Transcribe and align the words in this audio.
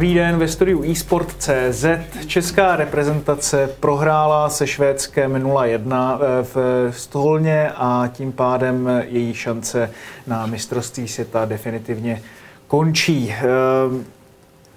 Dobrý 0.00 0.14
den, 0.14 0.38
ve 0.38 0.48
studiu 0.48 0.92
eSport.cz. 0.92 1.84
Česká 2.26 2.76
reprezentace 2.76 3.70
prohrála 3.80 4.50
se 4.50 4.66
Švédskem 4.66 5.32
0-1 5.32 6.18
v 6.42 6.56
Stolně 6.90 7.70
a 7.76 8.08
tím 8.12 8.32
pádem 8.32 8.88
její 9.06 9.34
šance 9.34 9.90
na 10.26 10.46
mistrovství 10.46 11.08
světa 11.08 11.44
definitivně 11.44 12.22
končí. 12.66 13.34
Ehm, 13.34 14.04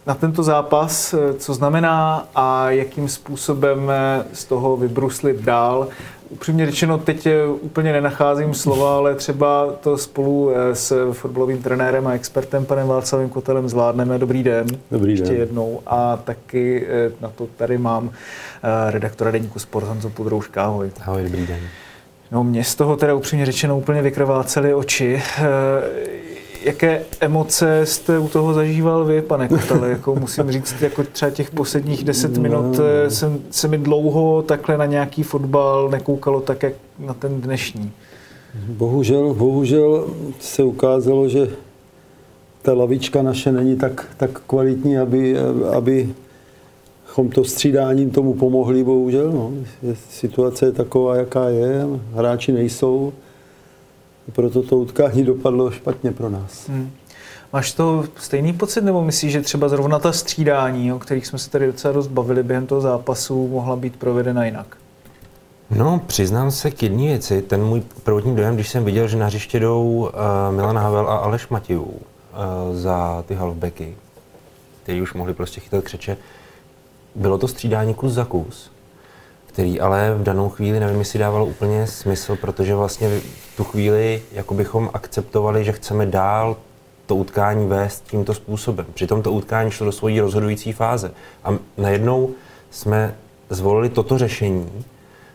Na 0.05 0.13
tento 0.13 0.43
zápas, 0.43 1.15
co 1.37 1.53
znamená 1.53 2.27
a 2.35 2.69
jakým 2.69 3.09
způsobem 3.09 3.91
z 4.33 4.45
toho 4.45 4.77
vybruslit 4.77 5.37
dál, 5.41 5.87
upřímně 6.33 6.65
řečeno, 6.65 6.97
teď 6.97 7.27
úplně 7.61 7.91
nenacházím 7.91 8.53
slova, 8.53 8.95
ale 8.95 9.15
třeba 9.15 9.71
to 9.81 9.97
spolu 9.97 10.51
s 10.73 11.11
fotbalovým 11.13 11.61
trenérem 11.63 12.07
a 12.07 12.13
expertem 12.13 12.65
panem 12.65 12.87
Václavem 12.87 13.29
Kotelem 13.29 13.69
zvládneme. 13.69 14.19
Dobrý 14.19 14.43
den. 14.43 14.67
Dobrý 14.91 15.11
Ještě 15.11 15.25
den. 15.25 15.35
jednou. 15.35 15.81
A 15.87 16.17
taky 16.17 16.87
na 17.21 17.29
to 17.29 17.47
tady 17.57 17.77
mám 17.77 18.11
redaktora 18.89 19.31
deníku 19.31 19.59
Sport 19.59 19.87
Honzo 19.87 20.09
Pudrouška. 20.09 20.63
Ahoj. 20.63 20.91
Ahoj, 21.05 21.23
dobrý 21.23 21.47
den. 21.47 21.59
No 22.31 22.43
mě 22.43 22.63
z 22.63 22.75
toho 22.75 22.95
teda 22.95 23.13
upřímně 23.13 23.45
řečeno 23.45 23.77
úplně 23.77 24.01
vykrvácely 24.01 24.73
oči. 24.73 25.21
Jaké 26.63 27.05
emoce 27.19 27.85
jste 27.85 28.19
u 28.19 28.27
toho 28.27 28.53
zažíval 28.53 29.05
vy, 29.05 29.21
pane 29.21 29.47
Kotele? 29.47 29.89
Jako 29.89 30.15
musím 30.15 30.51
říct, 30.51 30.81
jako 30.81 31.03
třeba 31.03 31.31
těch 31.31 31.51
posledních 31.51 32.03
deset 32.03 32.37
minut 32.37 32.79
eh, 32.79 33.09
jsem, 33.09 33.39
se 33.51 33.67
mi 33.67 33.77
dlouho 33.77 34.41
takhle 34.41 34.77
na 34.77 34.85
nějaký 34.85 35.23
fotbal 35.23 35.89
nekoukalo 35.89 36.41
tak, 36.41 36.63
jak 36.63 36.73
na 36.99 37.13
ten 37.13 37.41
dnešní. 37.41 37.91
Bohužel, 38.67 39.33
bohužel 39.33 40.07
se 40.39 40.63
ukázalo, 40.63 41.29
že 41.29 41.49
ta 42.61 42.73
lavička 42.73 43.21
naše 43.21 43.51
není 43.51 43.75
tak, 43.75 44.05
tak 44.17 44.41
kvalitní, 44.47 44.97
aby, 44.97 45.35
aby 45.77 46.13
chom 47.05 47.29
to 47.29 47.43
střídáním 47.43 48.09
tomu 48.09 48.33
pomohli, 48.33 48.83
bohužel. 48.83 49.31
No. 49.31 49.51
Situace 50.09 50.65
je 50.65 50.71
taková, 50.71 51.15
jaká 51.15 51.49
je, 51.49 51.85
hráči 52.13 52.51
nejsou, 52.51 53.13
proto 54.31 54.63
to 54.63 54.77
utkání 54.77 55.23
dopadlo 55.23 55.71
špatně 55.71 56.11
pro 56.11 56.29
nás. 56.29 56.69
Hmm. 56.69 56.91
Máš 57.53 57.71
to 57.71 58.03
stejný 58.17 58.53
pocit, 58.53 58.83
nebo 58.83 59.03
myslíš, 59.03 59.31
že 59.31 59.41
třeba 59.41 59.69
zrovna 59.69 59.99
ta 59.99 60.11
střídání, 60.11 60.93
o 60.93 60.99
kterých 60.99 61.27
jsme 61.27 61.39
se 61.39 61.49
tady 61.49 61.67
docela 61.67 61.93
dost 61.93 62.07
bavili 62.07 62.43
během 62.43 62.67
toho 62.67 62.81
zápasu, 62.81 63.47
mohla 63.47 63.75
být 63.75 63.95
provedena 63.95 64.45
jinak? 64.45 64.77
No, 65.69 66.01
přiznám 66.07 66.51
se 66.51 66.71
k 66.71 66.83
jedné 66.83 67.03
věci. 67.03 67.41
Ten 67.41 67.63
můj 67.63 67.81
prvotní 68.03 68.35
dojem, 68.35 68.55
když 68.55 68.69
jsem 68.69 68.85
viděl, 68.85 69.07
že 69.07 69.17
na 69.17 69.25
hřiště 69.25 69.59
jdou 69.59 69.83
uh, 69.85 70.55
Milan 70.55 70.77
Havel 70.77 71.09
a 71.09 71.15
Aleš 71.15 71.47
Matějů 71.47 71.83
uh, 71.83 71.95
za 72.71 73.23
ty 73.27 73.35
halfbacky, 73.35 73.95
kteří 74.83 75.01
už 75.01 75.13
mohli 75.13 75.33
prostě 75.33 75.61
chytat 75.61 75.83
křeče, 75.83 76.17
bylo 77.15 77.37
to 77.37 77.47
střídání 77.47 77.93
kus 77.93 78.11
za 78.11 78.25
kus, 78.25 78.71
který 79.53 79.79
ale 79.79 80.15
v 80.15 80.23
danou 80.23 80.49
chvíli, 80.49 80.79
nevím, 80.79 80.99
jestli 80.99 81.19
dávalo 81.19 81.45
úplně 81.45 81.87
smysl, 81.87 82.35
protože 82.35 82.75
vlastně 82.75 83.19
v 83.19 83.57
tu 83.57 83.63
chvíli 83.63 84.21
jako 84.31 84.53
bychom 84.53 84.89
akceptovali, 84.93 85.63
že 85.63 85.71
chceme 85.71 86.05
dál 86.05 86.57
to 87.05 87.15
utkání 87.15 87.67
vést 87.67 88.03
tímto 88.07 88.33
způsobem. 88.33 88.85
Přitom 88.93 89.21
to 89.21 89.31
utkání 89.31 89.71
šlo 89.71 89.85
do 89.85 89.91
svojí 89.91 90.19
rozhodující 90.19 90.71
fáze. 90.71 91.11
A 91.43 91.57
najednou 91.77 92.29
jsme 92.71 93.15
zvolili 93.49 93.89
toto 93.89 94.17
řešení, 94.17 94.85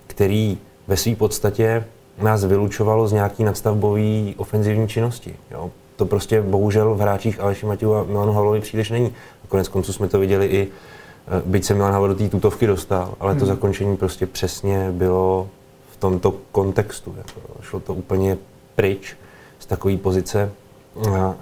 který 0.06 0.58
ve 0.86 0.96
své 0.96 1.14
podstatě 1.14 1.84
nás 2.22 2.44
vylučovalo 2.44 3.08
z 3.08 3.12
nějaký 3.12 3.44
nadstavbové 3.44 4.32
ofenzivní 4.36 4.88
činnosti. 4.88 5.36
Jo? 5.50 5.70
To 5.96 6.06
prostě 6.06 6.42
bohužel 6.42 6.94
v 6.94 7.00
hráčích 7.00 7.40
Aleši 7.40 7.66
Matěju 7.66 7.94
a 7.94 8.04
Milanu 8.04 8.32
Havlovi 8.32 8.60
příliš 8.60 8.90
není. 8.90 9.14
A 9.44 9.46
konec 9.48 9.68
konců 9.68 9.92
jsme 9.92 10.08
to 10.08 10.18
viděli 10.18 10.46
i, 10.46 10.68
byť 11.44 11.64
se 11.64 11.74
Milan 11.74 11.92
Havel 11.92 12.08
do 12.08 12.14
té 12.14 12.28
tutovky 12.28 12.66
dostal, 12.66 13.14
ale 13.20 13.34
to 13.34 13.46
zakončení 13.46 13.96
prostě 13.96 14.26
přesně 14.26 14.92
bylo 14.92 15.48
v 15.92 15.96
tomto 15.96 16.34
kontextu. 16.52 17.14
Jako, 17.18 17.40
šlo 17.62 17.80
to 17.80 17.94
úplně 17.94 18.38
pryč 18.74 19.16
z 19.58 19.66
takové 19.66 19.96
pozice. 19.96 20.50
A 21.18 21.34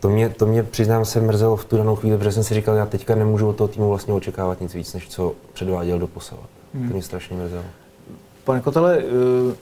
to 0.00 0.08
mě, 0.08 0.28
to 0.28 0.46
mě, 0.46 0.62
přiznám 0.62 1.04
se, 1.04 1.20
mrzelo 1.20 1.56
v 1.56 1.64
tu 1.64 1.76
danou 1.76 1.96
chvíli, 1.96 2.18
protože 2.18 2.32
jsem 2.32 2.44
si 2.44 2.54
říkal, 2.54 2.76
já 2.76 2.86
teďka 2.86 3.14
nemůžu 3.14 3.48
od 3.48 3.56
toho 3.56 3.68
týmu 3.68 3.88
vlastně 3.88 4.14
očekávat 4.14 4.60
nic 4.60 4.74
víc, 4.74 4.94
než 4.94 5.08
co 5.08 5.34
předváděl 5.52 5.98
do 5.98 6.06
posavat. 6.06 6.46
To 6.72 6.92
mě 6.92 7.02
strašně 7.02 7.36
mrzelo. 7.36 7.62
Pane 8.44 8.60
Kotele, 8.60 8.98
eh, 8.98 9.54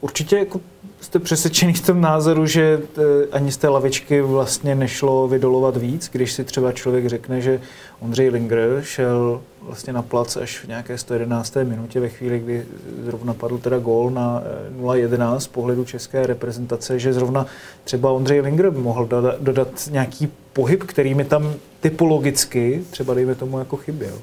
určitě 0.00 0.38
jako 0.38 0.60
jste 1.04 1.18
přesvědčený 1.18 1.72
v 1.72 1.86
tom 1.86 2.00
názoru, 2.00 2.46
že 2.46 2.80
eh, 2.96 3.02
ani 3.32 3.52
z 3.52 3.56
té 3.56 3.68
lavičky 3.68 4.20
vlastně 4.20 4.74
nešlo 4.74 5.28
vydolovat 5.28 5.76
víc, 5.76 6.08
když 6.12 6.32
si 6.32 6.44
třeba 6.44 6.72
člověk 6.72 7.06
řekne, 7.06 7.40
že 7.40 7.60
Ondřej 8.00 8.28
Linger 8.28 8.80
šel 8.82 9.40
vlastně 9.62 9.92
na 9.92 10.02
plac 10.02 10.36
až 10.36 10.64
v 10.64 10.68
nějaké 10.68 10.98
111. 10.98 11.56
minutě 11.64 12.00
ve 12.00 12.08
chvíli, 12.08 12.38
kdy 12.38 12.66
zrovna 13.04 13.34
padl 13.34 13.58
teda 13.58 13.78
gól 13.78 14.10
na 14.10 14.42
eh, 14.78 14.82
0-11 14.82 15.38
z 15.38 15.46
pohledu 15.46 15.84
české 15.84 16.26
reprezentace, 16.26 16.98
že 16.98 17.12
zrovna 17.12 17.46
třeba 17.84 18.12
Ondřej 18.12 18.40
Linger 18.40 18.72
mohl 18.72 19.06
dodat, 19.06 19.40
dodat 19.40 19.88
nějaký 19.90 20.28
pohyb, 20.52 20.82
který 20.82 21.14
mi 21.14 21.24
tam 21.24 21.54
typologicky 21.80 22.84
třeba 22.90 23.14
dejme 23.14 23.34
tomu 23.34 23.58
jako 23.58 23.76
chyběl. 23.76 24.18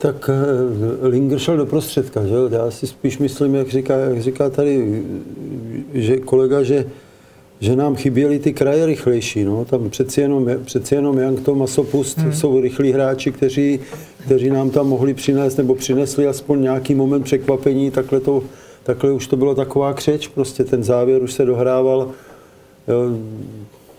Tak 0.00 0.30
eh, 0.32 1.08
Linger 1.08 1.38
šel 1.38 1.56
do 1.56 1.66
prostředka, 1.66 2.26
že? 2.26 2.34
Já 2.50 2.70
si 2.70 2.86
spíš 2.86 3.18
myslím, 3.18 3.54
jak 3.54 3.68
říká, 3.68 3.96
jak 3.96 4.20
říká 4.20 4.50
tady 4.50 5.02
že 5.94 6.16
kolega, 6.16 6.62
že, 6.62 6.86
že 7.60 7.76
nám 7.76 7.96
chyběly 7.96 8.38
ty 8.38 8.52
kraje 8.52 8.86
rychlejší. 8.86 9.44
No? 9.44 9.64
Tam 9.64 9.90
přeci 9.90 10.20
jenom, 10.20 10.50
přeci 10.64 10.94
jenom 10.94 11.18
Young 11.18 11.40
to 11.40 11.54
Masopust 11.54 12.18
hmm. 12.18 12.32
jsou 12.32 12.60
rychlí 12.60 12.92
hráči, 12.92 13.32
kteří, 13.32 13.80
kteří 14.24 14.50
nám 14.50 14.70
tam 14.70 14.88
mohli 14.88 15.14
přinést 15.14 15.56
nebo 15.56 15.74
přinesli 15.74 16.26
aspoň 16.26 16.62
nějaký 16.62 16.94
moment 16.94 17.22
překvapení. 17.22 17.90
Takhle, 17.90 18.20
to, 18.20 18.42
takhle 18.82 19.12
už 19.12 19.26
to 19.26 19.36
bylo 19.36 19.54
taková 19.54 19.92
křeč, 19.94 20.28
prostě 20.28 20.64
ten 20.64 20.84
závěr 20.84 21.22
už 21.22 21.32
se 21.32 21.44
dohrával. 21.44 22.10
Jo, 22.88 23.16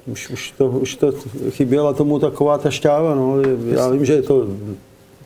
už, 0.07 0.29
už, 0.29 0.53
to, 0.57 0.67
už 0.69 0.95
to 0.95 1.13
chyběla 1.49 1.93
tomu 1.93 2.19
taková 2.19 2.57
ta 2.57 2.69
šťáva. 2.69 3.15
No. 3.15 3.35
Já 3.71 3.89
vím, 3.89 4.05
že 4.05 4.13
je 4.13 4.21
to 4.21 4.47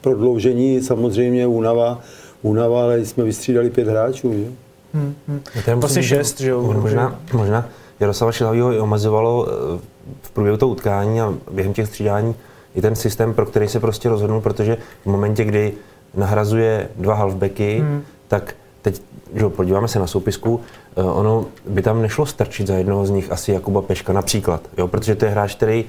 prodloužení, 0.06 0.82
samozřejmě 0.82 1.48
únava, 1.48 2.00
únava, 2.42 2.84
ale 2.84 3.06
jsme 3.06 3.24
vystřídali 3.24 3.70
pět 3.70 3.88
hráčů. 3.88 4.34
Že? 4.34 4.46
Hmm, 4.94 5.14
hmm. 5.28 5.40
Vlastně 5.54 5.76
musím 5.76 6.02
říct, 6.02 6.10
šest, 6.10 6.42
že 6.42 6.50
jo? 6.50 6.62
Možná, 6.62 7.20
možná 7.34 7.70
Jaroslava 8.00 8.32
Šilavýho 8.32 8.74
i 8.74 8.80
omezovalo 8.80 9.48
eh, 9.48 9.80
v 10.22 10.32
průběhu 10.32 10.58
toho 10.58 10.72
utkání 10.72 11.22
a 11.22 11.34
během 11.52 11.74
těch 11.74 11.88
střídání 11.88 12.36
i 12.76 12.82
ten 12.82 12.96
systém, 12.96 13.34
pro 13.34 13.46
který 13.46 13.68
se 13.68 13.80
prostě 13.80 14.10
rozhodnul, 14.10 14.42
protože 14.42 14.78
v 15.04 15.06
momentě, 15.06 15.44
kdy 15.44 15.74
nahrazuje 16.14 16.90
dva 16.96 17.14
halfbacky, 17.14 17.80
hmm. 17.80 18.02
tak 18.28 18.56
teď, 18.82 19.02
že 19.34 19.44
jo, 19.44 19.50
podíváme 19.50 19.88
se 19.88 20.00
na 20.00 20.08
soupisku, 20.08 20.62
eh, 20.98 21.04
ono 21.04 21.46
by 21.68 21.82
tam 21.82 22.02
nešlo 22.02 22.26
strčit 22.26 22.68
za 22.68 22.76
jednoho 22.76 23.06
z 23.06 23.10
nich 23.10 23.32
asi 23.32 23.52
Jakuba 23.52 23.82
Peška 23.82 24.14
například, 24.14 24.62
jo, 24.78 24.88
protože 24.88 25.16
to 25.16 25.26
je 25.26 25.32
hráč, 25.32 25.56
který 25.56 25.86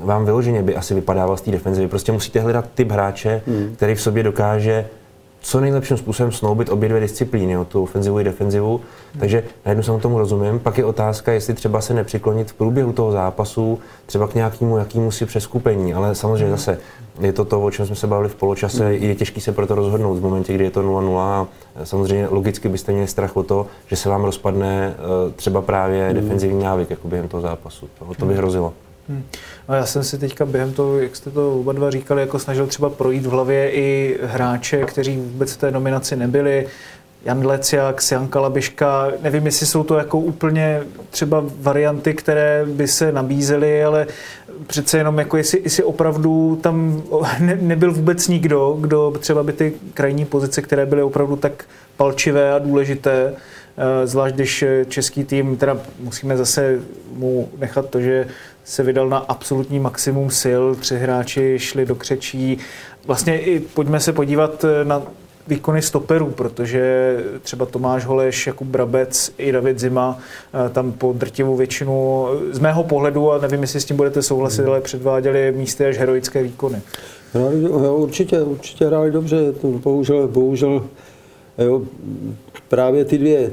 vám 0.00 0.24
vyloženě 0.24 0.62
by 0.62 0.76
asi 0.76 0.94
vypadával 0.94 1.36
z 1.36 1.40
té 1.40 1.50
defenzivy. 1.50 1.88
Prostě 1.88 2.12
musíte 2.12 2.40
hledat 2.40 2.64
typ 2.74 2.90
hráče, 2.90 3.42
hmm. 3.46 3.74
který 3.76 3.94
v 3.94 4.00
sobě 4.00 4.22
dokáže 4.22 4.84
co 5.44 5.60
nejlepším 5.60 5.96
způsobem 5.96 6.32
snoubit 6.32 6.68
obě 6.68 6.88
dvě 6.88 7.00
disciplíny, 7.00 7.52
jo, 7.52 7.64
tu 7.64 7.82
ofenzivu 7.82 8.20
i 8.20 8.24
defenzivu. 8.24 8.80
Takže 9.18 9.44
na 9.66 9.70
jednu 9.70 9.82
stranu 9.82 10.00
tomu 10.00 10.18
rozumím. 10.18 10.58
Pak 10.58 10.78
je 10.78 10.84
otázka, 10.84 11.32
jestli 11.32 11.54
třeba 11.54 11.80
se 11.80 11.94
nepřiklonit 11.94 12.50
v 12.50 12.54
průběhu 12.54 12.92
toho 12.92 13.12
zápasu 13.12 13.78
třeba 14.06 14.28
k 14.28 14.34
nějakému 14.34 14.78
jakýmu 14.78 15.10
si 15.10 15.26
přeskupení. 15.26 15.94
Ale 15.94 16.14
samozřejmě 16.14 16.50
zase 16.50 16.78
je 17.20 17.32
to 17.32 17.44
to, 17.44 17.62
o 17.62 17.70
čem 17.70 17.86
jsme 17.86 17.96
se 17.96 18.06
bavili 18.06 18.28
v 18.28 18.34
poločase. 18.34 18.94
Je 18.94 19.14
těžké 19.14 19.40
se 19.40 19.52
pro 19.52 19.66
to 19.66 19.74
rozhodnout 19.74 20.14
v 20.14 20.22
momentě, 20.22 20.52
kdy 20.52 20.64
je 20.64 20.70
to 20.70 20.82
0-0. 20.82 21.18
A 21.18 21.46
samozřejmě 21.84 22.28
logicky 22.28 22.68
byste 22.68 22.92
měli 22.92 23.06
strach 23.06 23.36
o 23.36 23.42
to, 23.42 23.66
že 23.86 23.96
se 23.96 24.08
vám 24.08 24.24
rozpadne 24.24 24.94
eh, 24.96 25.32
třeba 25.36 25.62
právě 25.62 26.14
defenzivní 26.14 26.64
návyk 26.64 26.90
jako 26.90 27.08
během 27.08 27.28
toho 27.28 27.40
zápasu. 27.40 27.88
To, 27.98 28.14
to 28.18 28.26
by 28.26 28.34
hrozilo. 28.34 28.72
Hmm. 29.08 29.24
No 29.68 29.74
já 29.74 29.86
jsem 29.86 30.04
si 30.04 30.18
teďka 30.18 30.46
během 30.46 30.72
toho, 30.72 30.98
jak 30.98 31.16
jste 31.16 31.30
to 31.30 31.60
oba 31.60 31.72
dva 31.72 31.90
říkali, 31.90 32.20
jako 32.20 32.38
snažil 32.38 32.66
třeba 32.66 32.90
projít 32.90 33.26
v 33.26 33.30
hlavě 33.30 33.70
i 33.70 34.18
hráče, 34.22 34.84
kteří 34.84 35.16
vůbec 35.16 35.52
v 35.52 35.56
té 35.56 35.70
nominaci 35.70 36.16
nebyli. 36.16 36.66
Jan 37.24 37.46
Leciak, 37.46 38.00
Jan 38.12 38.28
Kalabiška, 38.28 39.12
nevím, 39.22 39.46
jestli 39.46 39.66
jsou 39.66 39.84
to 39.84 39.96
jako 39.96 40.18
úplně 40.18 40.82
třeba 41.10 41.44
varianty, 41.60 42.14
které 42.14 42.66
by 42.66 42.88
se 42.88 43.12
nabízely, 43.12 43.84
ale 43.84 44.06
přece 44.66 44.98
jenom 44.98 45.18
jako 45.18 45.36
jestli, 45.36 45.60
jestli 45.64 45.82
opravdu 45.82 46.58
tam 46.62 47.02
ne, 47.40 47.58
nebyl 47.60 47.92
vůbec 47.92 48.28
nikdo, 48.28 48.76
kdo 48.80 49.12
třeba 49.20 49.42
by 49.42 49.52
ty 49.52 49.72
krajní 49.94 50.24
pozice, 50.24 50.62
které 50.62 50.86
byly 50.86 51.02
opravdu 51.02 51.36
tak 51.36 51.64
palčivé 51.96 52.52
a 52.52 52.58
důležité, 52.58 53.34
eh, 53.76 54.06
zvlášť 54.06 54.34
když 54.34 54.64
český 54.88 55.24
tým, 55.24 55.56
teda 55.56 55.78
musíme 56.00 56.36
zase 56.36 56.80
mu 57.12 57.48
nechat 57.58 57.88
to, 57.90 58.00
že 58.00 58.26
se 58.64 58.82
vydal 58.82 59.08
na 59.08 59.18
absolutní 59.18 59.80
maximum 59.80 60.30
sil, 60.42 60.62
tři 60.74 60.96
hráči 60.96 61.58
šli 61.58 61.86
do 61.86 61.94
křečí. 61.94 62.58
Vlastně 63.06 63.40
i 63.40 63.60
pojďme 63.60 64.00
se 64.00 64.12
podívat 64.12 64.64
na 64.84 65.02
výkony 65.48 65.82
stoperů, 65.82 66.30
protože 66.30 67.16
třeba 67.42 67.66
Tomáš 67.66 68.04
Holeš, 68.04 68.46
Jakub 68.46 68.68
Brabec 68.68 69.32
i 69.38 69.52
David 69.52 69.78
Zima 69.78 70.18
eh, 70.66 70.68
tam 70.68 70.92
po 70.92 71.12
drtivou 71.12 71.56
většinu, 71.56 72.26
z 72.50 72.58
mého 72.58 72.84
pohledu, 72.84 73.32
a 73.32 73.38
nevím, 73.38 73.62
jestli 73.62 73.80
s 73.80 73.84
tím 73.84 73.96
budete 73.96 74.22
souhlasit, 74.22 74.66
ale 74.66 74.80
předváděli 74.80 75.52
místy 75.56 75.86
až 75.86 75.98
heroické 75.98 76.42
výkony. 76.42 76.82
No, 77.34 77.96
určitě, 77.96 78.42
určitě 78.42 78.86
hráli 78.86 79.10
dobře, 79.10 79.52
to 79.52 79.68
bohužel, 79.68 80.28
bohužel 80.28 80.84
jo, 81.58 81.82
právě 82.68 83.04
ty 83.04 83.18
dvě, 83.18 83.52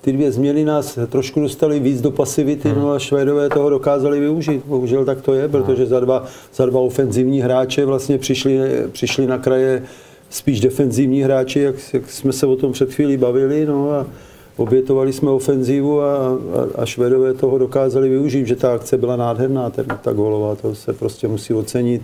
ty 0.00 0.12
dvě 0.12 0.32
změny 0.32 0.64
nás 0.64 0.98
trošku 1.08 1.40
dostali 1.40 1.80
víc 1.80 2.00
do 2.00 2.10
pasivity, 2.10 2.68
hmm. 2.68 2.80
no 2.80 2.92
a 2.92 2.98
Švédové 2.98 3.48
toho 3.48 3.70
dokázali 3.70 4.20
využít. 4.20 4.62
Bohužel 4.66 5.04
tak 5.04 5.22
to 5.22 5.34
je, 5.34 5.48
protože 5.48 5.86
za 5.86 6.00
dva, 6.00 6.24
za 6.54 6.66
dva 6.66 6.80
ofenzivní 6.80 7.40
hráče 7.40 7.84
vlastně 7.84 8.18
přišli, 8.18 8.58
přišli 8.92 9.26
na 9.26 9.38
kraje 9.38 9.82
spíš 10.30 10.60
defenzivní 10.60 11.22
hráči, 11.22 11.60
jak, 11.60 11.74
jak 11.92 12.10
jsme 12.10 12.32
se 12.32 12.46
o 12.46 12.56
tom 12.56 12.72
před 12.72 12.94
chvílí 12.94 13.16
bavili, 13.16 13.66
no 13.66 13.90
a 13.90 14.06
obětovali 14.56 15.12
jsme 15.12 15.30
ofenzivu 15.30 16.00
a, 16.00 16.16
a, 16.16 16.32
a 16.74 16.86
Švedové 16.86 17.34
toho 17.34 17.58
dokázali 17.58 18.08
využít, 18.08 18.46
že 18.46 18.56
ta 18.56 18.74
akce 18.74 18.98
byla 18.98 19.16
nádherná, 19.16 19.70
ten, 19.70 19.86
ta 20.02 20.12
golová, 20.12 20.54
to 20.54 20.74
se 20.74 20.92
prostě 20.92 21.28
musí 21.28 21.54
ocenit, 21.54 22.02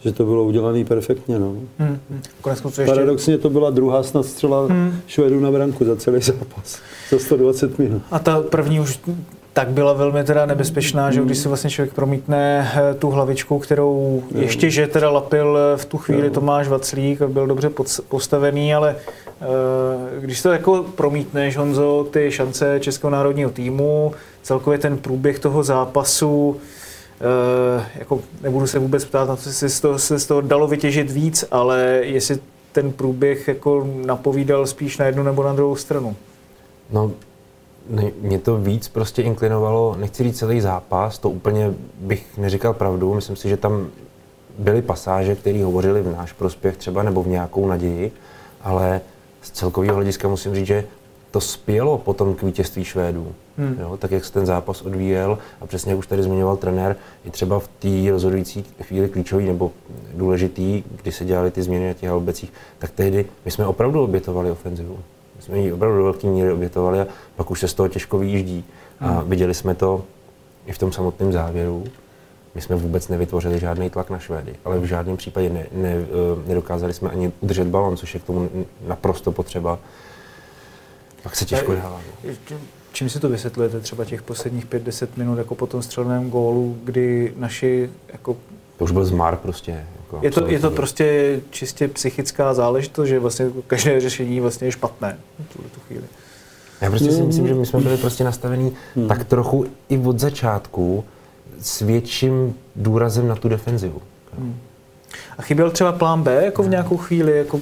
že 0.00 0.12
to 0.12 0.24
bylo 0.24 0.44
udělané 0.44 0.84
perfektně. 0.84 1.38
No. 1.38 1.46
Hmm, 1.78 1.98
hmm. 2.10 2.20
Paradoxně 2.86 3.38
to 3.38 3.50
byla 3.50 3.70
druhá 3.70 4.02
snad 4.02 4.26
střela 4.26 4.66
hmm. 4.66 4.92
Švedů 5.06 5.40
na 5.40 5.50
branku 5.50 5.84
za 5.84 5.96
celý 5.96 6.20
zápas, 6.22 6.78
za 7.10 7.18
120 7.18 7.78
minut. 7.78 8.02
A 8.10 8.18
ta 8.18 8.42
první 8.42 8.80
už 8.80 9.00
tak 9.56 9.68
byla 9.68 9.92
velmi 9.92 10.24
teda 10.24 10.46
nebezpečná, 10.46 11.10
že 11.10 11.20
když 11.20 11.38
si 11.38 11.48
vlastně 11.48 11.70
člověk 11.70 11.94
promítne 11.94 12.72
eh, 12.74 12.94
tu 12.94 13.10
hlavičku, 13.10 13.58
kterou 13.58 14.22
ještě, 14.34 14.70
že 14.70 14.86
teda 14.86 15.10
lapil 15.10 15.58
eh, 15.58 15.76
v 15.76 15.84
tu 15.84 15.98
chvíli 15.98 16.30
Tomáš 16.30 16.68
Vaclík 16.68 17.22
a 17.22 17.28
byl 17.28 17.46
dobře 17.46 17.70
postavený, 18.08 18.74
ale 18.74 18.96
eh, 18.96 20.20
když 20.20 20.42
to 20.42 20.52
jako 20.52 20.82
promítneš, 20.94 21.56
Honzo, 21.56 22.06
ty 22.10 22.30
šance 22.30 22.80
Českého 22.80 23.10
národního 23.10 23.50
týmu, 23.50 24.12
celkově 24.42 24.78
ten 24.78 24.98
průběh 24.98 25.38
toho 25.38 25.62
zápasu, 25.62 26.56
jako 27.94 28.20
nebudu 28.42 28.66
se 28.66 28.78
vůbec 28.78 29.04
ptát 29.04 29.28
na 29.28 29.36
to, 29.36 29.42
jestli 29.48 29.68
z 29.68 29.80
toho, 29.80 29.98
se 29.98 30.18
z 30.18 30.26
toho 30.26 30.40
dalo 30.40 30.68
vytěžit 30.68 31.10
víc, 31.10 31.44
ale 31.50 32.00
jestli 32.02 32.38
ten 32.72 32.92
průběh 32.92 33.48
jako 33.48 33.88
napovídal 34.06 34.66
spíš 34.66 34.98
na 34.98 35.06
jednu 35.06 35.22
nebo 35.22 35.42
na 35.42 35.52
druhou 35.52 35.76
stranu. 35.76 36.16
No, 36.90 37.12
mě 38.20 38.38
to 38.38 38.56
víc 38.56 38.88
prostě 38.88 39.22
inklinovalo, 39.22 39.96
nechci 39.98 40.22
říct 40.22 40.38
celý 40.38 40.60
zápas, 40.60 41.18
to 41.18 41.30
úplně 41.30 41.74
bych 42.00 42.38
neříkal 42.38 42.74
pravdu, 42.74 43.14
myslím 43.14 43.36
si, 43.36 43.48
že 43.48 43.56
tam 43.56 43.86
byly 44.58 44.82
pasáže, 44.82 45.34
které 45.34 45.64
hovořily 45.64 46.02
v 46.02 46.16
náš 46.16 46.32
prospěch 46.32 46.76
třeba 46.76 47.02
nebo 47.02 47.22
v 47.22 47.28
nějakou 47.28 47.66
naději, 47.66 48.12
ale 48.62 49.00
z 49.42 49.50
celkového 49.50 49.94
hlediska 49.94 50.28
musím 50.28 50.54
říct, 50.54 50.66
že 50.66 50.84
to 51.30 51.40
spělo 51.40 51.98
potom 51.98 52.34
k 52.34 52.42
vítězství 52.42 52.84
Švédů. 52.84 53.34
Hmm. 53.58 53.76
Jo, 53.80 53.96
tak 53.96 54.10
jak 54.10 54.24
se 54.24 54.32
ten 54.32 54.46
zápas 54.46 54.82
odvíjel 54.82 55.38
a 55.60 55.66
přesně 55.66 55.92
jak 55.92 55.98
už 55.98 56.06
tady 56.06 56.22
zmiňoval 56.22 56.56
trenér, 56.56 56.96
i 57.24 57.30
třeba 57.30 57.58
v 57.58 57.68
té 57.68 58.10
rozhodující 58.10 58.64
chvíli 58.82 59.08
klíčový 59.08 59.46
nebo 59.46 59.72
důležitý, 60.14 60.82
kdy 61.02 61.12
se 61.12 61.24
dělaly 61.24 61.50
ty 61.50 61.62
změny 61.62 61.88
na 61.88 61.94
těch 61.94 62.08
halbecích, 62.08 62.52
tak 62.78 62.90
tehdy 62.90 63.26
my 63.44 63.50
jsme 63.50 63.66
opravdu 63.66 64.02
obětovali 64.02 64.50
ofenzivu 64.50 64.98
jsme 65.46 65.58
ji 65.58 65.72
opravdu 65.72 65.98
do 65.98 66.04
velké 66.04 66.26
míry 66.26 66.52
obětovali 66.52 67.00
a 67.00 67.06
pak 67.36 67.50
už 67.50 67.60
se 67.60 67.68
z 67.68 67.74
toho 67.74 67.88
těžko 67.88 68.18
vyjíždí. 68.18 68.64
A 69.00 69.08
hmm. 69.08 69.30
viděli 69.30 69.54
jsme 69.54 69.74
to 69.74 70.04
i 70.66 70.72
v 70.72 70.78
tom 70.78 70.92
samotném 70.92 71.32
závěru. 71.32 71.84
My 72.54 72.60
jsme 72.60 72.76
vůbec 72.76 73.08
nevytvořili 73.08 73.58
žádný 73.58 73.90
tlak 73.90 74.10
na 74.10 74.18
Švédy, 74.18 74.56
ale 74.64 74.78
v 74.78 74.84
žádném 74.84 75.16
případě 75.16 75.50
ne, 75.50 75.66
ne, 75.72 75.94
eh, 75.94 76.48
nedokázali 76.48 76.92
jsme 76.92 77.10
ani 77.10 77.32
udržet 77.40 77.66
balon, 77.66 77.96
což 77.96 78.14
je 78.14 78.20
k 78.20 78.24
tomu 78.24 78.50
naprosto 78.86 79.32
potřeba. 79.32 79.78
Pak 81.22 81.36
se 81.36 81.44
těžko 81.44 81.74
dává. 81.74 82.00
Čím 82.96 83.10
si 83.10 83.20
to 83.20 83.28
vysvětlujete 83.28 83.80
třeba 83.80 84.04
těch 84.04 84.22
posledních 84.22 84.66
5-10 84.66 85.08
minut 85.16 85.38
jako 85.38 85.54
po 85.54 85.66
tom 85.66 85.82
střelném 85.82 86.30
gólu, 86.30 86.78
kdy 86.84 87.32
naši 87.36 87.90
jako 88.12 88.36
to 88.76 88.84
už 88.84 88.90
byl 88.90 89.04
zmar 89.04 89.36
prostě. 89.36 89.84
Jako 90.00 90.20
je, 90.22 90.30
to, 90.30 90.46
je 90.46 90.58
to 90.58 90.70
prostě 90.70 91.40
čistě 91.50 91.88
psychická 91.88 92.54
záležitost, 92.54 93.08
že 93.08 93.18
vlastně 93.18 93.46
každé 93.66 94.00
řešení 94.00 94.40
vlastně 94.40 94.66
je 94.66 94.72
špatné 94.72 95.18
v 95.50 95.74
tu 95.74 95.80
chvíli. 95.86 96.04
Já 96.80 96.90
prostě 96.90 97.12
si 97.12 97.22
myslím, 97.22 97.48
že 97.48 97.54
my 97.54 97.66
jsme 97.66 97.80
byli 97.80 97.96
prostě 97.96 98.24
nastavení 98.24 98.72
hmm. 98.94 99.08
tak 99.08 99.24
trochu 99.24 99.66
i 99.88 99.98
od 99.98 100.18
začátku 100.18 101.04
s 101.60 101.80
větším 101.80 102.54
důrazem 102.76 103.28
na 103.28 103.36
tu 103.36 103.48
defenzivu. 103.48 104.02
Hmm. 104.38 104.56
A 105.38 105.42
chyběl 105.42 105.70
třeba 105.70 105.92
plán 105.92 106.22
B 106.22 106.44
jako 106.44 106.62
v 106.62 106.68
nějakou 106.68 106.96
chvíli, 106.96 107.38
jako 107.38 107.60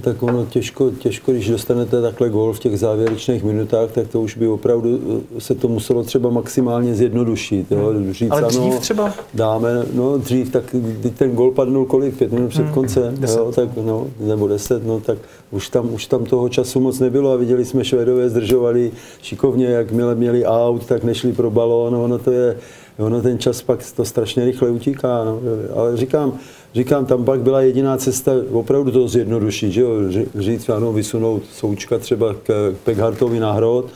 tak 0.00 0.22
ono 0.22 0.46
těžko, 0.46 0.90
těžko, 0.90 1.32
když 1.32 1.50
dostanete 1.50 2.02
takhle 2.02 2.30
gol 2.30 2.52
v 2.52 2.58
těch 2.58 2.78
závěrečných 2.78 3.44
minutách, 3.44 3.92
tak 3.92 4.08
to 4.08 4.20
už 4.20 4.36
by 4.36 4.48
opravdu 4.48 5.22
eh, 5.36 5.40
se 5.40 5.54
to 5.54 5.68
muselo 5.68 6.02
třeba 6.02 6.30
maximálně 6.30 6.94
zjednodušit. 6.94 7.72
Jo? 7.72 7.86
Hmm. 7.86 8.12
Říct, 8.12 8.30
Ale 8.30 8.42
dřív 8.42 8.62
ano, 8.62 8.80
třeba? 8.80 9.14
Dáme, 9.34 9.86
no 9.92 10.18
dřív, 10.18 10.52
tak 10.52 10.64
když 10.72 11.12
ten 11.18 11.30
gol 11.30 11.50
padnul 11.50 11.86
kolik, 11.86 12.18
pět 12.18 12.32
minut 12.32 12.48
před 12.48 12.64
hmm. 12.64 12.74
koncem, 12.74 13.14
jo, 13.28 13.52
tak, 13.54 13.68
no, 13.76 14.06
nebo 14.20 14.48
deset, 14.48 14.86
no 14.86 15.00
tak 15.00 15.18
už 15.50 15.68
tam, 15.68 15.94
už 15.94 16.06
tam 16.06 16.24
toho 16.24 16.48
času 16.48 16.80
moc 16.80 16.98
nebylo 16.98 17.32
a 17.32 17.36
viděli 17.36 17.64
jsme 17.64 17.84
Švedové 17.84 18.28
zdržovali 18.28 18.92
šikovně, 19.22 19.66
jakmile 19.66 20.14
měli 20.14 20.44
aut, 20.44 20.86
tak 20.86 21.04
nešli 21.04 21.32
pro 21.32 21.50
balón, 21.50 21.96
ono 21.96 22.18
to 22.18 22.30
je, 22.30 22.56
ono 22.98 23.22
ten 23.22 23.38
čas 23.38 23.62
pak 23.62 23.80
to 23.96 24.04
strašně 24.04 24.44
rychle 24.44 24.70
utíká, 24.70 25.24
no. 25.24 25.40
ale 25.74 25.96
říkám, 25.96 26.38
říkám, 26.74 27.06
tam 27.06 27.24
pak 27.24 27.40
byla 27.40 27.60
jediná 27.60 27.96
cesta 27.96 28.32
opravdu 28.52 28.90
to 28.90 29.08
zjednodušit, 29.08 29.72
že 29.72 29.80
jo? 29.80 29.90
říct, 30.34 30.68
ano, 30.68 30.92
vysunout 30.92 31.42
součka 31.52 31.98
třeba 31.98 32.34
k 32.42 32.74
Pekhartovi 32.84 33.40
na 33.40 33.52
hrot, 33.52 33.86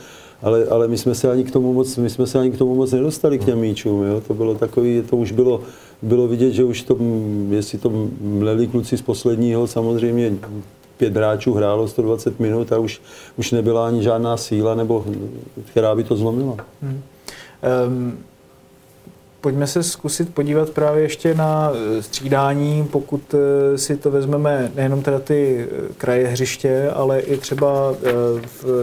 ale, 0.41 0.65
ale 0.65 0.87
my 0.87 0.97
jsme 0.97 1.15
se 1.15 1.31
ani 1.31 1.43
k 1.43 1.51
tomu 1.51 1.73
moc, 1.73 1.97
my 1.97 2.09
jsme 2.09 2.27
se 2.27 2.39
ani 2.39 2.51
k 2.51 2.57
tomu 2.57 2.75
moc 2.75 2.91
nedostali 2.91 3.39
k 3.39 3.45
těm 3.45 3.59
míčům, 3.59 4.03
jo? 4.03 4.21
to 4.27 4.33
bylo 4.33 4.55
takový, 4.55 5.03
to 5.09 5.17
už 5.17 5.31
bylo, 5.31 5.61
bylo 6.01 6.27
vidět, 6.27 6.51
že 6.51 6.63
už 6.63 6.81
to, 6.81 6.97
jestli 7.49 7.77
to 7.77 8.07
mleli 8.21 8.67
kluci 8.67 8.97
z 8.97 9.01
posledního, 9.01 9.67
samozřejmě 9.67 10.33
pět 10.97 11.17
hráčů 11.17 11.53
hrálo 11.53 11.87
120 11.87 12.39
minut 12.39 12.71
a 12.71 12.77
už, 12.77 13.01
už 13.37 13.51
nebyla 13.51 13.87
ani 13.87 14.03
žádná 14.03 14.37
síla, 14.37 14.75
nebo 14.75 15.05
která 15.65 15.95
by 15.95 16.03
to 16.03 16.15
zlomila. 16.15 16.57
Hmm. 16.81 17.01
Um, 17.87 18.17
Pojďme 19.43 19.67
se 19.67 19.83
zkusit 19.83 20.33
podívat 20.33 20.69
právě 20.69 21.03
ještě 21.03 21.33
na 21.33 21.71
eh, 21.73 22.03
střídání, 22.03 22.87
pokud 22.91 23.35
eh, 23.35 23.77
si 23.77 23.97
to 23.97 24.11
vezmeme 24.11 24.71
nejenom 24.75 25.01
teda 25.01 25.19
ty 25.19 25.67
eh, 25.71 25.93
kraje 25.97 26.27
hřiště, 26.27 26.91
ale 26.91 27.19
i 27.19 27.37
třeba 27.37 27.95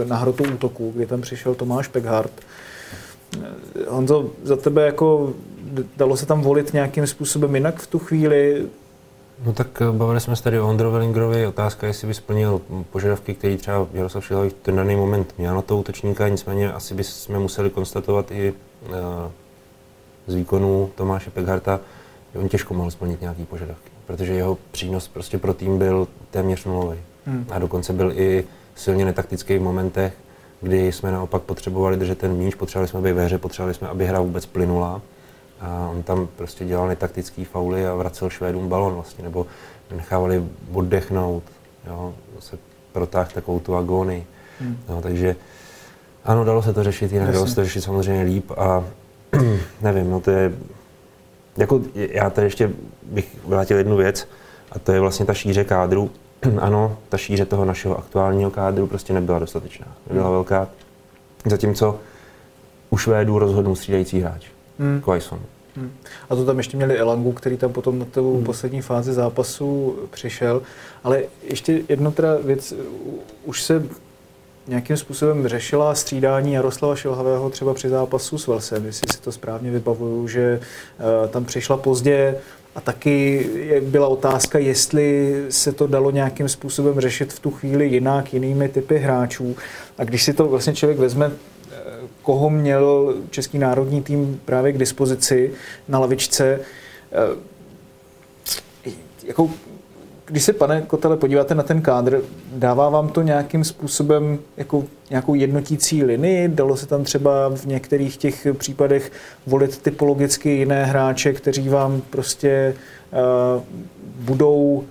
na 0.05 0.15
hrotu 0.15 0.43
útoku, 0.53 0.91
kdy 0.95 1.05
tam 1.05 1.21
přišel 1.21 1.55
Tomáš 1.55 1.87
Pekhardt. 1.87 2.31
Honzo, 3.89 4.29
za 4.43 4.55
tebe 4.55 4.85
jako 4.85 5.33
dalo 5.97 6.17
se 6.17 6.25
tam 6.25 6.41
volit 6.41 6.73
nějakým 6.73 7.07
způsobem 7.07 7.55
jinak 7.55 7.81
v 7.81 7.87
tu 7.87 7.99
chvíli? 7.99 8.65
No 9.45 9.53
tak 9.53 9.81
bavili 9.91 10.19
jsme 10.19 10.35
se 10.35 10.43
tady 10.43 10.59
o 10.59 10.69
Ondrovi 10.69 10.97
Lingerovi. 10.97 11.47
Otázka, 11.47 11.87
jestli 11.87 12.07
by 12.07 12.13
splnil 12.13 12.61
požadavky, 12.91 13.33
který 13.33 13.57
třeba 13.57 13.87
Jaroslav 13.93 14.25
Šilhavý 14.25 14.49
v 14.49 14.53
ten 14.53 14.75
daný 14.75 14.95
moment 14.95 15.33
měl 15.37 15.55
na 15.55 15.61
to 15.61 15.77
útočníka, 15.77 16.27
nicméně 16.27 16.73
asi 16.73 16.93
bychom 16.93 17.39
museli 17.39 17.69
konstatovat 17.69 18.31
i 18.31 18.53
z 20.31 20.35
výkonu 20.35 20.89
Tomáše 20.95 21.29
Pekharta, 21.29 21.79
že 22.33 22.39
on 22.39 22.49
těžko 22.49 22.73
mohl 22.73 22.91
splnit 22.91 23.21
nějaký 23.21 23.45
požadavky, 23.45 23.89
protože 24.05 24.33
jeho 24.33 24.57
přínos 24.71 25.07
prostě 25.07 25.37
pro 25.37 25.53
tým 25.53 25.77
byl 25.77 26.07
téměř 26.31 26.65
nulový. 26.65 26.97
Hmm. 27.25 27.45
A 27.51 27.59
dokonce 27.59 27.93
byl 27.93 28.11
i 28.15 28.43
silně 28.75 29.05
netaktický 29.05 29.57
v 29.57 29.61
momentech, 29.61 30.13
kdy 30.61 30.91
jsme 30.91 31.11
naopak 31.11 31.41
potřebovali 31.41 31.97
držet 31.97 32.17
ten 32.17 32.33
míč, 32.33 32.55
potřebovali 32.55 32.87
jsme 32.87 33.01
být 33.01 33.11
ve 33.11 33.25
hře, 33.25 33.37
potřebovali 33.37 33.73
jsme, 33.73 33.87
aby 33.87 34.05
hra 34.05 34.19
vůbec 34.19 34.45
plynula. 34.45 35.01
A 35.61 35.89
on 35.91 36.03
tam 36.03 36.27
prostě 36.35 36.65
dělal 36.65 36.87
netaktický 36.87 37.45
fauly 37.45 37.87
a 37.87 37.95
vracel 37.95 38.29
Švédům 38.29 38.69
balon 38.69 38.93
vlastně, 38.93 39.23
nebo 39.23 39.45
nechávali 39.95 40.43
oddechnout, 40.73 41.43
jo, 41.87 42.13
se 42.39 42.57
protáh 42.91 43.33
takovou 43.33 43.59
tu 43.59 43.75
agónii. 43.75 44.25
Hmm. 44.59 44.77
No, 44.89 45.01
takže 45.01 45.35
ano, 46.23 46.45
dalo 46.45 46.63
se 46.63 46.73
to 46.73 46.83
řešit 46.83 47.11
jinak, 47.11 47.33
dalo 47.33 47.47
se 47.47 47.55
to 47.55 47.63
řešit 47.63 47.81
samozřejmě 47.81 48.23
líp 48.23 48.51
a 48.51 48.83
nevím, 49.81 50.11
no 50.11 50.19
to 50.19 50.31
je, 50.31 50.53
jako 51.57 51.81
já 51.95 52.29
tady 52.29 52.47
ještě 52.47 52.71
bych 53.03 53.37
vrátil 53.45 53.77
jednu 53.77 53.97
věc, 53.97 54.27
a 54.71 54.79
to 54.79 54.91
je 54.91 54.99
vlastně 54.99 55.25
ta 55.25 55.33
šíře 55.33 55.63
kádru. 55.63 56.11
ano, 56.59 56.97
ta 57.09 57.17
šíře 57.17 57.45
toho 57.45 57.65
našeho 57.65 57.97
aktuálního 57.97 58.51
kádru 58.51 58.87
prostě 58.87 59.13
nebyla 59.13 59.39
dostatečná, 59.39 59.87
nebyla 60.07 60.25
hmm. 60.25 60.35
velká. 60.35 60.67
Zatímco 61.45 61.99
u 62.89 62.97
Švédů 62.97 63.39
rozhodnul 63.39 63.75
střídající 63.75 64.19
hráč, 64.19 64.47
hmm. 64.79 65.01
Quaison. 65.01 65.39
Hmm. 65.75 65.91
A 66.29 66.35
to 66.35 66.45
tam 66.45 66.57
ještě 66.57 66.77
měli 66.77 66.97
Elangu, 66.97 67.31
který 67.31 67.57
tam 67.57 67.73
potom 67.73 67.99
na 67.99 68.05
tu 68.05 68.35
hmm. 68.35 68.43
poslední 68.43 68.81
fázi 68.81 69.13
zápasu 69.13 69.95
přišel. 70.11 70.61
Ale 71.03 71.23
ještě 71.43 71.81
jedno 71.89 72.11
teda 72.11 72.37
věc, 72.37 72.73
už 73.45 73.63
se 73.63 73.83
nějakým 74.71 74.97
způsobem 74.97 75.47
řešila 75.47 75.95
střídání 75.95 76.53
Jaroslava 76.53 76.95
Šilhavého 76.95 77.49
třeba 77.49 77.73
při 77.73 77.89
zápasu 77.89 78.37
s 78.37 78.47
Velsem, 78.47 78.85
jestli 78.85 79.13
si 79.13 79.21
to 79.21 79.31
správně 79.31 79.71
vybavuju, 79.71 80.27
že 80.27 80.59
uh, 80.59 81.29
tam 81.29 81.45
přišla 81.45 81.77
pozdě 81.77 82.35
a 82.75 82.81
taky 82.81 83.49
byla 83.81 84.07
otázka, 84.07 84.59
jestli 84.59 85.35
se 85.49 85.71
to 85.71 85.87
dalo 85.87 86.11
nějakým 86.11 86.49
způsobem 86.49 86.99
řešit 86.99 87.33
v 87.33 87.39
tu 87.39 87.51
chvíli 87.51 87.87
jinak, 87.87 88.33
jinými 88.33 88.69
typy 88.69 88.97
hráčů. 88.97 89.55
A 89.97 90.03
když 90.03 90.23
si 90.23 90.33
to 90.33 90.47
vlastně 90.47 90.73
člověk 90.73 90.99
vezme, 90.99 91.31
eh, 91.31 91.75
koho 92.21 92.49
měl 92.49 93.15
český 93.29 93.57
národní 93.57 94.01
tým 94.01 94.41
právě 94.45 94.71
k 94.71 94.77
dispozici 94.77 95.51
na 95.87 95.99
lavičce, 95.99 96.59
eh, 97.11 98.91
jako 99.23 99.49
když 100.31 100.43
se, 100.43 100.53
pane 100.53 100.81
Kotele, 100.81 101.17
podíváte 101.17 101.55
na 101.55 101.63
ten 101.63 101.81
kádr, 101.81 102.21
dává 102.55 102.89
vám 102.89 103.09
to 103.09 103.21
nějakým 103.21 103.63
způsobem 103.63 104.39
jako 104.57 104.83
nějakou 105.09 105.33
jednotící 105.33 106.03
linii? 106.03 106.47
Dalo 106.47 106.77
se 106.77 106.85
tam 106.85 107.03
třeba 107.03 107.49
v 107.49 107.65
některých 107.65 108.17
těch 108.17 108.47
případech 108.53 109.11
volit 109.47 109.77
typologicky 109.77 110.49
jiné 110.49 110.85
hráče, 110.85 111.33
kteří 111.33 111.69
vám 111.69 112.01
prostě 112.09 112.75
uh, 113.55 113.63
budou 114.25 114.83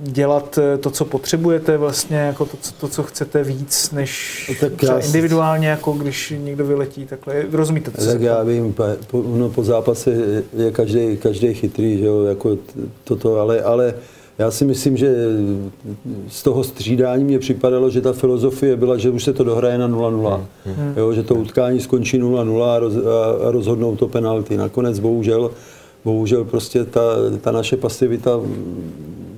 dělat 0.00 0.58
to, 0.80 0.90
co 0.90 1.04
potřebujete 1.04 1.76
vlastně, 1.76 2.16
jako 2.16 2.44
to, 2.44 2.56
to 2.80 2.88
co 2.88 3.02
chcete 3.02 3.44
víc, 3.44 3.90
než 3.90 4.44
no 4.48 4.68
tak 4.68 4.78
třeba 4.78 4.98
individuálně, 4.98 5.68
jako 5.68 5.92
když 5.92 6.34
někdo 6.38 6.66
vyletí 6.66 7.06
takhle. 7.06 7.44
Rozumíte, 7.52 7.90
co 7.90 8.06
Tak 8.06 8.20
já 8.20 8.42
vím, 8.42 8.74
po, 9.06 9.22
no, 9.36 9.48
po 9.48 9.64
zápase 9.64 10.10
je 10.56 10.70
každý, 10.72 11.16
každý 11.16 11.54
chytrý, 11.54 11.98
že 11.98 12.04
jo, 12.04 12.22
jako 12.22 12.58
toto, 13.04 13.40
ale, 13.40 13.62
ale 13.62 13.94
já 14.38 14.50
si 14.50 14.64
myslím, 14.64 14.96
že 14.96 15.14
z 16.28 16.42
toho 16.42 16.64
střídání 16.64 17.24
mě 17.24 17.38
připadalo, 17.38 17.90
že 17.90 18.00
ta 18.00 18.12
filozofie 18.12 18.76
byla, 18.76 18.96
že 18.96 19.10
už 19.10 19.24
se 19.24 19.32
to 19.32 19.44
dohraje 19.44 19.78
na 19.78 19.88
0-0. 19.88 20.44
Hmm. 20.64 20.94
Jo, 20.96 21.12
že 21.12 21.22
to 21.22 21.34
utkání 21.34 21.80
skončí 21.80 22.20
0-0 22.20 22.62
a, 22.62 22.78
roz, 22.78 22.94
a 23.48 23.50
rozhodnou 23.50 23.96
to 23.96 24.08
penalty. 24.08 24.56
Nakonec 24.56 24.98
bohužel, 24.98 25.50
bohužel 26.04 26.44
prostě 26.44 26.84
ta, 26.84 27.00
ta 27.40 27.52
naše 27.52 27.76
pasivita 27.76 28.40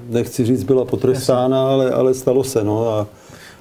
nechci 0.09 0.45
říct, 0.45 0.63
byla 0.63 0.85
potrestána, 0.85 1.69
ale, 1.69 1.91
ale 1.91 2.15
stalo 2.15 2.45
se. 2.45 2.65
No, 2.65 2.89
a, 2.89 3.07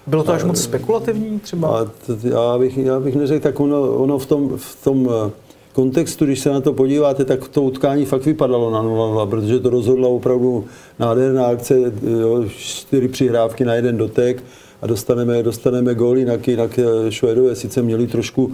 bylo 0.07 0.23
to 0.23 0.33
až 0.33 0.43
moc 0.43 0.61
spekulativní 0.61 1.39
třeba? 1.39 1.67
A 1.67 1.85
t, 1.85 2.17
já, 2.29 2.57
bych, 2.57 2.77
já 2.77 2.99
bych 2.99 3.15
neřekl, 3.15 3.43
tak 3.43 3.59
ono, 3.59 3.81
ono 3.81 4.19
v, 4.19 4.25
tom, 4.25 4.57
v 4.57 4.83
tom 4.83 5.09
eh, 5.27 5.31
kontextu, 5.73 6.25
když 6.25 6.39
se 6.39 6.49
na 6.49 6.61
to 6.61 6.73
podíváte, 6.73 7.25
tak 7.25 7.47
to 7.47 7.61
utkání 7.61 8.05
fakt 8.05 8.25
vypadalo 8.25 8.71
na 8.71 8.81
0 8.81 9.25
protože 9.25 9.59
to 9.59 9.69
rozhodla 9.69 10.07
opravdu 10.07 10.65
nádherná 10.99 11.45
akce, 11.45 11.79
jo, 12.19 12.45
čtyři 12.57 13.07
přihrávky 13.07 13.65
na 13.65 13.73
jeden 13.73 13.97
dotek 13.97 14.43
a 14.81 14.87
dostaneme, 14.87 15.43
dostaneme 15.43 15.95
gól, 15.95 16.17
jinak, 16.17 16.47
jinak 16.47 16.79
eh, 16.79 17.11
Švédové 17.11 17.55
sice 17.55 17.81
měli 17.81 18.07
trošku 18.07 18.51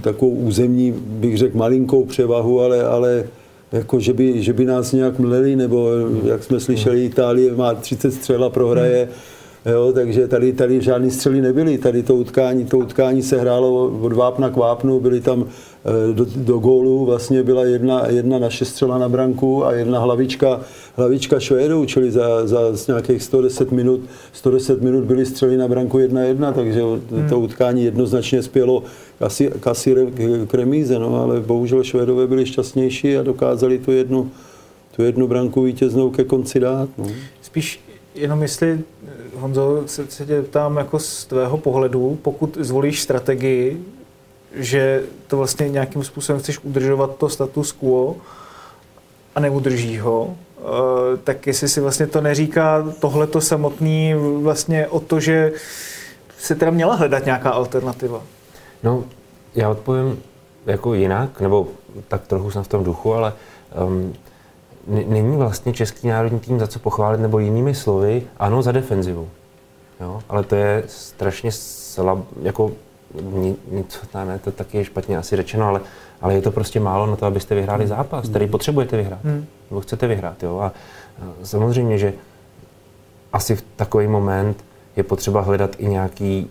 takovou 0.00 0.30
územní, 0.30 0.92
bych 0.96 1.38
řekl, 1.38 1.58
malinkou 1.58 2.04
převahu, 2.04 2.60
ale, 2.60 2.84
ale 2.84 3.24
jako 3.74 4.00
že 4.00 4.12
by, 4.12 4.42
že 4.42 4.52
by 4.52 4.64
nás 4.64 4.92
nějak 4.92 5.18
mleli, 5.18 5.56
nebo 5.56 5.90
jak 6.24 6.44
jsme 6.44 6.60
slyšeli, 6.60 7.04
Itálie 7.04 7.54
má 7.54 7.74
30 7.74 8.10
střel 8.10 8.44
a 8.44 8.50
prohraje, 8.50 9.08
Jo, 9.72 9.92
takže 9.92 10.28
tady, 10.28 10.52
tady 10.52 10.80
žádný 10.80 11.10
střely 11.10 11.40
nebyly. 11.40 11.78
Tady 11.78 12.02
to 12.02 12.14
utkání, 12.14 12.64
to 12.64 12.78
utkání 12.78 13.22
se 13.22 13.40
hrálo 13.40 13.98
od 14.00 14.12
vápna 14.12 14.50
k 14.50 14.56
vápnu, 14.56 15.00
byly 15.00 15.20
tam 15.20 15.46
Eh, 15.86 16.12
do, 16.12 16.26
do 16.36 16.58
gólu 16.58 17.04
vlastně 17.04 17.42
byla 17.42 17.64
jedna, 17.64 18.06
jedna 18.08 18.38
naše 18.38 18.64
střela 18.64 18.98
na 18.98 19.08
branku 19.08 19.66
a 19.66 19.72
jedna 19.72 19.98
hlavička, 19.98 20.60
hlavička 20.96 21.40
Švédů, 21.40 21.84
čili 21.86 22.10
za, 22.10 22.46
za 22.46 22.58
nějakých 22.88 23.22
110 23.22 23.72
minut, 23.72 24.00
110 24.32 24.82
minut 24.82 25.04
byly 25.04 25.26
střely 25.26 25.56
na 25.56 25.68
branku 25.68 25.98
1-1, 25.98 26.52
takže 26.52 26.80
hmm. 26.82 27.28
to 27.28 27.40
utkání 27.40 27.84
jednoznačně 27.84 28.42
spělo 28.42 28.82
asi, 29.20 29.52
asi 29.66 29.94
k 30.46 30.54
remíze, 30.54 30.98
no, 30.98 31.22
ale 31.22 31.40
bohužel 31.40 31.84
Švédové 31.84 32.26
byli 32.26 32.46
šťastnější 32.46 33.16
a 33.16 33.22
dokázali 33.22 33.78
tu 33.78 33.92
jednu, 33.92 34.30
tu 34.96 35.02
jednu 35.02 35.26
branku 35.26 35.62
vítěznou 35.62 36.10
ke 36.10 36.24
konci 36.24 36.60
dát. 36.60 36.88
No. 36.98 37.06
Spíš 37.42 37.80
jenom 38.14 38.42
jestli, 38.42 38.80
Honzo, 39.34 39.82
se, 39.86 40.06
se 40.06 40.26
tě 40.26 40.42
ptám 40.42 40.76
jako 40.76 40.98
z 40.98 41.24
tvého 41.24 41.58
pohledu, 41.58 42.18
pokud 42.22 42.58
zvolíš 42.60 43.02
strategii, 43.02 43.84
že 44.54 45.02
to 45.26 45.36
vlastně 45.36 45.68
nějakým 45.68 46.04
způsobem 46.04 46.40
chceš 46.40 46.58
udržovat 46.58 47.16
to 47.16 47.28
status 47.28 47.72
quo 47.72 48.16
a 49.34 49.40
neudrží 49.40 49.98
ho, 49.98 50.36
eh, 50.58 50.62
tak 51.24 51.46
jestli 51.46 51.68
si 51.68 51.80
vlastně 51.80 52.06
to 52.06 52.20
neříká 52.20 52.92
tohleto 53.00 53.40
samotný 53.40 54.14
vlastně 54.42 54.86
o 54.86 55.00
to, 55.00 55.20
že 55.20 55.52
se 56.38 56.54
teda 56.54 56.70
měla 56.70 56.94
hledat 56.94 57.24
nějaká 57.24 57.50
alternativa. 57.50 58.22
No, 58.84 59.04
já 59.54 59.70
odpovím 59.70 60.22
jako 60.66 60.94
jinak, 60.94 61.40
nebo 61.40 61.66
tak 62.08 62.26
trochu 62.26 62.50
jsem 62.50 62.62
v 62.62 62.68
tom 62.68 62.84
duchu, 62.84 63.14
ale 63.14 63.32
um, 63.86 64.12
není 64.86 65.36
vlastně 65.36 65.72
český 65.72 66.08
národní 66.08 66.40
tým 66.40 66.60
za 66.60 66.66
co 66.66 66.78
pochválit, 66.78 67.20
nebo 67.20 67.38
jinými 67.38 67.74
slovy, 67.74 68.22
ano, 68.38 68.62
za 68.62 68.72
defenzivu. 68.72 69.28
Jo? 70.00 70.22
Ale 70.28 70.42
to 70.42 70.54
je 70.54 70.84
strašně 70.86 71.52
slab, 71.52 72.18
jako 72.42 72.72
něco, 73.70 74.00
ne, 74.24 74.38
to 74.38 74.52
taky 74.52 74.78
je 74.78 74.84
špatně 74.84 75.18
asi 75.18 75.36
řečeno, 75.36 75.66
ale, 75.66 75.80
ale 76.20 76.34
je 76.34 76.42
to 76.42 76.50
prostě 76.50 76.80
málo 76.80 77.06
na 77.06 77.16
to, 77.16 77.26
abyste 77.26 77.54
vyhráli 77.54 77.86
zápas, 77.86 78.28
který 78.28 78.46
potřebujete 78.46 78.96
vyhrát, 78.96 79.24
hmm. 79.24 79.46
nebo 79.70 79.80
chcete 79.80 80.06
vyhrát. 80.06 80.42
Jo? 80.42 80.58
A 80.58 80.72
samozřejmě, 81.42 81.98
že 81.98 82.12
asi 83.32 83.56
v 83.56 83.64
takový 83.76 84.06
moment 84.06 84.64
je 84.96 85.02
potřeba 85.02 85.40
hledat 85.40 85.70
i 85.78 85.86
nějaké 85.86 86.44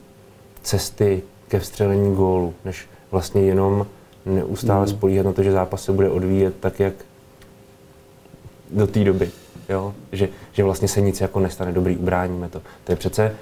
cesty 0.61 1.23
ke 1.53 1.59
vstřelení 1.59 2.15
gólu, 2.15 2.53
než 2.65 2.85
vlastně 3.11 3.41
jenom 3.41 3.85
neustále 4.25 4.85
hmm. 4.85 4.95
spolíhat 4.97 5.25
na 5.25 5.33
to, 5.33 5.43
že 5.43 5.51
zápas 5.51 5.83
se 5.83 5.91
bude 5.91 6.09
odvíjet 6.09 6.53
tak, 6.59 6.79
jak 6.79 6.93
do 8.71 8.87
té 8.87 9.03
doby. 9.03 9.31
Jo? 9.69 9.93
Že, 10.11 10.29
že 10.53 10.63
vlastně 10.63 10.87
se 10.87 11.01
nic 11.01 11.21
jako 11.21 11.39
nestane, 11.39 11.71
dobrý, 11.71 11.97
ubráníme 11.97 12.49
to. 12.49 12.61
To 12.83 12.91
je 12.91 12.95
přece, 12.95 13.35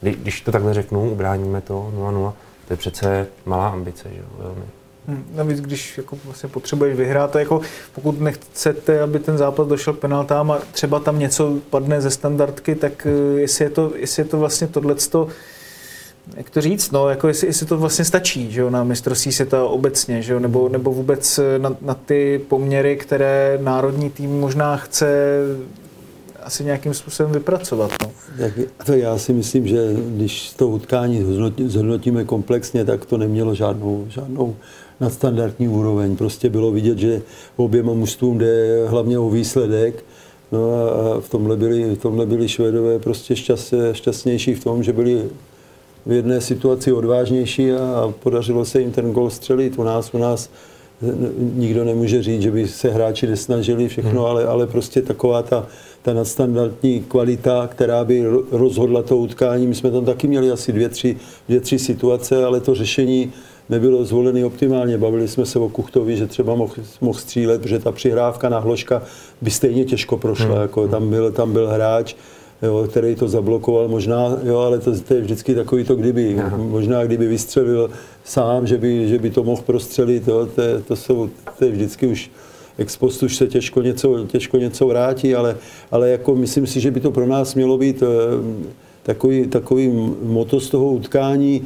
když 0.00 0.40
to 0.40 0.52
takhle 0.52 0.74
řeknu, 0.74 1.10
ubráníme 1.10 1.60
to 1.60 1.92
0-0, 1.96 2.32
to 2.68 2.72
je 2.72 2.76
přece 2.76 3.26
malá 3.46 3.68
ambice, 3.68 4.08
že 4.12 4.20
jo, 4.20 4.26
velmi. 4.38 4.64
Hmm, 5.08 5.24
navíc, 5.34 5.60
když 5.60 5.98
jako 5.98 6.18
vlastně 6.24 6.48
potřebuješ 6.48 6.96
vyhrát, 6.96 7.30
to 7.30 7.38
jako 7.38 7.60
pokud 7.94 8.20
nechcete, 8.20 9.00
aby 9.00 9.18
ten 9.18 9.38
zápas 9.38 9.66
došel 9.66 9.92
penaltám 9.92 10.50
a 10.50 10.58
třeba 10.72 11.00
tam 11.00 11.18
něco 11.18 11.58
padne 11.70 12.00
ze 12.00 12.10
standardky, 12.10 12.74
tak 12.74 13.06
eh, 13.06 13.40
jestli 13.40 13.64
je 13.64 13.70
to, 13.70 13.92
jestli 13.96 14.22
je 14.22 14.26
to 14.26 14.38
vlastně 14.38 14.66
tohleto, 14.66 15.28
jak 16.36 16.50
to 16.50 16.60
říct, 16.60 16.90
no, 16.90 17.08
jako 17.08 17.28
jestli, 17.28 17.46
jestli 17.46 17.66
to 17.66 17.78
vlastně 17.78 18.04
stačí, 18.04 18.52
že 18.52 18.60
jo, 18.60 18.70
na 18.70 18.84
mistrovství 18.84 19.32
světa 19.32 19.64
obecně, 19.64 20.22
že 20.22 20.32
jo, 20.32 20.40
nebo, 20.40 20.68
nebo 20.68 20.92
vůbec 20.92 21.38
eh, 21.38 21.58
na, 21.58 21.76
na 21.80 21.94
ty 21.94 22.40
poměry, 22.48 22.96
které 22.96 23.58
národní 23.62 24.10
tým 24.10 24.40
možná 24.40 24.76
chce 24.76 25.08
asi 26.42 26.64
nějakým 26.64 26.94
způsobem 26.94 27.32
vypracovat. 27.32 27.90
No. 28.02 28.10
to 28.86 28.92
já 28.92 29.18
si 29.18 29.32
myslím, 29.32 29.66
že 29.66 29.94
když 30.16 30.52
to 30.52 30.68
utkání 30.68 31.24
zhodnotíme 31.66 32.24
komplexně, 32.24 32.84
tak 32.84 33.06
to 33.06 33.16
nemělo 33.16 33.54
žádnou, 33.54 34.06
žádnou 34.08 34.56
nadstandardní 35.00 35.68
úroveň. 35.68 36.16
Prostě 36.16 36.50
bylo 36.50 36.70
vidět, 36.70 36.98
že 36.98 37.22
oběma 37.56 37.92
mužstvům 37.92 38.38
jde 38.38 38.86
hlavně 38.88 39.18
o 39.18 39.30
výsledek. 39.30 40.04
No 40.52 40.72
a 40.72 41.20
v 41.20 41.28
tomhle 41.28 41.56
byli, 41.56 41.94
v 41.94 41.98
tomhle 41.98 42.26
byli 42.26 42.48
Švédové 42.48 42.98
prostě 42.98 43.36
šťast, 43.36 43.74
šťastnější 43.92 44.54
v 44.54 44.64
tom, 44.64 44.82
že 44.82 44.92
byli 44.92 45.22
v 46.08 46.12
jedné 46.12 46.40
situaci 46.40 46.92
odvážnější 46.92 47.72
a 47.72 48.14
podařilo 48.22 48.64
se 48.64 48.80
jim 48.80 48.92
ten 48.92 49.12
gol 49.12 49.30
střelit. 49.30 49.78
U 49.78 49.82
nás, 49.82 50.14
u 50.14 50.18
nás 50.18 50.50
nikdo 51.54 51.84
nemůže 51.84 52.22
říct, 52.22 52.42
že 52.42 52.50
by 52.50 52.68
se 52.68 52.90
hráči 52.90 53.26
nesnažili 53.26 53.88
všechno, 53.88 54.20
hmm. 54.20 54.30
ale, 54.30 54.46
ale 54.46 54.66
prostě 54.66 55.02
taková 55.02 55.42
ta 55.42 55.66
ta 56.02 56.14
nadstandardní 56.14 57.00
kvalita, 57.08 57.66
která 57.66 58.04
by 58.04 58.24
rozhodla 58.52 59.02
to 59.02 59.16
utkání. 59.16 59.66
My 59.66 59.74
jsme 59.74 59.90
tam 59.90 60.04
taky 60.04 60.28
měli 60.28 60.50
asi 60.50 60.72
dvě, 60.72 60.88
tři, 60.88 61.16
dvě, 61.48 61.60
tři 61.60 61.78
situace, 61.78 62.44
ale 62.44 62.60
to 62.60 62.74
řešení 62.74 63.32
nebylo 63.68 64.04
zvolené 64.04 64.44
optimálně. 64.44 64.98
Bavili 64.98 65.28
jsme 65.28 65.46
se 65.46 65.58
o 65.58 65.68
Kuchtovi, 65.68 66.16
že 66.16 66.26
třeba 66.26 66.54
mohl, 66.54 66.74
mohl 67.00 67.18
střílet, 67.18 67.62
protože 67.62 67.78
ta 67.78 67.92
přihrávka 67.92 68.48
na 68.48 68.58
Hloška 68.58 69.02
by 69.42 69.50
stejně 69.50 69.84
těžko 69.84 70.16
prošla. 70.16 70.52
Hmm. 70.52 70.62
Jako 70.62 70.88
tam, 70.88 71.10
byl, 71.10 71.32
tam 71.32 71.52
byl 71.52 71.68
hráč, 71.68 72.14
jo, 72.62 72.86
který 72.90 73.14
to 73.14 73.28
zablokoval 73.28 73.88
možná, 73.88 74.36
jo, 74.42 74.58
ale 74.58 74.78
to, 74.78 75.00
to 75.00 75.14
je 75.14 75.20
vždycky 75.20 75.54
takový 75.54 75.84
to 75.84 75.96
kdyby. 75.96 76.36
Aha. 76.40 76.56
Možná 76.56 77.04
kdyby 77.04 77.26
vystřelil 77.26 77.90
sám, 78.24 78.66
že 78.66 78.78
by, 78.78 79.08
že 79.08 79.18
by 79.18 79.30
to 79.30 79.44
mohl 79.44 79.62
prostřelit, 79.62 80.28
jo, 80.28 80.48
to, 80.54 80.62
to, 80.88 80.96
jsou, 80.96 81.30
to 81.58 81.64
je 81.64 81.70
vždycky 81.70 82.06
už 82.06 82.30
ex 82.78 82.96
post 82.96 83.22
už 83.22 83.36
se 83.36 83.46
těžko 83.46 83.82
něco, 83.82 84.26
těžko 84.26 84.56
něco 84.56 84.86
vrátí, 84.86 85.34
ale, 85.34 85.56
ale 85.90 86.10
jako 86.10 86.34
myslím 86.34 86.66
si, 86.66 86.80
že 86.80 86.90
by 86.90 87.00
to 87.00 87.10
pro 87.10 87.26
nás 87.26 87.54
mělo 87.54 87.78
být 87.78 88.02
eh, 88.02 88.06
takový, 89.02 89.46
takový 89.46 89.88
moto 90.22 90.60
z 90.60 90.70
toho 90.70 90.86
utkání, 90.92 91.62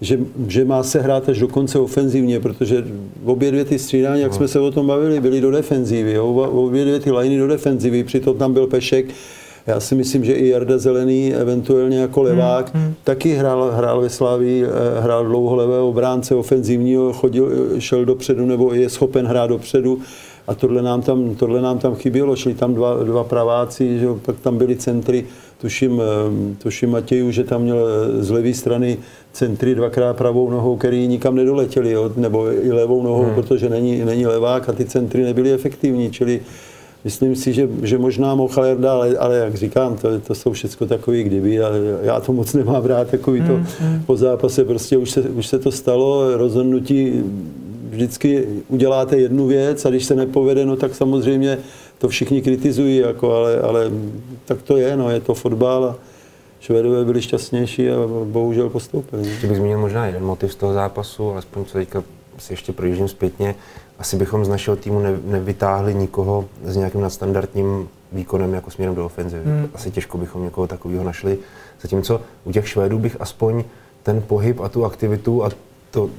že, 0.00 0.18
že 0.48 0.64
má 0.64 0.82
se 0.82 1.00
hrát 1.00 1.28
až 1.28 1.38
do 1.38 1.48
konce 1.48 1.78
ofenzivně, 1.78 2.40
protože 2.40 2.84
obě 3.24 3.50
dvě 3.50 3.64
ty 3.64 3.78
střídání, 3.78 4.22
jak 4.22 4.34
jsme 4.34 4.48
se 4.48 4.60
o 4.60 4.70
tom 4.70 4.86
bavili, 4.86 5.20
byly 5.20 5.40
do 5.40 5.50
defenzívy, 5.50 6.12
jo? 6.12 6.26
obě 6.26 6.84
dvě 6.84 7.00
ty 7.00 7.12
liny 7.12 7.38
do 7.38 7.46
defenzívy, 7.46 8.04
přitom 8.04 8.38
tam 8.38 8.52
byl 8.52 8.66
Pešek, 8.66 9.06
já 9.66 9.80
si 9.80 9.94
myslím, 9.94 10.24
že 10.24 10.32
i 10.32 10.48
Jarda 10.48 10.78
Zelený, 10.78 11.34
eventuálně 11.34 11.98
jako 11.98 12.22
levák, 12.22 12.74
hmm, 12.74 12.84
hmm. 12.84 12.94
taky 13.04 13.34
hrál, 13.34 13.70
hrál 13.74 14.00
ve 14.00 14.08
Slávii, 14.08 14.64
eh, 14.64 15.00
hrál 15.00 15.24
dlouho 15.24 15.56
levého 15.56 15.88
obránce 15.88 16.34
ofenzivního, 16.34 17.12
chodil, 17.12 17.50
šel 17.78 18.04
dopředu 18.04 18.46
nebo 18.46 18.74
je 18.74 18.88
schopen 18.88 19.26
hrát 19.26 19.46
dopředu. 19.46 19.98
A 20.46 20.54
tohle 20.54 20.82
nám 20.82 21.02
tam, 21.02 21.34
tohle 21.34 21.60
nám 21.60 21.78
tam 21.78 21.94
chybělo. 21.94 22.36
Šli 22.36 22.54
tam 22.54 22.74
dva, 22.74 23.04
dva 23.04 23.24
praváci, 23.24 23.98
že 23.98 24.06
pak 24.22 24.40
tam 24.40 24.58
byly 24.58 24.76
centry, 24.76 25.24
tuším, 25.60 26.02
eh, 26.02 26.54
tuším 26.62 26.90
Matěju, 26.90 27.30
že 27.30 27.44
tam 27.44 27.62
měl 27.62 27.78
eh, 27.78 28.22
z 28.22 28.30
levé 28.30 28.54
strany 28.54 28.98
centry 29.32 29.74
dvakrát 29.74 30.16
pravou 30.16 30.50
nohou, 30.50 30.76
který 30.76 31.06
nikam 31.06 31.34
nedoletěli, 31.34 31.90
jo? 31.90 32.10
nebo 32.16 32.52
i 32.52 32.72
levou 32.72 33.02
nohou, 33.02 33.22
hmm. 33.22 33.34
protože 33.34 33.68
není, 33.68 34.04
není 34.04 34.26
levák 34.26 34.68
a 34.68 34.72
ty 34.72 34.84
centry 34.84 35.22
nebyly 35.22 35.52
efektivní. 35.52 36.10
Čili 36.10 36.40
Myslím 37.04 37.36
si, 37.36 37.52
že, 37.52 37.68
že 37.82 37.98
možná 37.98 38.34
mohl 38.34 38.62
ale, 38.88 39.16
ale 39.16 39.36
jak 39.36 39.54
říkám, 39.54 39.96
to, 39.96 40.20
to 40.20 40.34
jsou 40.34 40.52
všechno 40.52 40.86
takové 40.86 41.22
kdyby 41.22 41.62
a 41.62 41.68
já 42.02 42.20
to 42.20 42.32
moc 42.32 42.54
nemám 42.54 42.84
rád, 42.84 43.08
takový 43.08 43.42
to 43.42 43.52
mm, 43.52 43.66
mm. 43.80 44.02
po 44.06 44.16
zápase, 44.16 44.64
prostě 44.64 44.96
už 44.96 45.10
se, 45.10 45.20
už 45.20 45.46
se 45.46 45.58
to 45.58 45.72
stalo, 45.72 46.36
rozhodnutí 46.36 47.22
vždycky 47.90 48.46
uděláte 48.68 49.16
jednu 49.16 49.46
věc 49.46 49.84
a 49.84 49.90
když 49.90 50.04
se 50.04 50.14
nepovede, 50.14 50.66
no 50.66 50.76
tak 50.76 50.94
samozřejmě 50.94 51.58
to 51.98 52.08
všichni 52.08 52.42
kritizují, 52.42 52.96
jako, 52.96 53.32
ale, 53.32 53.60
ale 53.60 53.90
tak 54.44 54.62
to 54.62 54.76
je, 54.76 54.96
no, 54.96 55.10
je 55.10 55.20
to 55.20 55.34
fotbal 55.34 55.84
a 55.84 55.96
Švédové 56.60 57.04
byli 57.04 57.22
šťastnější 57.22 57.90
a 57.90 57.96
bohužel 58.24 58.68
postoupili. 58.68 59.28
Ještě 59.28 59.46
bych 59.46 59.56
zmínil 59.56 59.78
možná 59.78 60.06
jeden 60.06 60.24
motiv 60.24 60.52
z 60.52 60.56
toho 60.56 60.72
zápasu, 60.72 61.30
alespoň 61.30 61.64
co 61.64 61.72
teďka 61.72 62.02
si 62.38 62.52
ještě 62.52 62.72
projíždím 62.72 63.08
zpětně, 63.08 63.54
asi 63.98 64.16
bychom 64.16 64.44
z 64.44 64.48
našeho 64.48 64.76
týmu 64.76 65.00
ne, 65.00 65.18
nevytáhli 65.24 65.94
nikoho 65.94 66.44
s 66.64 66.76
nějakým 66.76 67.00
nadstandardním 67.00 67.88
výkonem 68.12 68.54
jako 68.54 68.70
směrem 68.70 68.94
do 68.94 69.06
ofenzivy. 69.06 69.44
Hmm. 69.44 69.68
Asi 69.74 69.90
těžko 69.90 70.18
bychom 70.18 70.44
někoho 70.44 70.66
takového 70.66 71.04
našli. 71.04 71.38
Zatímco 71.80 72.20
u 72.44 72.52
těch 72.52 72.68
Švédů 72.68 72.98
bych 72.98 73.16
aspoň 73.20 73.64
ten 74.02 74.22
pohyb 74.22 74.60
a 74.60 74.68
tu 74.68 74.84
aktivitu 74.84 75.44
a 75.44 75.50
to, 75.90 76.10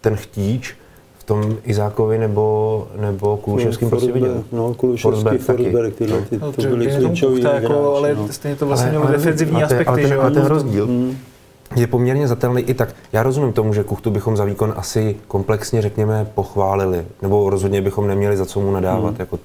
ten 0.00 0.16
chtíč 0.16 0.74
v 1.18 1.24
tom 1.24 1.56
Izákovi 1.64 2.18
nebo, 2.18 2.88
nebo 3.00 3.36
Kuluševským 3.36 3.90
prostě 3.90 4.12
viděl. 4.12 4.44
No, 4.52 4.74
Kuluševský, 4.74 5.38
Forsberg, 5.38 5.94
tyhle, 5.94 6.20
ty, 6.20 6.38
no, 6.38 6.52
to 6.52 6.62
byly 6.62 6.86
klíčový 6.86 7.42
jako, 7.42 7.96
Ale 7.96 8.14
no. 8.14 8.28
stejně 8.30 8.56
to 8.56 8.66
vlastně 8.66 8.90
mělo 8.90 9.06
defenzivní 9.06 9.62
aspekty. 9.62 9.86
Ale 9.86 10.02
ten, 10.02 10.20
ale 10.20 10.30
ten 10.30 10.46
rozdíl, 10.46 10.86
hmm 10.86 11.16
je 11.74 11.86
poměrně 11.86 12.28
zatelný 12.28 12.62
i 12.62 12.74
tak. 12.74 12.88
Já 13.12 13.22
rozumím 13.22 13.52
tomu, 13.52 13.74
že 13.74 13.84
Kuchtu 13.84 14.10
bychom 14.10 14.36
za 14.36 14.44
výkon 14.44 14.74
asi 14.76 15.16
komplexně, 15.28 15.82
řekněme, 15.82 16.26
pochválili, 16.34 17.06
nebo 17.22 17.50
rozhodně 17.50 17.82
bychom 17.82 18.06
neměli 18.06 18.36
za 18.36 18.46
co 18.46 18.60
mu 18.60 18.70
nadávat. 18.70 19.10
Hmm. 19.10 19.16
Jako, 19.18 19.38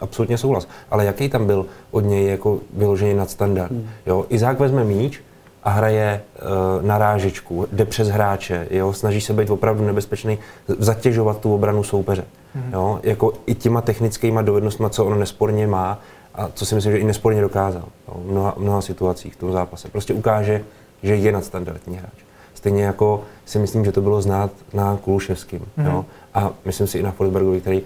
absolutně 0.00 0.38
souhlas. 0.38 0.68
Ale 0.90 1.04
jaký 1.04 1.28
tam 1.28 1.46
byl 1.46 1.66
od 1.90 2.00
něj 2.00 2.26
jako 2.26 2.58
vyložený 2.74 3.14
nadstandard? 3.14 3.70
Hmm. 3.70 3.88
Jo, 4.06 4.26
Izák 4.28 4.60
vezme 4.60 4.84
míč 4.84 5.20
a 5.64 5.70
hraje 5.70 6.20
uh, 6.34 6.86
na 6.86 6.98
rážičku, 6.98 7.66
jde 7.72 7.84
přes 7.84 8.08
hráče, 8.08 8.66
jo, 8.70 8.92
snaží 8.92 9.20
se 9.20 9.32
být 9.32 9.50
opravdu 9.50 9.84
nebezpečný, 9.84 10.38
zatěžovat 10.78 11.40
tu 11.40 11.54
obranu 11.54 11.82
soupeře. 11.82 12.24
Hmm. 12.54 12.72
Jo, 12.72 13.00
jako 13.02 13.32
i 13.46 13.54
těma 13.54 13.80
technickýma 13.80 14.42
dovednostmi, 14.42 14.86
co 14.90 15.04
on 15.04 15.18
nesporně 15.18 15.66
má, 15.66 16.00
a 16.34 16.48
co 16.54 16.66
si 16.66 16.74
myslím, 16.74 16.92
že 16.92 16.98
i 16.98 17.04
nesporně 17.04 17.40
dokázal 17.40 17.82
jo, 18.08 18.14
v 18.24 18.30
mnoha, 18.30 18.54
mnoha 18.58 18.80
situacích 18.80 19.34
v 19.34 19.36
tom 19.36 19.52
zápase. 19.52 19.88
Prostě 19.88 20.14
ukáže, 20.14 20.64
že 21.02 21.16
je 21.16 21.32
nadstandardní 21.32 21.96
hráč. 21.96 22.26
Stejně 22.54 22.84
jako 22.84 23.24
si 23.44 23.58
myslím, 23.58 23.84
že 23.84 23.92
to 23.92 24.00
bylo 24.00 24.22
znát 24.22 24.50
na 24.74 24.96
Kuluševským. 24.96 25.62
Mm. 25.76 25.86
Jo? 25.86 26.04
A 26.34 26.52
myslím 26.64 26.86
si 26.86 26.98
i 26.98 27.02
na 27.02 27.12
Forsbergovi, 27.12 27.60
který 27.60 27.82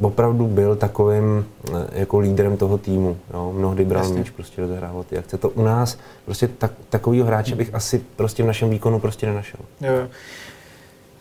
opravdu 0.00 0.46
byl 0.46 0.76
takovým 0.76 1.46
eh, 1.68 1.86
jako 1.92 2.18
lídrem 2.18 2.56
toho 2.56 2.78
týmu. 2.78 3.16
Jo? 3.34 3.52
Mnohdy 3.56 3.84
bral 3.84 4.08
míč, 4.08 4.30
prostě 4.30 4.62
rozehrával 4.62 5.02
ty 5.02 5.18
akce. 5.18 5.38
To 5.38 5.50
u 5.50 5.62
nás 5.62 5.98
prostě 6.24 6.48
tak, 6.48 6.72
takovýho 6.90 7.26
hráče 7.26 7.54
bych 7.54 7.74
asi 7.74 8.02
prostě 8.16 8.42
v 8.42 8.46
našem 8.46 8.70
výkonu 8.70 9.00
prostě 9.00 9.26
nenašel. 9.26 9.60
Jo. 9.80 10.08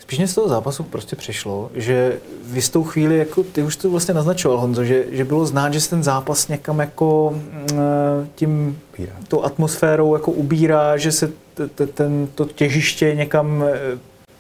Spíš 0.04 0.20
mě 0.20 0.28
z 0.28 0.36
toho 0.36 0.50
zápasu 0.50 0.84
prostě 0.84 1.16
přišlo, 1.16 1.72
že 1.76 2.20
v 2.46 2.56
jistou 2.56 2.84
chvíli, 2.84 3.18
jako 3.18 3.44
ty 3.44 3.64
už 3.64 3.76
to 3.76 3.90
vlastně 3.90 4.14
naznačoval, 4.14 4.60
Honzo, 4.60 4.84
že, 4.84 5.06
že 5.12 5.26
bylo 5.26 5.46
znát, 5.46 5.74
že 5.74 5.82
se 5.82 5.90
ten 5.90 6.04
zápas 6.04 6.48
někam 6.48 6.80
jako 6.80 7.34
mm, 7.36 8.30
tím, 8.36 8.80
tou 9.28 9.44
atmosférou 9.44 10.14
jako 10.14 10.32
ubírá, 10.32 10.98
že 10.98 11.12
se 11.12 11.32
t, 11.76 11.88
ten, 11.88 12.28
to 12.36 12.46
těžiště 12.46 13.16
někam 13.16 13.64
e, 13.64 13.80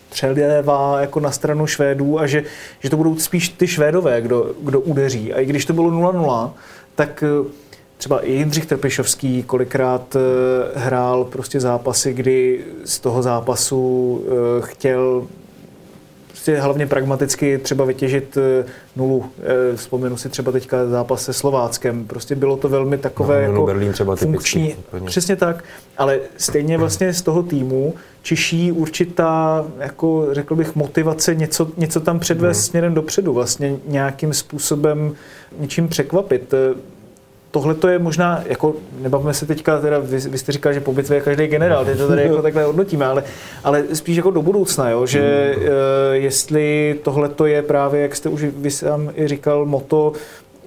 přelévá 0.09 1.01
jako 1.01 1.19
na 1.19 1.31
stranu 1.31 1.67
Švédů 1.67 2.19
a 2.19 2.27
že, 2.27 2.43
že 2.79 2.89
to 2.89 2.97
budou 2.97 3.17
spíš 3.17 3.49
ty 3.49 3.67
Švédové, 3.67 4.21
kdo, 4.21 4.51
kdo 4.61 4.79
udeří. 4.79 5.33
A 5.33 5.39
i 5.39 5.45
když 5.45 5.65
to 5.65 5.73
bylo 5.73 5.91
0-0, 5.91 6.51
tak 6.95 7.23
e, 7.23 7.27
třeba 7.97 8.19
i 8.19 8.31
Jindřich 8.31 8.65
Trpišovský 8.65 9.43
kolikrát 9.43 10.15
hrál 10.75 11.25
prostě 11.25 11.59
zápasy, 11.59 12.13
kdy 12.13 12.65
z 12.85 12.99
toho 12.99 13.21
zápasu 13.21 14.25
chtěl 14.59 15.27
prostě 16.43 16.61
hlavně 16.61 16.87
pragmaticky 16.87 17.57
třeba 17.57 17.85
vytěžit 17.85 18.37
eh, 18.37 18.65
nulu. 18.95 19.25
Eh, 19.39 19.75
vzpomenu 19.77 20.17
si 20.17 20.29
třeba 20.29 20.51
teďka 20.51 20.87
zápas 20.87 21.23
se 21.23 21.33
Slováckem. 21.33 22.05
Prostě 22.05 22.35
bylo 22.35 22.57
to 22.57 22.69
velmi 22.69 22.97
takové 22.97 23.35
no, 23.35 23.53
jako 23.53 23.65
Berlín 23.65 23.91
třeba 23.93 24.15
funkční. 24.15 24.67
Typicky, 24.67 25.05
přesně 25.05 25.35
tak, 25.35 25.63
ale 25.97 26.19
stejně 26.37 26.77
vlastně 26.77 27.13
z 27.13 27.21
toho 27.21 27.43
týmu 27.43 27.93
čiší 28.21 28.71
určitá, 28.71 29.65
jako 29.79 30.27
řekl 30.31 30.55
bych, 30.55 30.75
motivace 30.75 31.35
něco, 31.35 31.67
něco 31.77 31.99
tam 31.99 32.19
předvést 32.19 32.57
hmm. 32.57 32.63
směrem 32.63 32.93
dopředu, 32.93 33.33
vlastně 33.33 33.77
nějakým 33.87 34.33
způsobem 34.33 35.15
něčím 35.59 35.87
překvapit 35.87 36.53
tohle 37.53 37.75
to 37.75 37.87
je 37.87 37.99
možná, 37.99 38.43
jako 38.45 38.75
nebavíme 39.01 39.33
se 39.33 39.45
teďka, 39.45 39.81
teda 39.81 39.99
vy, 39.99 40.17
vy 40.17 40.37
jste 40.37 40.51
říkal, 40.51 40.73
že 40.73 40.79
po 40.79 40.93
bitvě 40.93 41.17
je 41.17 41.21
každý 41.21 41.47
generál, 41.47 41.85
teď 41.85 41.97
to 41.97 42.07
tady 42.07 42.21
jako 42.21 42.41
takhle 42.41 42.63
hodnotíme, 42.63 43.05
ale, 43.05 43.23
ale 43.63 43.83
spíš 43.93 44.17
jako 44.17 44.31
do 44.31 44.41
budoucna, 44.41 44.89
jo, 44.89 45.05
že 45.05 45.55
uh, 45.57 45.63
jestli 46.11 46.99
tohle 47.03 47.29
to 47.29 47.45
je 47.45 47.61
právě, 47.61 48.01
jak 48.01 48.15
jste 48.15 48.29
už 48.29 48.43
vy 48.43 48.71
sám 48.71 49.11
i 49.15 49.27
říkal, 49.27 49.65
moto, 49.65 50.13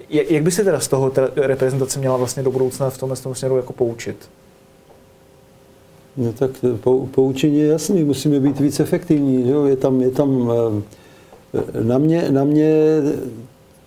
jak 0.09 0.43
by 0.43 0.51
se 0.51 0.65
teda 0.65 0.81
z 0.81 0.89
toho 0.89 1.11
ta 1.11 1.29
reprezentace 1.37 1.99
měla 1.99 2.17
vlastně 2.17 2.43
do 2.43 2.51
budoucna 2.51 2.91
v 2.91 2.99
tomhle 2.99 3.17
směru 3.17 3.57
jako 3.57 3.73
poučit? 3.73 4.17
No 6.17 6.33
tak 6.33 6.51
pou, 6.81 7.07
poučení 7.07 7.59
je 7.59 7.67
jasný, 7.67 8.05
musíme 8.05 8.41
být 8.41 8.61
víc 8.61 8.81
efektivní, 8.81 9.51
jo? 9.51 9.65
je 9.65 9.77
tam, 9.77 10.01
je 10.01 10.11
tam 10.11 10.53
eh, 11.55 11.83
na 11.83 11.99
mě, 11.99 12.31
na 12.31 12.45
mě 12.45 13.03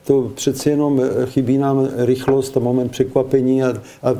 to 0.10 0.32
přeci 0.36 0.69
jenom 0.69 1.02
eh, 1.02 1.26
chybí 1.26 1.58
nám 1.58 1.88
rychlost 1.95 2.58
a 2.58 2.60
moment 2.60 2.91
překvapení 2.91 3.63
a, 3.63 3.74
a 4.04 4.15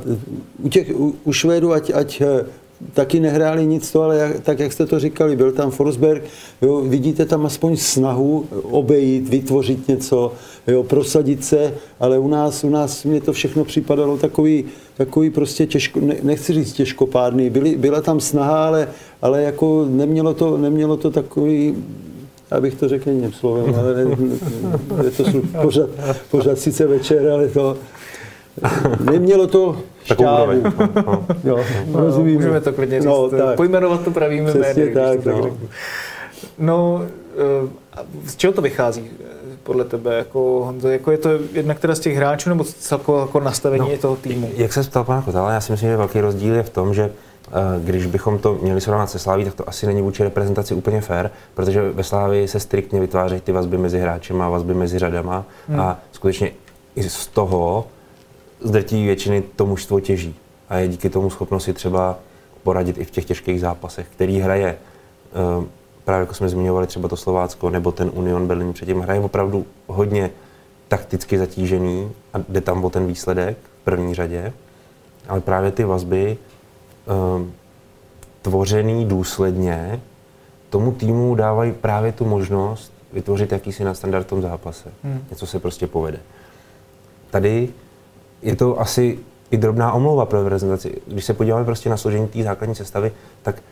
u, 0.62 0.68
těch, 0.68 0.94
u, 0.94 1.14
u 1.24 1.32
Švédu, 1.32 1.72
ať, 1.72 1.90
ať 1.94 2.20
eh, 2.20 2.46
taky 2.94 3.20
nehráli 3.20 3.66
nic 3.66 3.92
to, 3.92 4.02
ale 4.02 4.16
jak, 4.16 4.40
tak, 4.40 4.58
jak 4.58 4.72
jste 4.72 4.86
to 4.86 4.98
říkali, 5.00 5.36
byl 5.36 5.52
tam 5.52 5.70
Forsberg, 5.70 6.22
jo, 6.62 6.80
vidíte 6.80 7.26
tam 7.26 7.46
aspoň 7.46 7.76
snahu 7.76 8.46
obejít, 8.62 9.28
vytvořit 9.28 9.88
něco, 9.88 10.32
jo, 10.66 10.82
prosadit 10.82 11.44
se, 11.44 11.74
ale 12.00 12.18
u 12.18 12.28
nás, 12.28 12.64
u 12.64 12.70
nás 12.70 13.04
mě 13.04 13.20
to 13.20 13.32
všechno 13.32 13.64
připadalo 13.64 14.18
takový, 14.18 14.64
takový 14.96 15.30
prostě 15.30 15.66
těžko, 15.66 16.00
ne, 16.00 16.16
nechci 16.22 16.52
říct 16.52 16.72
těžkopádný, 16.72 17.50
Byly, 17.50 17.76
byla 17.76 18.00
tam 18.00 18.20
snaha, 18.20 18.66
ale, 18.66 18.88
ale 19.22 19.42
jako 19.42 19.86
nemělo 19.90 20.34
to, 20.34 20.58
nemělo 20.58 20.96
to 20.96 21.10
takový 21.10 21.74
abych 22.50 22.74
to 22.74 22.88
řekl 22.88 23.10
jiným 23.10 23.32
slovem, 23.32 23.74
ale 23.74 23.94
ne, 23.94 24.04
ne, 24.04 25.04
je 25.04 25.10
to 25.10 25.24
pořád, 25.62 25.88
pořád 26.30 26.58
sice 26.58 26.86
večer, 26.86 27.28
ale 27.28 27.48
to 27.48 27.76
nemělo 29.10 29.46
to 29.46 29.76
šťávu. 30.04 30.52
No, 31.44 31.56
no, 31.86 32.24
můžeme 32.24 32.60
to 32.60 32.72
klidně 32.72 33.00
říct, 33.00 33.06
no, 33.06 33.28
tak. 33.28 33.56
pojmenovat 33.56 34.04
to 34.04 34.10
pravými 34.10 34.50
jmény. 34.54 34.94
tak, 34.94 35.24
no. 35.24 35.42
Tak 35.42 35.52
no, 36.58 37.02
eh, 37.04 38.06
z 38.26 38.36
čeho 38.36 38.52
to 38.52 38.62
vychází 38.62 39.10
podle 39.62 39.84
tebe, 39.84 40.14
jako 40.14 40.62
Honzo, 40.64 40.88
jako 40.88 41.10
je 41.10 41.18
to 41.18 41.30
jednak 41.52 41.78
teda 41.78 41.94
z 41.94 42.00
těch 42.00 42.16
hráčů 42.16 42.48
nebo 42.48 42.64
celkově 42.64 43.20
jako 43.20 43.40
nastavení 43.40 43.90
no, 43.90 43.98
toho 43.98 44.16
týmu? 44.16 44.50
Jak 44.56 44.72
se 44.72 44.82
ptal 44.82 45.04
pana 45.04 45.22
Kozala, 45.22 45.52
já 45.52 45.60
si 45.60 45.72
myslím, 45.72 45.90
že 45.90 45.96
velký 45.96 46.20
rozdíl 46.20 46.54
je 46.54 46.62
v 46.62 46.70
tom, 46.70 46.94
že 46.94 47.02
Eh, 47.02 47.29
když 47.84 48.06
bychom 48.06 48.38
to 48.38 48.58
měli 48.62 48.80
srovnat 48.80 49.10
se 49.10 49.18
Sláví, 49.18 49.44
tak 49.44 49.54
to 49.54 49.68
asi 49.68 49.86
není 49.86 50.02
vůči 50.02 50.22
reprezentaci 50.22 50.74
úplně 50.74 51.00
fair, 51.00 51.30
protože 51.54 51.90
ve 51.90 52.04
Sláví 52.04 52.48
se 52.48 52.60
striktně 52.60 53.00
vytvářejí 53.00 53.40
ty 53.40 53.52
vazby 53.52 53.78
mezi 53.78 53.98
hráči 53.98 54.34
a 54.34 54.48
vazby 54.48 54.74
mezi 54.74 54.98
řadama 54.98 55.44
hmm. 55.68 55.80
a 55.80 55.98
skutečně 56.12 56.52
i 56.96 57.02
z 57.02 57.26
toho 57.26 57.86
z 58.60 58.70
drtí 58.70 59.04
většiny 59.04 59.42
to 59.56 59.66
mužstvo 59.66 60.00
těží. 60.00 60.34
A 60.68 60.76
je 60.76 60.88
díky 60.88 61.10
tomu 61.10 61.30
schopno 61.30 61.60
si 61.60 61.72
třeba 61.72 62.18
poradit 62.62 62.98
i 62.98 63.04
v 63.04 63.10
těch 63.10 63.24
těžkých 63.24 63.60
zápasech, 63.60 64.06
který 64.12 64.40
hraje 64.40 64.76
eh, 65.32 65.66
právě 66.04 66.20
jako 66.20 66.34
jsme 66.34 66.48
zmiňovali 66.48 66.86
třeba 66.86 67.08
to 67.08 67.16
Slovácko 67.16 67.70
nebo 67.70 67.92
ten 67.92 68.10
Union 68.14 68.46
Berlin 68.46 68.72
předtím, 68.72 69.00
hraje 69.00 69.20
opravdu 69.20 69.66
hodně 69.86 70.30
takticky 70.88 71.38
zatížený 71.38 72.12
a 72.34 72.38
jde 72.48 72.60
tam 72.60 72.84
o 72.84 72.90
ten 72.90 73.06
výsledek 73.06 73.58
v 73.82 73.84
první 73.84 74.14
řadě, 74.14 74.52
ale 75.28 75.40
právě 75.40 75.70
ty 75.70 75.84
vazby 75.84 76.38
tvořený 78.42 79.04
důsledně 79.04 80.00
tomu 80.70 80.92
týmu 80.92 81.34
dávají 81.34 81.72
právě 81.72 82.12
tu 82.12 82.24
možnost 82.24 82.92
vytvořit 83.12 83.52
jakýsi 83.52 83.84
nadstandard 83.84 84.26
v 84.26 84.28
tom 84.28 84.42
zápase. 84.42 84.88
Hmm. 85.04 85.24
Něco 85.30 85.46
se 85.46 85.58
prostě 85.58 85.86
povede. 85.86 86.18
Tady 87.30 87.68
je 88.42 88.56
to 88.56 88.80
asi 88.80 89.18
i 89.50 89.56
drobná 89.56 89.92
omlouva 89.92 90.26
pro 90.26 90.38
reprezentaci. 90.38 91.00
Když 91.06 91.24
se 91.24 91.34
podíváme 91.34 91.64
prostě 91.64 91.90
na 91.90 91.96
složení 91.96 92.28
té 92.28 92.42
základní 92.42 92.74
sestavy, 92.74 93.12
tak 93.42 93.62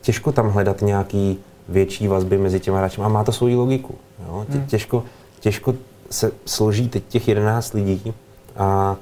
těžko 0.00 0.32
tam 0.32 0.50
hledat 0.50 0.82
nějaký 0.82 1.38
větší 1.68 2.08
vazby 2.08 2.38
mezi 2.38 2.60
těma 2.60 2.78
hráči 2.78 3.00
a 3.00 3.08
má 3.08 3.24
to 3.24 3.32
svoji 3.32 3.54
logiku. 3.54 3.94
Jo? 4.28 4.46
Tě, 4.52 4.58
hmm. 4.58 4.66
těžko, 4.66 5.04
těžko 5.40 5.74
se 6.10 6.32
složí 6.46 6.88
teď 6.88 7.02
těch 7.08 7.28
11 7.28 7.74
lidí 7.74 8.14
a 8.56 8.96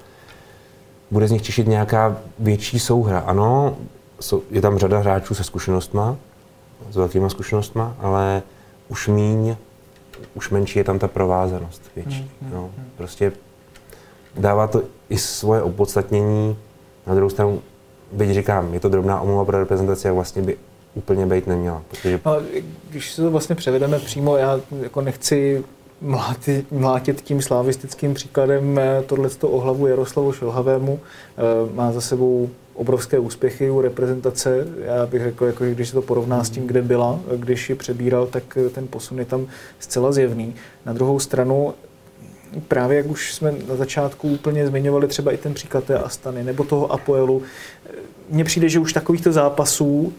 bude 1.15 1.29
z 1.29 1.31
nich 1.31 1.43
těšit 1.43 1.67
nějaká 1.67 2.17
větší 2.39 2.79
souhra. 2.79 3.19
Ano, 3.19 3.77
je 4.51 4.61
tam 4.61 4.79
řada 4.79 4.99
hráčů 4.99 5.35
se 5.35 5.45
zkušenostma, 5.45 6.17
s 6.91 6.97
velkýma 6.97 7.29
zkušenostma, 7.29 7.97
ale 7.99 8.43
už 8.89 9.09
míň, 9.09 9.57
už 10.35 10.51
menší 10.51 10.79
je 10.79 10.85
tam 10.85 10.99
ta 10.99 11.09
provázanost 11.09 11.83
větší. 11.97 12.31
Hmm, 12.41 12.51
hmm, 12.51 12.61
no. 12.61 12.71
Prostě 12.97 13.33
dává 14.39 14.67
to 14.67 14.83
i 15.09 15.19
svoje 15.19 15.63
opodstatnění. 15.63 16.57
Na 17.07 17.15
druhou 17.15 17.31
stranu, 17.31 17.63
byť 18.13 18.31
říkám, 18.31 18.75
je 18.75 18.81
to 18.81 18.89
drobná 18.89 19.21
omluva 19.21 19.45
pro 19.45 19.59
reprezentaci, 19.59 20.07
jak 20.07 20.15
vlastně 20.15 20.43
by 20.43 20.57
úplně 20.95 21.27
být 21.27 21.47
neměla. 21.47 21.83
Protože... 21.89 22.21
No, 22.27 22.37
když 22.91 23.13
se 23.13 23.23
to 23.23 23.31
vlastně 23.31 23.55
převedeme 23.55 23.99
přímo, 23.99 24.37
já 24.37 24.61
jako 24.83 25.01
nechci 25.01 25.65
mlátit, 26.05 26.73
mlátit 26.73 27.21
tím 27.21 27.43
slavistickým 27.43 28.15
příkladem 28.15 28.79
eh, 28.79 29.03
tohleto 29.07 29.49
o 29.49 29.61
hlavu 29.61 29.87
Jaroslavu 29.87 30.33
Šelhavému. 30.33 31.01
Eh, 31.01 31.75
má 31.75 31.93
za 31.93 32.01
sebou 32.01 32.51
obrovské 32.75 33.19
úspěchy 33.19 33.71
u 33.71 33.81
reprezentace. 33.81 34.67
Já 34.85 35.07
bych 35.07 35.23
řekl, 35.23 35.45
jako, 35.45 35.65
když 35.65 35.89
se 35.89 35.95
to 35.95 36.03
porovná 36.03 36.45
s 36.45 36.51
tím, 36.51 36.67
kde 36.67 36.83
byla, 36.83 37.21
když 37.37 37.71
ji 37.71 37.77
přebíral, 37.77 38.27
tak 38.27 38.59
eh, 38.67 38.71
ten 38.71 38.87
posun 38.87 39.19
je 39.19 39.25
tam 39.25 39.47
zcela 39.79 40.13
zjevný. 40.13 40.55
Na 40.87 40.93
druhou 40.93 41.21
stranu, 41.21 41.75
právě 42.69 42.97
jak 42.97 43.07
už 43.07 43.35
jsme 43.35 43.55
na 43.69 43.77
začátku 43.77 44.29
úplně 44.29 44.67
zmiňovali 44.67 45.09
třeba 45.09 45.33
i 45.33 45.37
ten 45.37 45.55
příklad 45.55 45.85
té 45.85 45.99
Astany 45.99 46.45
nebo 46.45 46.65
toho 46.65 46.93
Apoelu, 46.93 47.43
mně 48.31 48.45
přijde, 48.45 48.69
že 48.69 48.79
už 48.79 48.93
takovýchto 48.93 49.33
zápasů 49.33 50.13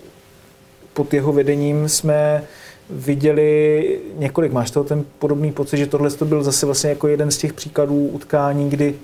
pod 0.94 1.14
jeho 1.14 1.34
vedením 1.34 1.90
jsme 1.90 2.44
viděli 2.90 4.00
několik. 4.18 4.52
Máš 4.52 4.72
toho 4.72 4.84
ten 4.84 5.06
podobný 5.20 5.52
pocit, 5.52 5.78
že 5.78 5.88
tohle 5.88 6.12
to 6.12 6.26
byl 6.26 6.44
zase 6.44 6.66
vlastně 6.66 6.90
jako 6.90 7.08
jeden 7.08 7.32
z 7.32 7.38
těch 7.38 7.54
příkladů 7.54 8.08
utkání, 8.08 8.70
kdy 8.70 8.96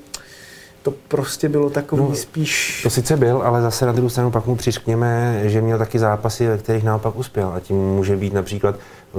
to 0.83 0.93
prostě 1.07 1.49
bylo 1.49 1.69
takový 1.69 2.01
no, 2.01 2.15
spíš... 2.15 2.79
To 2.83 2.89
sice 2.89 3.17
byl, 3.17 3.41
ale 3.41 3.61
zase 3.61 3.85
na 3.85 3.91
druhou 3.91 4.09
stranu 4.09 4.31
pak 4.31 4.45
mu 4.45 4.55
přiškněme, 4.55 5.41
že 5.43 5.61
měl 5.61 5.77
taky 5.77 5.99
zápasy, 5.99 6.47
ve 6.47 6.57
kterých 6.57 6.83
naopak 6.83 7.15
uspěl. 7.15 7.53
A 7.55 7.59
tím 7.59 7.77
může 7.77 8.15
být 8.15 8.33
například 8.33 8.75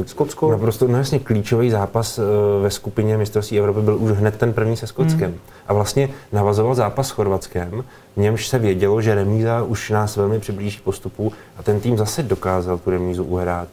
Skotsko. 0.06 0.50
Naprosto 0.50 0.88
no 0.88 0.98
jasně 0.98 1.18
klíčový 1.18 1.70
zápas 1.70 2.18
eh, 2.18 2.22
ve 2.62 2.70
skupině 2.70 3.16
mistrovství 3.16 3.58
Evropy 3.58 3.80
byl 3.80 3.96
už 3.96 4.10
hned 4.10 4.36
ten 4.36 4.52
první 4.52 4.76
se 4.76 4.86
Skotskem. 4.86 5.30
Mm. 5.30 5.38
A 5.68 5.72
vlastně 5.72 6.08
navazoval 6.32 6.74
zápas 6.74 7.08
s 7.08 7.10
Chorvatskem, 7.10 7.84
v 8.16 8.20
němž 8.20 8.48
se 8.48 8.58
vědělo, 8.58 9.02
že 9.02 9.14
remíza 9.14 9.62
už 9.62 9.90
nás 9.90 10.16
velmi 10.16 10.40
přiblíží 10.40 10.80
postupu 10.84 11.32
a 11.56 11.62
ten 11.62 11.80
tým 11.80 11.98
zase 11.98 12.22
dokázal 12.22 12.78
tu 12.78 12.90
remízu 12.90 13.24
uhrát 13.24 13.68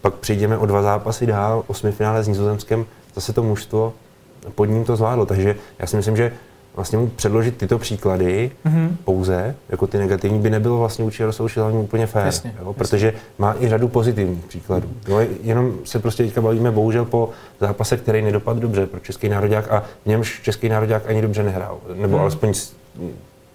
pak 0.00 0.14
přijdeme 0.14 0.58
o 0.58 0.66
dva 0.66 0.82
zápasy 0.82 1.26
dál, 1.26 1.64
finále 1.90 2.22
s 2.22 2.28
Nizozemskem, 2.28 2.86
zase 3.14 3.32
to 3.32 3.42
mužstvo 3.42 3.92
pod 4.54 4.64
ním 4.64 4.84
to 4.84 4.96
zvládlo. 4.96 5.26
Takže 5.26 5.56
já 5.78 5.86
si 5.86 5.96
myslím, 5.96 6.16
že 6.16 6.32
vlastně 6.76 6.98
mu 6.98 7.06
předložit 7.06 7.56
tyto 7.56 7.78
příklady 7.78 8.50
mm-hmm. 8.66 8.88
pouze, 9.04 9.54
jako 9.68 9.86
ty 9.86 9.98
negativní, 9.98 10.38
by 10.38 10.50
nebylo 10.50 10.78
vlastně 10.78 11.04
vůči 11.04 11.22
Jaroslavu 11.22 11.80
úplně 11.80 12.06
fér, 12.06 12.26
jasně, 12.26 12.54
jo, 12.60 12.72
protože 12.72 13.06
jasně. 13.06 13.20
má 13.38 13.54
i 13.60 13.68
řadu 13.68 13.88
pozitivních 13.88 14.44
příkladů. 14.44 14.88
Jo, 15.08 15.20
jenom 15.42 15.74
se 15.84 15.98
prostě 15.98 16.24
teďka 16.24 16.40
bavíme 16.40 16.70
bohužel 16.70 17.04
po 17.04 17.30
zápase, 17.60 17.96
který 17.96 18.22
nedopadl 18.22 18.60
dobře 18.60 18.86
pro 18.86 19.00
český 19.00 19.28
národák 19.28 19.72
a 19.72 19.84
v 20.04 20.06
němž 20.06 20.40
český 20.42 20.68
národák 20.68 21.02
ani 21.06 21.22
dobře 21.22 21.42
nehrál, 21.42 21.78
nebo 21.94 22.16
mm. 22.16 22.22
alespoň 22.22 22.54
s 22.54 22.72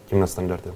tím 0.05 0.19
na 0.19 0.27
standardem. 0.27 0.73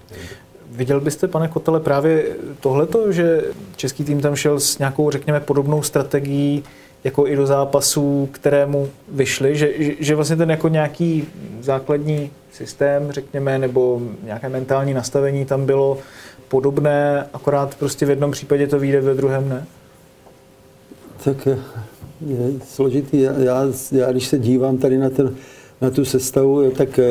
Viděl 0.71 1.01
byste, 1.01 1.27
pane 1.27 1.47
Kotele, 1.47 1.79
právě 1.79 2.23
tohleto, 2.59 3.11
že 3.11 3.43
český 3.75 4.03
tým 4.03 4.21
tam 4.21 4.35
šel 4.35 4.59
s 4.59 4.79
nějakou, 4.79 5.11
řekněme, 5.11 5.39
podobnou 5.39 5.83
strategií, 5.83 6.63
jako 7.03 7.27
i 7.27 7.35
do 7.35 7.45
zápasů, 7.45 8.29
kterému 8.31 8.89
vyšli, 9.11 9.55
že, 9.55 9.69
že 9.99 10.15
vlastně 10.15 10.35
ten 10.35 10.51
jako 10.51 10.67
nějaký 10.67 11.27
základní 11.61 12.31
systém, 12.51 13.11
řekněme, 13.11 13.59
nebo 13.59 14.01
nějaké 14.23 14.49
mentální 14.49 14.93
nastavení 14.93 15.45
tam 15.45 15.65
bylo 15.65 15.97
podobné, 16.47 17.27
akorát 17.33 17.75
prostě 17.75 18.05
v 18.05 18.09
jednom 18.09 18.31
případě 18.31 18.67
to 18.67 18.79
vyjde, 18.79 19.01
ve 19.01 19.13
druhém 19.13 19.49
ne? 19.49 19.65
Tak 21.23 21.47
je 22.25 22.59
složitý. 22.67 23.21
Já, 23.21 23.31
já, 23.31 23.65
já 23.91 24.11
když 24.11 24.27
se 24.27 24.39
dívám 24.39 24.77
tady 24.77 24.97
na, 24.97 25.09
ten, 25.09 25.35
na 25.81 25.89
tu 25.89 26.05
sestavu, 26.05 26.71
tak 26.71 26.99
eh, 26.99 27.05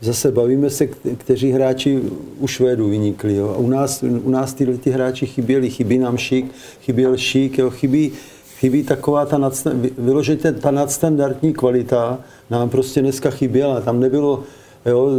zase 0.00 0.32
bavíme 0.32 0.70
se, 0.70 0.86
kteří 1.16 1.50
hráči 1.50 2.00
u 2.38 2.46
Švédů 2.46 2.88
vynikli. 2.88 3.36
Jo. 3.36 3.48
A 3.48 3.56
u 3.56 3.68
nás, 3.68 4.02
u 4.02 4.30
nás 4.30 4.54
tyhle 4.54 4.76
ty 4.76 4.90
hráči 4.90 5.26
chyběli. 5.26 5.70
Chybí 5.70 5.98
nám 5.98 6.16
šík, 6.16 6.52
chyběl 6.80 7.16
šík, 7.16 7.58
jo. 7.58 7.70
Chybí, 7.70 8.12
chybí 8.58 8.82
taková 8.82 9.26
ta, 9.26 9.50
vyloženě 9.98 10.52
ta 10.52 10.70
nadstandardní 10.70 11.52
kvalita 11.52 12.18
nám 12.50 12.70
prostě 12.70 13.00
dneska 13.00 13.30
chyběla. 13.30 13.80
Tam 13.80 14.00
nebylo, 14.00 14.42
jo, 14.86 15.10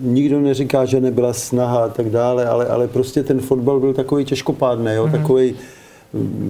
nikdo 0.00 0.40
neříká, 0.40 0.84
že 0.84 1.00
nebyla 1.00 1.32
snaha 1.32 1.84
a 1.84 1.88
tak 1.88 2.10
dále, 2.10 2.46
ale, 2.46 2.66
ale 2.66 2.88
prostě 2.88 3.22
ten 3.22 3.40
fotbal 3.40 3.80
byl 3.80 3.94
takový 3.94 4.24
těžkopádný, 4.24 4.94
jo, 4.94 5.06
mm-hmm. 5.06 5.12
takový, 5.12 5.54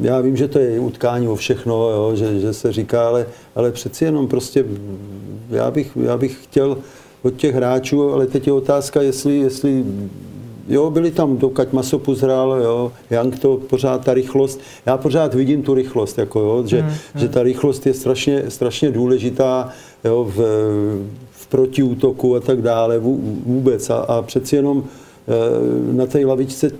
já 0.02 0.20
vím, 0.20 0.36
že 0.36 0.48
to 0.48 0.58
je 0.58 0.80
utkání 0.80 1.28
o 1.28 1.36
všechno, 1.36 1.90
jo, 1.90 2.12
že, 2.16 2.40
že 2.40 2.52
se 2.52 2.72
říká, 2.72 3.06
ale, 3.06 3.26
ale 3.54 3.72
přeci 3.72 4.04
jenom 4.04 4.28
prostě 4.28 4.64
já 5.50 5.70
bych, 5.70 5.98
já 6.02 6.16
bych 6.16 6.38
chtěl 6.44 6.76
od 7.24 7.36
těch 7.36 7.54
hráčů, 7.54 8.12
ale 8.12 8.26
teď 8.26 8.46
je 8.46 8.52
otázka, 8.52 9.02
jestli, 9.02 9.36
jestli 9.36 9.84
Jo, 10.68 10.90
byli 10.90 11.10
tam, 11.10 11.36
dokud 11.36 11.72
Masopus 11.72 12.20
hrál, 12.20 12.60
jo, 12.62 12.92
Young 13.10 13.38
to 13.38 13.56
pořád 13.56 14.04
ta 14.04 14.14
rychlost, 14.14 14.60
já 14.86 14.96
pořád 14.96 15.34
vidím 15.34 15.62
tu 15.62 15.74
rychlost, 15.74 16.18
jako 16.18 16.40
jo, 16.40 16.62
že, 16.66 16.80
hmm, 16.80 16.88
hmm. 16.88 16.98
že 17.14 17.28
ta 17.28 17.42
rychlost 17.42 17.86
je 17.86 17.94
strašně, 17.94 18.44
strašně 18.48 18.90
důležitá 18.90 19.68
jo, 20.04 20.24
v, 20.24 20.38
v 21.30 21.46
protiútoku 21.46 22.36
a 22.36 22.40
tak 22.40 22.62
dále 22.62 22.98
vůbec 23.46 23.90
a, 23.90 23.96
a 23.96 24.22
přeci 24.22 24.56
jenom 24.56 24.84
na 25.92 26.06
té 26.06 26.26
lavičce 26.26 26.70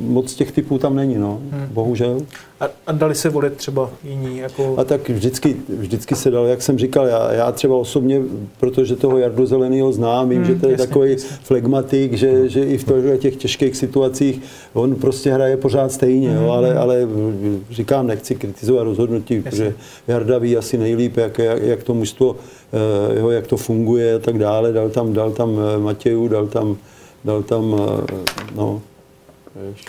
moc 0.00 0.34
těch 0.34 0.52
typů 0.52 0.78
tam 0.78 0.96
není, 0.96 1.18
no, 1.18 1.40
hmm. 1.50 1.68
bohužel. 1.72 2.20
A, 2.60 2.68
a 2.86 2.92
dali 2.92 3.14
se 3.14 3.28
volit 3.28 3.56
třeba 3.56 3.90
jiní? 4.04 4.38
Jako... 4.38 4.74
A 4.78 4.84
tak 4.84 5.08
vždycky, 5.08 5.56
vždycky 5.68 6.16
se 6.16 6.30
dal, 6.30 6.46
jak 6.46 6.62
jsem 6.62 6.78
říkal, 6.78 7.06
já, 7.06 7.32
já 7.32 7.52
třeba 7.52 7.76
osobně, 7.76 8.22
protože 8.60 8.96
toho 8.96 9.18
Jardu 9.18 9.46
Zelenýho 9.46 9.92
znám, 9.92 10.28
vím, 10.28 10.42
hmm, 10.42 10.46
že 10.46 10.60
to 10.60 10.66
je 10.66 10.72
jasně, 10.72 10.86
takový 10.86 11.12
jasně. 11.12 11.28
flegmatik, 11.42 12.12
že, 12.12 12.48
že 12.48 12.64
i 12.64 12.78
v 12.78 13.16
těch 13.18 13.36
těžkých 13.36 13.76
situacích 13.76 14.42
on 14.72 14.94
prostě 14.94 15.32
hraje 15.32 15.56
pořád 15.56 15.92
stejně, 15.92 16.30
hmm. 16.30 16.44
jo, 16.44 16.50
ale, 16.50 16.74
ale 16.74 17.08
říkám, 17.70 18.06
nechci 18.06 18.34
kritizovat 18.34 18.84
rozhodnutí, 18.84 19.34
jasně. 19.34 19.50
protože 19.50 19.74
Jarda 20.08 20.38
ví 20.38 20.56
asi 20.56 20.78
nejlíp, 20.78 21.16
jak, 21.16 21.38
jak, 21.38 21.62
jak 21.62 21.82
to 21.82 21.94
mužstvo, 21.94 22.36
eh, 22.72 23.18
jo, 23.18 23.30
jak 23.30 23.46
to 23.46 23.56
funguje 23.56 24.14
a 24.14 24.18
tak 24.18 24.38
dále, 24.38 24.72
dal 24.72 24.88
tam, 24.88 25.12
dal 25.12 25.30
tam 25.30 25.58
eh, 25.58 25.78
Matěju, 25.78 26.28
dal 26.28 26.46
tam 26.46 26.76
dal 27.22 27.42
tam, 27.42 27.64
eh, 27.74 28.89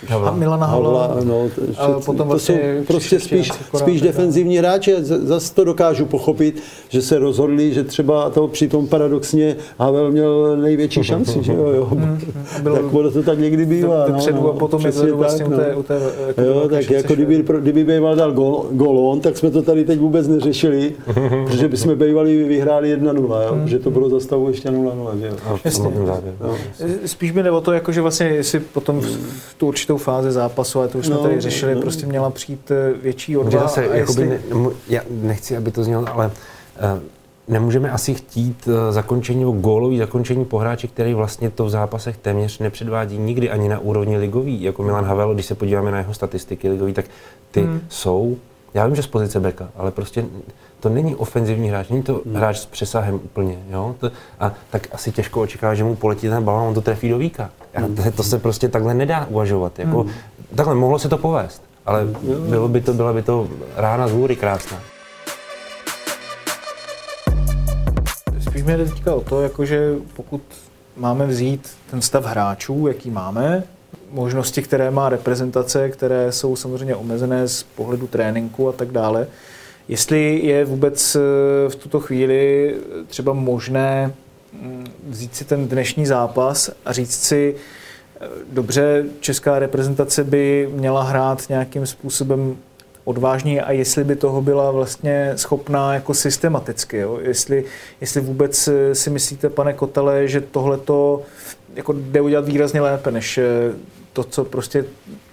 no, 0.10 0.28
a 0.28 0.32
Milana 0.32 0.66
Havla, 0.66 1.08
Havla 1.08 1.24
no, 1.24 1.50
a 1.78 1.88
potom 1.88 2.16
to 2.16 2.26
vlastně 2.26 2.76
jsou 2.78 2.86
prostě 2.86 3.20
spíš, 3.20 3.52
spíš 3.78 4.02
defenzivní 4.02 4.58
hráči. 4.58 4.96
Zase 5.02 5.54
to 5.54 5.64
dokážu 5.64 6.06
pochopit, 6.06 6.64
že 6.90 7.02
se 7.02 7.20
rozhodli, 7.20 7.74
že 7.74 7.84
třeba 7.84 8.30
to 8.30 8.48
přitom 8.48 8.88
paradoxně 8.88 9.56
Havel 9.80 10.12
měl 10.12 10.58
největší 10.58 11.04
šanci, 11.04 11.44
že 11.44 11.54
jo, 11.54 11.68
jo. 11.68 11.86
Hmm, 11.86 12.20
byl, 12.64 12.76
tak 12.76 12.86
bylo 12.86 13.12
to 13.12 13.24
tak 13.24 13.40
někdy 13.40 13.66
bývá. 13.66 14.06
No, 14.08 14.18
no, 14.32 14.50
a 14.50 14.54
potom 14.54 14.86
je 14.86 14.92
to 14.92 15.18
vlastně 15.18 15.46
tak, 15.46 15.54
u 15.54 15.58
té, 15.58 15.76
u 15.76 15.84
té 15.84 16.00
jako 16.28 16.42
jo, 16.42 16.70
tak 16.70 16.90
jako 16.90 17.14
kdyby, 17.14 17.46
kdyby 17.60 17.84
býval 17.84 18.16
dal 18.16 18.32
gol, 18.32 18.66
golon, 18.72 19.20
tak 19.20 19.38
jsme 19.38 19.52
to 19.52 19.62
tady 19.62 19.86
teď 19.86 20.00
vůbec 20.00 20.28
neřešili, 20.28 20.94
protože 21.46 21.68
bychom 21.68 21.96
bývali 21.96 22.44
vyhráli 22.44 22.98
1-0, 22.98 23.42
jo, 23.44 23.68
že 23.68 23.80
to 23.80 23.92
bylo 23.92 24.10
za 24.10 24.20
stavu 24.20 24.48
ještě 24.48 24.70
0-0, 24.70 25.20
že 25.20 25.28
jo. 25.28 25.36
Spíš 27.06 27.32
by 27.32 27.44
nebo 27.44 27.62
to, 27.62 27.72
jako, 27.72 27.92
že 27.92 28.02
vlastně 28.02 28.26
jestli 28.28 28.60
potom 28.60 29.02
tu 29.62 29.67
určitou 29.67 29.97
fázi 29.97 30.32
zápasu, 30.32 30.80
ale 30.80 30.88
to 30.88 30.97
už 30.97 31.06
jsme 31.06 31.15
no, 31.15 31.21
tady 31.21 31.41
řešili, 31.41 31.76
no. 31.76 31.82
prostě 31.82 32.06
měla 32.06 32.30
přijít 32.30 32.71
eh, 32.71 32.93
větší 33.02 33.38
odvaha. 33.38 33.67
Zase, 33.67 33.84
jestli... 33.84 34.26
ne, 34.30 34.39
já 34.89 35.02
nechci, 35.10 35.58
aby 35.58 35.71
to 35.71 35.84
znělo, 35.84 36.06
ale 36.13 36.26
uh, 36.28 37.00
nemůžeme 37.47 37.91
asi 37.91 38.13
chtít 38.13 38.67
uh, 38.67 38.74
zakončení 38.93 39.39
nebo 39.39 39.52
gólový 39.52 39.97
zakončení 39.97 40.45
po 40.45 40.58
hráči, 40.58 40.88
který 40.88 41.13
vlastně 41.13 41.50
to 41.50 41.65
v 41.65 41.69
zápasech 41.69 42.17
téměř 42.17 42.60
nepředvádí 42.60 43.17
nikdy 43.17 43.50
ani 43.50 43.69
na 43.69 43.80
úrovni 43.80 44.17
ligový. 44.17 44.63
Jako 44.63 44.84
Milan 44.84 45.06
Havel, 45.06 45.34
když 45.34 45.45
se 45.45 45.56
podíváme 45.56 45.91
na 45.91 45.97
jeho 45.97 46.13
statistiky 46.13 46.69
ligový, 46.69 46.93
tak 46.93 47.06
ty 47.52 47.62
hmm. 47.62 47.82
jsou, 47.89 48.38
já 48.74 48.86
vím, 48.86 48.95
že 48.95 49.04
z 49.04 49.08
pozice 49.08 49.39
beka, 49.39 49.69
ale 49.76 49.91
prostě 49.91 50.26
to 50.82 50.89
není 50.89 51.15
ofenzivní 51.15 51.70
hráč, 51.70 51.89
není 51.89 52.04
to 52.04 52.22
hmm. 52.26 52.36
hráč 52.36 52.58
s 52.58 52.65
přesahem 52.65 53.15
úplně, 53.15 53.58
jo? 53.70 53.96
To, 54.00 54.12
a 54.39 54.52
tak 54.70 54.88
asi 54.91 55.12
těžko 55.12 55.41
očekávat, 55.41 55.76
že 55.76 55.84
mu 55.84 55.96
poletí 55.96 56.30
ten 56.30 56.44
balon, 56.44 56.67
on 56.67 56.74
to 56.74 56.82
trefí 56.82 57.10
do 57.10 57.17
víka. 57.17 57.50
Hmm. 57.74 57.96
To, 57.96 58.12
to 58.12 58.24
se 58.24 58.39
prostě 58.39 58.70
takhle 58.70 58.94
nedá 58.94 59.26
uvažovat. 59.30 59.80
Jako, 59.80 60.04
hmm. 60.04 60.12
Takhle 60.56 60.76
mohlo 60.76 61.00
se 61.00 61.10
to 61.10 61.17
povést, 61.17 61.63
ale 61.86 62.06
bylo 62.50 62.67
by 62.67 62.82
to, 62.82 62.94
byla 62.94 63.13
by 63.13 63.22
to 63.22 63.48
rána 63.76 64.08
z 64.08 64.12
hůry 64.12 64.36
krásná. 64.36 64.78
Spíš 68.50 68.63
mě 68.63 68.78
jde 68.78 68.86
teďka 68.86 69.13
o 69.13 69.22
to, 69.22 69.41
jakože 69.41 69.96
pokud 70.15 70.41
máme 70.98 71.28
vzít 71.28 71.70
ten 71.91 72.02
stav 72.02 72.26
hráčů, 72.26 72.88
jaký 72.88 73.10
máme, 73.10 73.63
možnosti, 74.12 74.62
které 74.62 74.91
má 74.91 75.10
reprezentace, 75.10 75.89
které 75.89 76.32
jsou 76.32 76.56
samozřejmě 76.56 76.96
omezené 76.96 77.48
z 77.48 77.63
pohledu 77.63 78.08
tréninku 78.08 78.70
a 78.70 78.72
tak 78.72 78.91
dále, 78.91 79.28
jestli 79.88 80.39
je 80.44 80.65
vůbec 80.65 81.15
eh, 81.15 81.20
v 81.70 81.76
tuto 81.76 82.00
chvíli 82.00 82.76
třeba 83.08 83.34
možné 83.34 84.13
mm, 84.54 84.88
vzít 85.10 85.36
si 85.36 85.46
ten 85.46 85.67
dnešní 85.67 86.06
zápas 86.06 86.72
a 86.86 86.91
říct 86.91 87.24
si, 87.24 87.56
eh, 88.22 88.28
dobře, 88.52 89.06
česká 89.20 89.60
reprezentace 89.60 90.24
by 90.24 90.70
měla 90.74 91.04
hrát 91.04 91.50
nějakým 91.50 91.86
způsobem 91.86 92.58
odvážně 93.04 93.62
a 93.62 93.72
jestli 93.72 94.04
by 94.04 94.15
toho 94.15 94.41
byla 94.41 94.72
vlastně 94.72 95.34
schopná 95.36 95.94
jako 95.94 96.13
systematicky. 96.13 96.98
Jo? 96.98 97.20
Jestli, 97.22 97.65
jestli 98.02 98.22
vůbec 98.22 98.67
eh, 98.67 98.96
si 98.96 99.10
myslíte, 99.10 99.50
pane 99.50 99.74
Kotele, 99.74 100.28
že 100.28 100.41
tohle 100.41 100.78
to 100.78 101.22
jako 101.76 101.94
jde 101.94 102.22
udělat 102.22 102.46
výrazně 102.46 102.82
lépe, 102.82 103.12
než 103.12 103.39
to, 104.13 104.24
co 104.24 104.46
prostě 104.46 104.86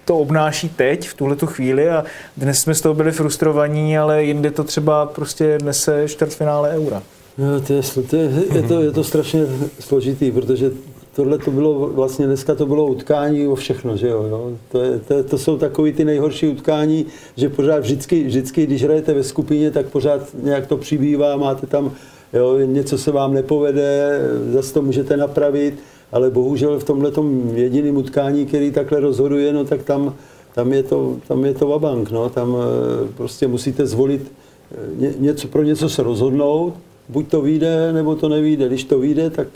to 0.05 0.17
obnáší 0.17 0.69
teď, 0.69 1.09
v 1.09 1.13
tuhle 1.13 1.35
tu 1.35 1.47
chvíli 1.47 1.89
a 1.89 2.03
dnes 2.37 2.61
jsme 2.61 2.75
z 2.75 2.81
toho 2.81 2.95
byli 2.95 3.11
frustrovaní, 3.11 3.97
ale 3.97 4.23
jinde 4.23 4.51
to 4.51 4.63
třeba 4.63 5.05
prostě 5.05 5.57
nese 5.63 6.07
čtvrtfinále 6.07 6.69
eura. 6.69 7.03
No, 7.37 7.61
to 7.61 7.73
je, 7.73 7.81
to 8.09 8.15
je, 8.15 8.31
je, 8.53 8.63
to, 8.63 8.81
je 8.81 8.91
to 8.91 9.03
strašně 9.03 9.45
složitý, 9.79 10.31
protože 10.31 10.71
tohle 11.15 11.37
to 11.37 11.51
bylo 11.51 11.73
vlastně, 11.87 12.25
dneska 12.27 12.55
to 12.55 12.65
bylo 12.65 12.85
utkání 12.85 13.47
o 13.47 13.55
všechno, 13.55 13.97
že 13.97 14.07
jo, 14.07 14.23
jo? 14.23 14.51
To, 14.71 14.81
je, 14.81 14.99
to, 14.99 15.23
to, 15.23 15.37
jsou 15.37 15.57
takový 15.57 15.93
ty 15.93 16.05
nejhorší 16.05 16.47
utkání, 16.47 17.05
že 17.35 17.49
pořád 17.49 17.79
vždycky, 17.79 18.23
vždycky, 18.23 18.65
když 18.65 18.83
hrajete 18.83 19.13
ve 19.13 19.23
skupině, 19.23 19.71
tak 19.71 19.85
pořád 19.85 20.21
nějak 20.43 20.67
to 20.67 20.77
přibývá, 20.77 21.35
máte 21.35 21.67
tam, 21.67 21.91
jo, 22.33 22.59
něco 22.59 22.97
se 22.97 23.11
vám 23.11 23.33
nepovede, 23.33 24.19
zase 24.51 24.73
to 24.73 24.81
můžete 24.81 25.17
napravit 25.17 25.79
ale 26.11 26.29
bohužel 26.29 26.79
v 26.79 26.83
tomhle 26.83 27.11
jediném 27.53 27.97
utkání, 27.97 28.45
který 28.45 28.71
takhle 28.71 28.99
rozhoduje, 28.99 29.53
no 29.53 29.65
tak 29.65 29.83
tam, 29.83 30.15
tam 30.55 30.73
je 30.73 30.83
to, 30.83 31.17
tam 31.27 31.45
je 31.45 31.53
to 31.53 31.67
vabank, 31.67 32.11
no, 32.11 32.29
tam 32.29 32.55
eh, 32.55 33.07
prostě 33.17 33.47
musíte 33.47 33.85
zvolit 33.85 34.31
eh, 35.01 35.13
něco, 35.19 35.47
pro 35.47 35.63
něco 35.63 35.89
se 35.89 36.03
rozhodnout, 36.03 36.73
buď 37.09 37.27
to 37.27 37.41
vyjde, 37.41 37.93
nebo 37.93 38.15
to 38.15 38.29
nevíde. 38.29 38.67
Když 38.67 38.83
to 38.83 38.99
vyjde, 38.99 39.29
tak 39.29 39.47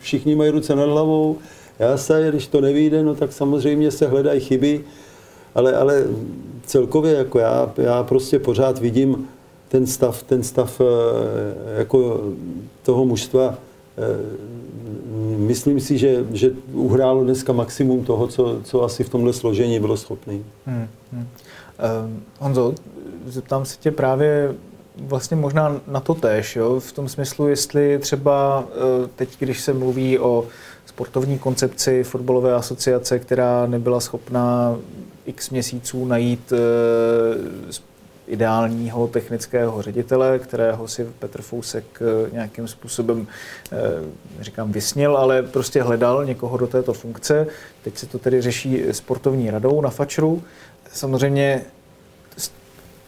všichni 0.00 0.34
mají 0.34 0.50
ruce 0.50 0.76
nad 0.76 0.88
hlavou, 0.88 1.36
já 1.78 1.96
se, 1.96 2.26
když 2.30 2.46
to 2.46 2.60
nevíde, 2.60 3.02
no 3.02 3.14
tak 3.14 3.32
samozřejmě 3.32 3.90
se 3.90 4.06
hledají 4.06 4.40
chyby, 4.40 4.84
ale, 5.54 5.76
ale 5.76 6.04
celkově 6.66 7.12
jako 7.12 7.38
já, 7.38 7.72
já 7.76 8.02
prostě 8.02 8.38
pořád 8.38 8.78
vidím 8.78 9.28
ten 9.68 9.86
stav, 9.86 10.22
ten 10.22 10.42
stav 10.42 10.80
eh, 10.80 10.84
jako 11.78 12.20
toho 12.82 13.04
mužstva 13.04 13.58
myslím 15.42 15.80
si, 15.80 15.98
že, 15.98 16.24
že 16.32 16.50
uhrálo 16.72 17.24
dneska 17.24 17.52
maximum 17.52 18.04
toho, 18.04 18.26
co, 18.26 18.60
co 18.64 18.82
asi 18.82 19.04
v 19.04 19.08
tomhle 19.08 19.32
složení 19.32 19.80
bylo 19.80 19.96
schopný. 19.96 20.44
Hmm, 20.66 20.88
hmm. 21.12 21.22
Uh, 21.22 22.10
Honzo, 22.38 22.74
zeptám 23.26 23.64
se 23.64 23.76
tě 23.80 23.90
právě 23.90 24.54
vlastně 24.96 25.36
možná 25.36 25.80
na 25.86 26.00
to 26.00 26.14
též, 26.14 26.56
jo? 26.56 26.80
v 26.80 26.92
tom 26.92 27.08
smyslu, 27.08 27.48
jestli 27.48 27.98
třeba 27.98 28.60
uh, 28.60 28.66
teď, 29.16 29.36
když 29.38 29.60
se 29.60 29.72
mluví 29.72 30.18
o 30.18 30.46
sportovní 30.86 31.38
koncepci 31.38 32.04
fotbalové 32.04 32.54
asociace, 32.54 33.18
která 33.18 33.66
nebyla 33.66 34.00
schopná 34.00 34.76
x 35.26 35.50
měsíců 35.50 36.04
najít 36.04 36.52
uh, 36.52 36.58
ideálního 38.26 39.06
technického 39.06 39.82
ředitele, 39.82 40.38
kterého 40.38 40.88
si 40.88 41.04
Petr 41.18 41.42
Fousek 41.42 41.84
eh, 42.00 42.30
nějakým 42.32 42.68
způsobem, 42.68 43.26
eh, 43.72 43.76
říkám, 44.40 44.72
vysnil, 44.72 45.16
ale 45.16 45.42
prostě 45.42 45.82
hledal 45.82 46.24
někoho 46.24 46.56
do 46.56 46.66
této 46.66 46.92
funkce. 46.92 47.46
Teď 47.82 47.98
se 47.98 48.06
to 48.06 48.18
tedy 48.18 48.40
řeší 48.40 48.82
sportovní 48.90 49.50
radou 49.50 49.80
na 49.80 49.90
Fačru. 49.90 50.42
Samozřejmě 50.92 51.64
z 52.36 52.50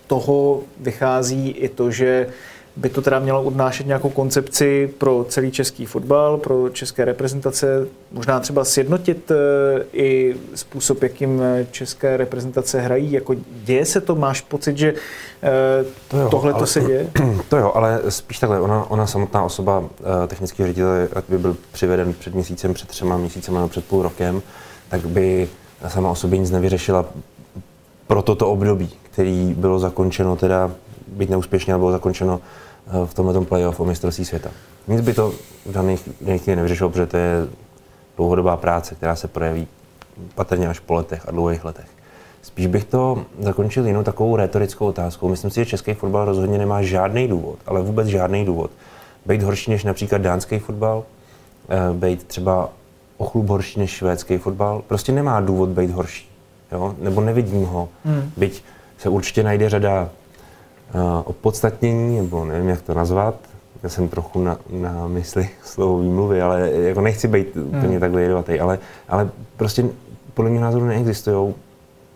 toho 0.07 0.63
vychází 0.81 1.51
i 1.51 1.69
to, 1.69 1.91
že 1.91 2.27
by 2.77 2.89
to 2.89 3.03
teda 3.03 3.19
mělo 3.19 3.43
odnášet 3.43 3.87
nějakou 3.87 4.11
koncepci 4.11 4.95
pro 4.99 5.27
celý 5.29 5.51
český 5.51 5.87
fotbal, 5.87 6.37
pro 6.37 6.69
české 6.69 7.05
reprezentace, 7.05 7.87
možná 8.13 8.41
třeba 8.41 8.65
sjednotit 8.65 9.31
eh, 9.31 9.85
i 9.93 10.37
způsob, 10.55 11.03
jakým 11.03 11.43
české 11.71 12.17
reprezentace 12.17 12.81
hrají. 12.81 13.13
Jako 13.13 13.35
děje 13.65 13.85
se 13.85 14.01
to? 14.01 14.15
Máš 14.15 14.41
pocit, 14.41 14.79
že 14.79 14.95
eh, 15.43 15.85
to 16.09 16.29
tohle 16.29 16.55
to 16.55 16.67
se 16.67 16.81
děje? 16.81 17.11
To 17.49 17.57
jo, 17.57 17.73
ale 17.75 18.01
spíš 18.09 18.39
takhle. 18.39 18.61
Ona, 18.61 18.91
ona 18.91 19.07
samotná 19.07 19.43
osoba 19.43 19.85
eh, 20.01 20.27
technického 20.27 20.67
ředitele, 20.67 21.09
jak 21.15 21.25
by 21.29 21.39
byl 21.39 21.57
přiveden 21.73 22.15
před 22.19 22.35
měsícem, 22.35 22.75
před 22.75 22.89
třema 22.89 23.17
měsícemi 23.17 23.57
nebo 23.57 23.69
před 23.69 23.85
půl 23.85 24.03
rokem, 24.03 24.43
tak 24.89 25.07
by 25.07 25.49
sama 25.89 26.11
o 26.11 26.15
sobě 26.15 26.39
nic 26.39 26.51
nevyřešila 26.51 27.05
pro 28.07 28.23
toto 28.23 28.49
období, 28.49 28.91
který 29.03 29.55
bylo 29.59 29.79
zakončeno 29.79 30.37
teda, 30.37 30.71
byť 31.09 31.31
neúspěšně, 31.31 31.73
ale 31.73 31.79
bylo 31.79 31.93
zakončeno 31.93 32.41
Eh, 32.41 32.64
v 33.07 33.15
tomhle 33.15 33.45
playoff 33.45 33.81
o 33.81 33.85
mistrovství 33.85 34.25
světa. 34.25 34.51
Nic 34.89 35.01
by 35.01 35.15
to 35.15 35.33
v 35.67 35.73
daných 35.73 36.43
chvíli 36.43 36.57
nevyřešilo, 36.57 36.91
protože 36.91 37.07
to 37.07 37.17
je 37.17 37.47
dlouhodobá 38.17 38.57
práce, 38.57 38.95
která 38.95 39.17
se 39.17 39.29
projeví 39.29 39.69
patrně 40.35 40.69
až 40.69 40.81
po 40.81 40.95
letech 40.95 41.29
a 41.29 41.31
dlouhých 41.31 41.65
letech. 41.65 41.87
Spíš 42.43 42.67
bych 42.67 42.85
to 42.85 43.25
zakončil 43.41 43.87
jinou 43.87 44.03
takovou 44.03 44.37
retorickou 44.37 44.87
otázkou. 44.87 45.29
Myslím 45.29 45.51
si, 45.51 45.61
že 45.61 45.67
český 45.67 45.95
fotbal 45.95 46.25
rozhodně 46.25 46.59
nemá 46.59 46.83
žádný 46.83 47.29
důvod, 47.29 47.59
ale 47.67 47.83
vůbec 47.83 48.07
žádný 48.07 48.45
důvod. 48.45 48.71
Být 49.27 49.43
horší 49.43 49.71
než 49.71 49.85
například 49.85 50.23
dánský 50.23 50.59
fotbal, 50.59 51.05
eh, 51.69 51.77
být 51.93 52.25
třeba 52.25 52.69
o 53.17 53.25
chlup 53.25 53.49
horší 53.49 53.81
než 53.81 53.91
švédský 53.91 54.39
fotbal. 54.39 54.83
Prostě 54.87 55.13
nemá 55.13 55.41
důvod 55.41 55.69
být 55.69 55.91
horší. 55.91 56.31
Jo? 56.73 56.95
Nebo 56.99 57.21
nevidím 57.21 57.65
ho. 57.65 57.89
Hmm. 58.05 58.31
Byť 58.37 58.65
se 58.99 59.09
určitě 59.09 59.43
najde 59.43 59.69
řada 59.69 60.09
opodstatnění, 61.25 62.17
nebo 62.17 62.45
nevím, 62.45 62.69
jak 62.69 62.83
to 62.83 62.95
nazvat. 62.95 63.35
Já 63.83 63.89
jsem 63.89 64.09
trochu 64.09 64.43
na, 64.43 64.59
na 64.71 65.09
mysli 65.09 65.49
slovo 65.63 65.99
výmluvy, 65.99 66.43
ale 66.43 66.71
jako 66.71 67.01
nechci 67.01 67.29
být 67.29 67.57
hmm. 67.57 67.79
úplně 67.79 68.01
takhle 68.01 68.23
jedovatý, 68.23 68.61
ale, 68.61 68.79
ale 69.09 69.31
prostě 69.57 69.85
podle 70.35 70.51
mě 70.51 70.61
názoru 70.61 70.87
neexistují 70.87 71.55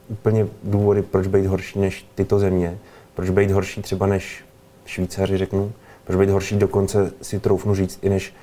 úplně 0.08 0.46
důvody, 0.64 1.02
proč 1.02 1.26
být 1.26 1.46
horší 1.46 1.78
než 1.78 2.06
tyto 2.14 2.38
země, 2.38 2.78
proč 3.14 3.30
být 3.30 3.50
horší 3.50 3.82
třeba 3.82 4.06
než 4.06 4.44
Švýcaři, 4.86 5.38
řeknu, 5.38 5.72
proč 6.04 6.18
být 6.18 6.30
horší 6.30 6.56
dokonce 6.56 7.12
si 7.22 7.40
troufnu 7.40 7.74
říct 7.74 7.98
i 8.02 8.08
než 8.08 8.34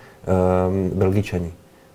um, 0.67 0.89
Belgičani. 0.89 1.53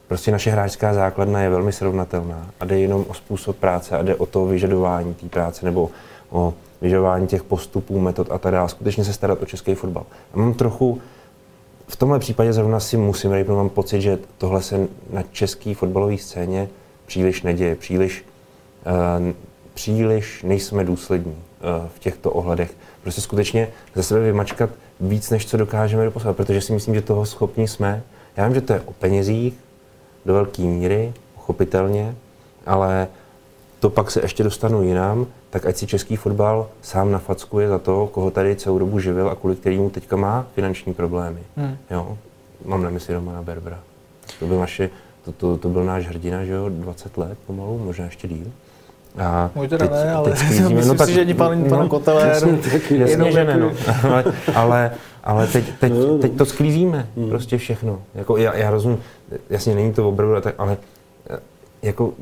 Prostě 0.09 0.31
naše 0.33 0.51
hráčská 0.51 0.95
základna 0.95 1.43
je 1.43 1.51
velmi 1.51 1.73
srovnatelná 1.73 2.51
a 2.61 2.65
jde 2.65 2.79
jenom 2.79 3.05
o 3.09 3.15
způsob 3.15 3.57
práce 3.57 3.99
a 3.99 4.03
jde 4.03 4.15
o 4.15 4.27
to 4.27 4.47
vyžadování 4.47 5.15
té 5.15 5.29
práce 5.29 5.65
nebo 5.65 5.91
o 6.31 6.55
vyžadování 6.81 7.27
těch 7.27 7.43
postupů, 7.43 8.01
metod 8.01 8.31
a 8.31 8.39
tak 8.39 8.53
dále. 8.53 8.69
Skutečně 8.69 9.05
se 9.05 9.13
starat 9.13 9.43
o 9.43 9.47
český 9.47 9.75
fotbal. 9.75 10.07
A 10.35 10.39
mám 10.39 10.55
trochu, 10.55 11.01
v 11.89 11.97
tomhle 11.97 12.19
případě 12.19 12.53
zrovna 12.53 12.81
si 12.81 12.97
musím 12.97 13.35
říct, 13.35 13.47
mám 13.47 13.69
pocit, 13.69 14.01
že 14.01 14.19
tohle 14.39 14.63
se 14.63 14.89
na 15.11 15.23
české 15.33 15.75
fotbalové 15.75 16.19
scéně 16.19 16.69
příliš 17.07 17.43
neděje, 17.43 17.75
příliš, 17.75 18.25
uh, 19.21 19.33
příliš 19.75 20.43
nejsme 20.43 20.85
důslední 20.85 21.33
uh, 21.33 21.89
v 21.95 21.99
těchto 21.99 22.31
ohledech. 22.31 22.75
Prostě 23.03 23.21
skutečně 23.21 23.69
ze 23.95 24.03
sebe 24.03 24.21
vymačkat 24.21 24.71
víc, 25.01 25.31
než 25.31 25.47
co 25.47 25.57
dokážeme 25.57 26.05
doposlat, 26.05 26.37
protože 26.37 26.61
si 26.61 26.73
myslím, 26.73 26.95
že 26.95 27.03
toho 27.03 27.27
schopní 27.27 27.69
jsme. 27.69 28.03
Já 28.37 28.47
vím, 28.47 28.55
že 28.55 28.61
to 28.61 28.73
je 28.73 28.81
o 28.81 28.93
penězích 28.93 29.55
do 30.27 30.35
velké 30.35 30.63
míry, 30.63 31.13
pochopitelně, 31.35 32.15
ale 32.67 33.09
to 33.81 33.91
pak 33.91 34.11
se 34.11 34.23
ještě 34.23 34.43
dostanu 34.45 34.83
jinam, 34.83 35.27
tak 35.51 35.67
ať 35.67 35.77
si 35.77 35.87
český 35.87 36.17
fotbal 36.17 36.69
sám 36.83 37.13
nafackuje 37.13 37.69
za 37.69 37.79
to, 37.79 38.07
koho 38.07 38.31
tady 38.31 38.57
celou 38.57 38.79
dobu 38.79 39.01
živil 39.01 39.29
a 39.29 39.35
kvůli 39.35 39.57
kterému 39.57 39.91
teďka 39.91 40.17
má 40.17 40.47
finanční 40.55 40.95
problémy. 40.95 41.41
Hmm. 41.57 41.77
Jo? 41.91 42.19
Mám 42.65 42.83
na 42.83 42.91
mysli 42.91 43.15
Romana 43.15 43.43
Berbera. 43.43 43.79
To 44.39 44.47
byl, 44.47 44.59
naše, 44.59 44.91
to, 45.25 45.33
to, 45.33 45.57
to 45.57 45.69
byl 45.69 45.85
náš 45.85 46.07
hrdina, 46.07 46.45
že 46.45 46.53
jo, 46.53 46.69
20 46.69 47.19
let 47.19 47.39
pomalu, 47.47 47.79
možná 47.79 48.05
ještě 48.05 48.29
díl. 48.29 48.47
A 49.19 49.51
Můj 49.55 49.69
teda 49.69 49.87
teď, 49.87 49.97
ne, 50.05 50.13
ale 50.13 50.31
teď 50.31 50.41
myslím 50.51 50.89
no, 50.89 50.95
tak, 50.95 51.09
si, 51.09 51.15
že 51.15 51.21
ani 51.21 51.35
pan, 51.35 51.63
no, 51.63 51.69
pan 51.69 51.89
Koteler. 51.89 52.29
Jasně, 52.29 52.59
jasně 52.97 53.33
že 53.33 53.45
ne, 53.45 53.57
no. 53.57 53.73
ale, 54.03 54.25
ale, 54.55 54.91
ale 55.25 55.47
teď, 55.47 55.65
teď, 55.81 55.93
teď 56.21 56.37
to 56.37 56.47
sklízíme, 56.47 57.09
hmm. 57.17 57.29
prostě 57.29 57.59
všechno. 57.59 58.03
Jako, 58.15 58.37
já, 58.37 58.57
já 58.57 58.71
rozumím, 58.71 58.99
jasně 59.51 59.75
není 59.75 59.93
to 59.93 60.09
opravdu, 60.09 60.35
ale 60.59 60.77
jako 61.83 62.13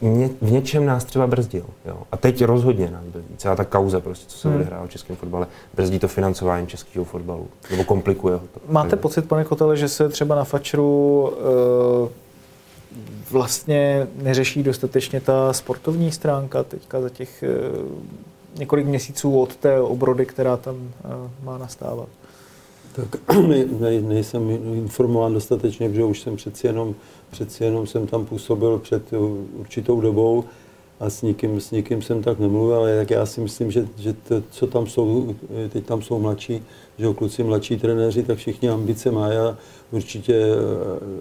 ně, 0.00 0.30
v 0.42 0.52
něčem 0.52 0.86
nás 0.86 1.04
třeba 1.04 1.26
brzdil. 1.26 1.64
Jo. 1.86 1.98
A 2.12 2.16
teď 2.16 2.44
rozhodně 2.44 2.90
nás 2.90 3.04
brzdí. 3.04 3.34
Celá 3.36 3.56
ta 3.56 3.64
kauza, 3.64 4.00
prostě, 4.00 4.26
co 4.28 4.38
se 4.38 4.48
hmm. 4.48 4.56
odehrává 4.56 4.86
v 4.86 4.90
českém 4.90 5.16
fotbale, 5.16 5.46
brzdí 5.74 5.98
to 5.98 6.08
financování 6.08 6.66
českého 6.66 7.04
fotbalu, 7.04 7.48
nebo 7.70 7.84
komplikuje 7.84 8.34
ho 8.34 8.42
to. 8.54 8.60
Máte 8.68 8.96
pocit, 8.96 9.28
pane 9.28 9.44
Kotele, 9.44 9.76
že 9.76 9.88
se 9.88 10.08
třeba 10.08 10.34
na 10.34 10.44
Fačru 10.44 11.22
uh, 12.02 12.08
vlastně 13.30 14.06
neřeší 14.22 14.62
dostatečně 14.62 15.20
ta 15.20 15.52
sportovní 15.52 16.12
stránka 16.12 16.62
teďka 16.62 17.00
za 17.00 17.10
těch 17.10 17.42
eh, 17.42 17.48
několik 18.58 18.86
měsíců 18.86 19.40
od 19.40 19.56
té 19.56 19.80
obrody, 19.80 20.26
která 20.26 20.56
tam 20.56 20.76
eh, 21.04 21.08
má 21.44 21.58
nastávat? 21.58 22.08
Tak 22.96 23.36
ne, 23.48 23.64
ne, 23.80 24.00
nejsem 24.00 24.50
informován 24.50 25.34
dostatečně, 25.34 25.88
protože 25.88 26.04
už 26.04 26.20
jsem 26.20 26.36
přeci 26.36 26.66
jenom, 26.66 26.94
přeci 27.30 27.64
jenom 27.64 27.86
jsem 27.86 28.06
tam 28.06 28.26
působil 28.26 28.78
před 28.78 29.02
určitou 29.58 30.00
dobou 30.00 30.44
a 31.00 31.10
s 31.10 31.22
nikým, 31.22 31.60
s 31.60 31.70
nikým 31.70 32.02
jsem 32.02 32.22
tak 32.22 32.38
nemluvil, 32.38 32.76
ale 32.76 32.96
tak 32.96 33.10
já 33.10 33.26
si 33.26 33.40
myslím, 33.40 33.70
že, 33.70 33.86
že 33.98 34.12
to, 34.12 34.42
co 34.50 34.66
tam 34.66 34.86
jsou, 34.86 35.34
teď 35.68 35.84
tam 35.84 36.02
jsou 36.02 36.18
mladší, 36.18 36.62
že 36.98 37.14
kluci 37.14 37.42
mladší 37.42 37.76
trenéři, 37.76 38.22
tak 38.22 38.38
všichni 38.38 38.68
ambice 38.68 39.10
mají 39.10 39.36
a 39.36 39.56
určitě, 39.90 40.46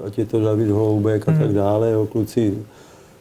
ať 0.05 0.17
je 0.17 0.25
to 0.25 0.39
David 0.39 0.69
Holoubek 0.69 1.21
a 1.21 1.31
tak 1.31 1.41
hmm. 1.41 1.53
dále, 1.53 1.91
jo, 1.91 2.05
kluci, 2.05 2.65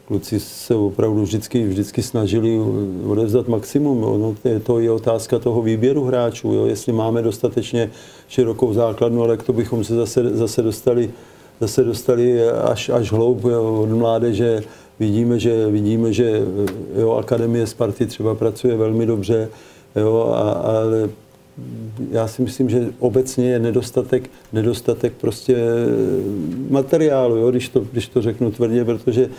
kluci 0.07 0.39
se 0.39 0.75
opravdu 0.75 1.21
vždycky, 1.21 1.67
vždycky 1.67 2.03
snažili 2.03 2.59
odevzdat 3.07 3.47
maximum. 3.47 4.03
Jo. 4.03 4.17
No, 4.17 4.59
to 4.63 4.79
je 4.79 4.91
otázka 4.91 5.39
toho 5.39 5.61
výběru 5.61 6.03
hráčů, 6.03 6.53
jo. 6.53 6.65
jestli 6.65 6.93
máme 6.93 7.21
dostatečně 7.21 7.91
širokou 8.27 8.73
základnu, 8.73 9.23
ale 9.23 9.37
k 9.37 9.43
to 9.43 9.53
bychom 9.53 9.83
se 9.83 9.95
zase, 9.95 10.29
zase 10.37 10.61
dostali, 10.61 11.11
zase 11.59 11.83
dostali 11.83 12.49
až, 12.49 12.89
až 12.89 13.11
hloub 13.11 13.45
od 13.81 13.89
mládeže. 13.89 14.63
Vidíme, 14.99 15.39
že, 15.39 15.67
vidíme, 15.67 16.13
že 16.13 16.41
jo, 16.97 17.11
Akademie 17.11 17.67
Sparty 17.67 18.05
třeba 18.05 18.35
pracuje 18.35 18.77
velmi 18.77 19.05
dobře, 19.05 19.49
jo, 19.95 20.33
a, 20.35 20.51
ale 20.51 21.09
já 22.11 22.27
si 22.27 22.41
myslím, 22.41 22.69
že 22.69 22.87
obecně 22.99 23.49
je 23.49 23.59
nedostatek, 23.59 24.29
nedostatek 24.53 25.13
prostě 25.21 25.57
materiálu, 26.69 27.35
jo, 27.35 27.51
když, 27.51 27.69
to, 27.69 27.79
když 27.91 28.07
to 28.07 28.21
řeknu 28.21 28.51
tvrdě, 28.51 28.85
protože 28.85 29.29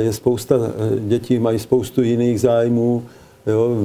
je 0.00 0.12
spousta 0.12 0.54
eh, 0.56 1.00
dětí, 1.00 1.38
mají 1.38 1.58
spoustu 1.58 2.02
jiných 2.02 2.40
zájmů, 2.40 3.02
Jo, 3.46 3.76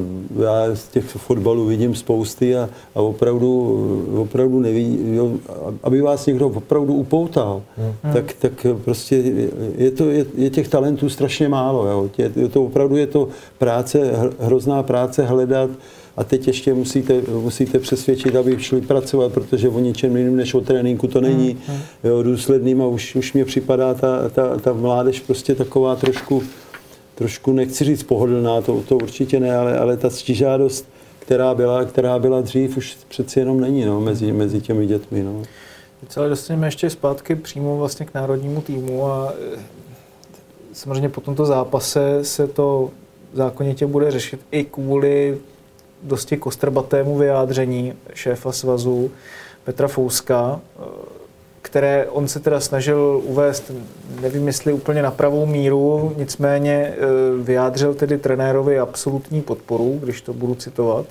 já 0.44 0.76
z 0.76 0.88
těch 0.88 1.06
fotbalů 1.06 1.66
vidím 1.66 1.96
spousty 1.96 2.56
a, 2.58 2.70
a 2.96 3.02
opravdu, 3.02 4.16
opravdu 4.18 4.60
nevidím, 4.60 5.14
jo, 5.14 5.32
aby 5.84 6.02
vás 6.02 6.26
někdo 6.26 6.48
opravdu 6.48 6.94
upoutal, 6.94 7.62
hmm. 7.78 8.14
tak, 8.14 8.34
tak 8.34 8.66
prostě 8.84 9.16
je, 9.78 9.92
to, 9.92 10.10
je, 10.10 10.26
je 10.36 10.50
těch 10.50 10.68
talentů 10.68 11.10
strašně 11.10 11.50
málo. 11.50 11.88
Jo. 11.88 12.10
Je 12.36 12.50
to 12.50 12.64
opravdu 12.64 12.96
je 12.96 13.08
to 13.08 13.28
práce, 13.58 14.12
hrozná 14.40 14.84
práce 14.84 15.26
hledat, 15.26 15.70
a 16.18 16.24
teď 16.24 16.48
ještě 16.48 16.74
musíte, 16.74 17.22
musíte 17.42 17.80
přesvědčit, 17.80 18.36
aby 18.36 18.60
šli 18.60 18.82
pracovat, 18.82 19.34
protože 19.34 19.70
o 19.70 19.80
ničem 19.80 20.18
jiným 20.18 20.36
než 20.36 20.54
o 20.54 20.62
tréninku 20.62 21.08
to 21.08 21.22
není 21.22 21.50
hmm, 21.50 21.62
hmm. 21.68 21.82
jo, 22.04 22.24
důsledným 22.24 22.82
a 22.82 22.88
už, 22.88 23.16
už 23.16 23.34
mě 23.34 23.46
připadá 23.46 23.94
ta, 23.94 24.30
ta, 24.30 24.58
ta 24.58 24.74
mládež 24.74 25.20
prostě 25.20 25.56
taková 25.56 25.96
trošku, 25.96 26.44
trošku 27.16 27.54
nechci 27.54 27.84
říct 27.84 28.04
pohodlná, 28.04 28.62
to, 28.62 28.84
to 28.88 28.96
určitě 28.96 29.40
ne, 29.40 29.56
ale, 29.56 29.78
ale 29.80 29.98
ta 29.98 30.10
stížádost, 30.10 30.86
která 31.20 31.56
byla, 31.56 31.86
která 31.86 32.20
byla 32.20 32.42
dřív, 32.42 32.78
už 32.78 32.98
přeci 33.08 33.40
jenom 33.40 33.62
není 33.62 33.86
no, 33.86 34.02
mezi, 34.02 34.32
mezi 34.32 34.62
těmi 34.62 34.88
dětmi. 34.88 35.24
No. 35.24 35.44
Teď 36.00 36.18
ale 36.18 36.30
dostaneme 36.30 36.68
ještě 36.68 36.90
zpátky 36.90 37.36
přímo 37.36 37.78
vlastně 37.78 38.06
k 38.06 38.14
národnímu 38.14 38.62
týmu 38.62 39.06
a 39.06 39.34
e, 39.56 39.60
samozřejmě 40.74 41.10
po 41.10 41.22
tomto 41.22 41.46
zápase 41.46 42.20
se 42.22 42.48
to 42.48 42.90
zákonitě 43.34 43.88
bude 43.88 44.12
řešit 44.12 44.40
i 44.52 44.64
kvůli 44.64 45.38
dosti 46.04 46.38
kostrbatému 46.38 47.18
vyjádření 47.18 47.94
šéfa 48.14 48.52
svazu 48.52 49.12
Petra 49.64 49.88
Fouska, 49.88 50.60
e, 50.60 50.84
které 51.62 52.08
on 52.10 52.28
se 52.28 52.40
teda 52.40 52.60
snažil 52.60 53.22
uvést, 53.24 53.72
nevím 54.22 54.48
jestli 54.48 54.74
úplně 54.74 55.02
na 55.02 55.12
pravou 55.12 55.46
míru, 55.46 56.14
nicméně 56.18 56.74
e, 56.74 56.96
vyjádřil 57.44 57.94
tedy 57.94 58.18
trenérovi 58.18 58.80
absolutní 58.80 59.42
podporu, 59.42 60.00
když 60.04 60.22
to 60.22 60.34
budu 60.34 60.56
citovat. 60.56 61.06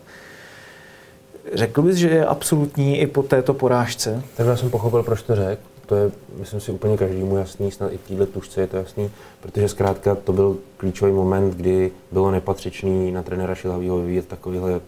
Řekl 1.55 1.83
bys, 1.83 1.96
že 1.96 2.09
je 2.09 2.26
absolutní 2.26 3.00
i 3.00 3.07
po 3.07 3.22
této 3.22 3.55
porážce? 3.55 4.22
Tak 4.37 4.46
já 4.46 4.57
jsem 4.57 4.70
pochopil, 4.70 5.03
proč 5.03 5.22
to 5.22 5.37
řekl. 5.37 5.62
To 5.90 5.96
je, 5.96 6.11
myslím 6.38 6.61
si, 6.61 6.72
úplně 6.72 6.96
každému 6.96 7.37
jasný, 7.37 7.70
snad 7.70 7.92
i 7.92 7.98
v 7.98 8.09
této 8.09 8.26
tušce 8.26 8.61
je 8.61 8.66
to 8.66 8.76
jasný, 8.76 9.11
protože 9.40 9.68
zkrátka 9.68 10.14
to 10.14 10.33
byl 10.33 10.57
klíčový 10.76 11.12
moment, 11.12 11.55
kdy 11.55 11.92
bylo 12.12 12.31
nepatřičný 12.31 13.12
na 13.12 13.22
trenéra 13.22 13.55
Šilhavýho 13.55 13.98
vyvíjet 13.98 14.29
takovýhle 14.29 14.72
uh, 14.72 14.81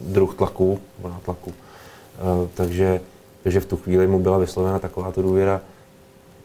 druh 0.00 0.34
tlaku, 0.34 0.78
nebo 1.02 1.14
tlaku. 1.24 1.50
Uh, 1.50 2.48
takže 2.54 3.00
takže 3.42 3.60
v 3.60 3.66
tu 3.66 3.76
chvíli 3.76 4.06
mu 4.06 4.18
byla 4.18 4.38
vyslovena 4.38 4.78
taková 4.78 5.12
důvěra 5.16 5.60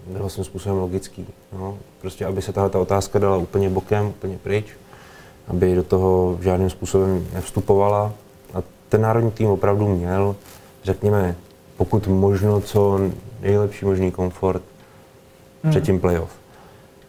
byl 0.08 0.30
jsem 0.30 0.43
způsobem 0.43 0.78
logický. 0.78 1.28
No. 1.54 1.78
Prostě, 2.02 2.26
aby 2.26 2.41
se 2.41 2.54
tahle 2.54 2.69
otázka 2.69 3.19
dala 3.19 3.38
úplně 3.38 3.69
bokem, 3.69 4.08
úplně 4.08 4.38
pryč, 4.38 4.65
aby 5.47 5.76
do 5.76 5.84
toho 5.84 6.38
žádným 6.41 6.69
způsobem 6.69 7.28
nevstupovala. 7.34 8.13
A 8.54 8.63
ten 8.89 9.02
národní 9.02 9.32
tým 9.32 9.47
opravdu 9.47 9.88
měl, 9.88 10.36
řekněme, 10.84 11.36
pokud 11.78 12.08
možno 12.08 12.62
co 12.62 13.00
nejlepší 13.41 13.86
možný 13.86 14.12
komfort 14.12 14.63
hmm. 15.63 15.71
před 15.71 15.84
tím 15.84 15.99
playoff. 15.99 16.32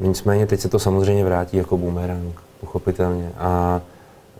Nicméně 0.01 0.47
teď 0.47 0.61
se 0.61 0.68
to 0.68 0.79
samozřejmě 0.79 1.25
vrátí 1.25 1.57
jako 1.57 1.77
boomerang, 1.79 2.40
pochopitelně. 2.61 3.33
A 3.38 3.81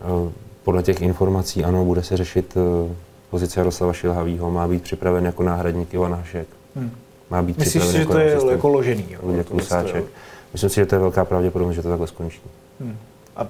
e, 0.01 0.31
podle 0.63 0.83
těch 0.83 1.01
informací, 1.01 1.63
ano, 1.63 1.85
bude 1.85 2.03
se 2.03 2.17
řešit 2.17 2.57
e, 2.57 2.93
pozice 3.29 3.59
Jaroslava 3.59 3.93
Šilhavýho, 3.93 4.51
má 4.51 4.67
být 4.67 4.83
připraven 4.83 5.25
jako 5.25 5.43
náhradník 5.43 5.93
Ivan 5.93 6.13
Hašek. 6.13 6.47
Hmm. 6.75 6.91
Má 7.29 7.41
být 7.41 7.57
Myslíš 7.57 7.83
si, 7.83 7.91
že 7.91 7.99
jako 7.99 8.13
to 8.13 8.19
je 8.19 8.37
jako 8.51 8.67
ložený? 8.67 9.17
Luděk 9.23 9.47
Klusáček. 9.47 10.05
Myslím 10.53 10.69
si, 10.69 10.75
že 10.75 10.85
to 10.85 10.95
je 10.95 10.99
velká 10.99 11.25
pravděpodobnost, 11.25 11.75
že 11.75 11.81
to 11.81 11.89
takhle 11.89 12.07
skončí. 12.07 12.41
Hmm. 12.79 12.97
A 13.35 13.47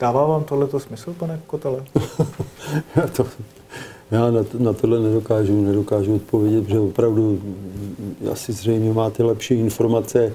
dává 0.00 0.26
vám 0.26 0.44
tohle 0.44 0.80
smysl, 0.80 1.14
pane 1.14 1.40
Kotele? 1.46 1.84
to, 3.16 3.26
já 4.14 4.30
na, 4.30 4.44
na 4.58 4.72
tohle 4.72 5.00
nedokážu, 5.00 5.64
nedokážu 5.64 6.14
odpovědět, 6.14 6.64
protože 6.64 6.78
opravdu 6.78 7.40
asi 8.32 8.52
zřejmě 8.52 8.92
máte 8.92 9.24
lepší 9.24 9.54
informace. 9.54 10.32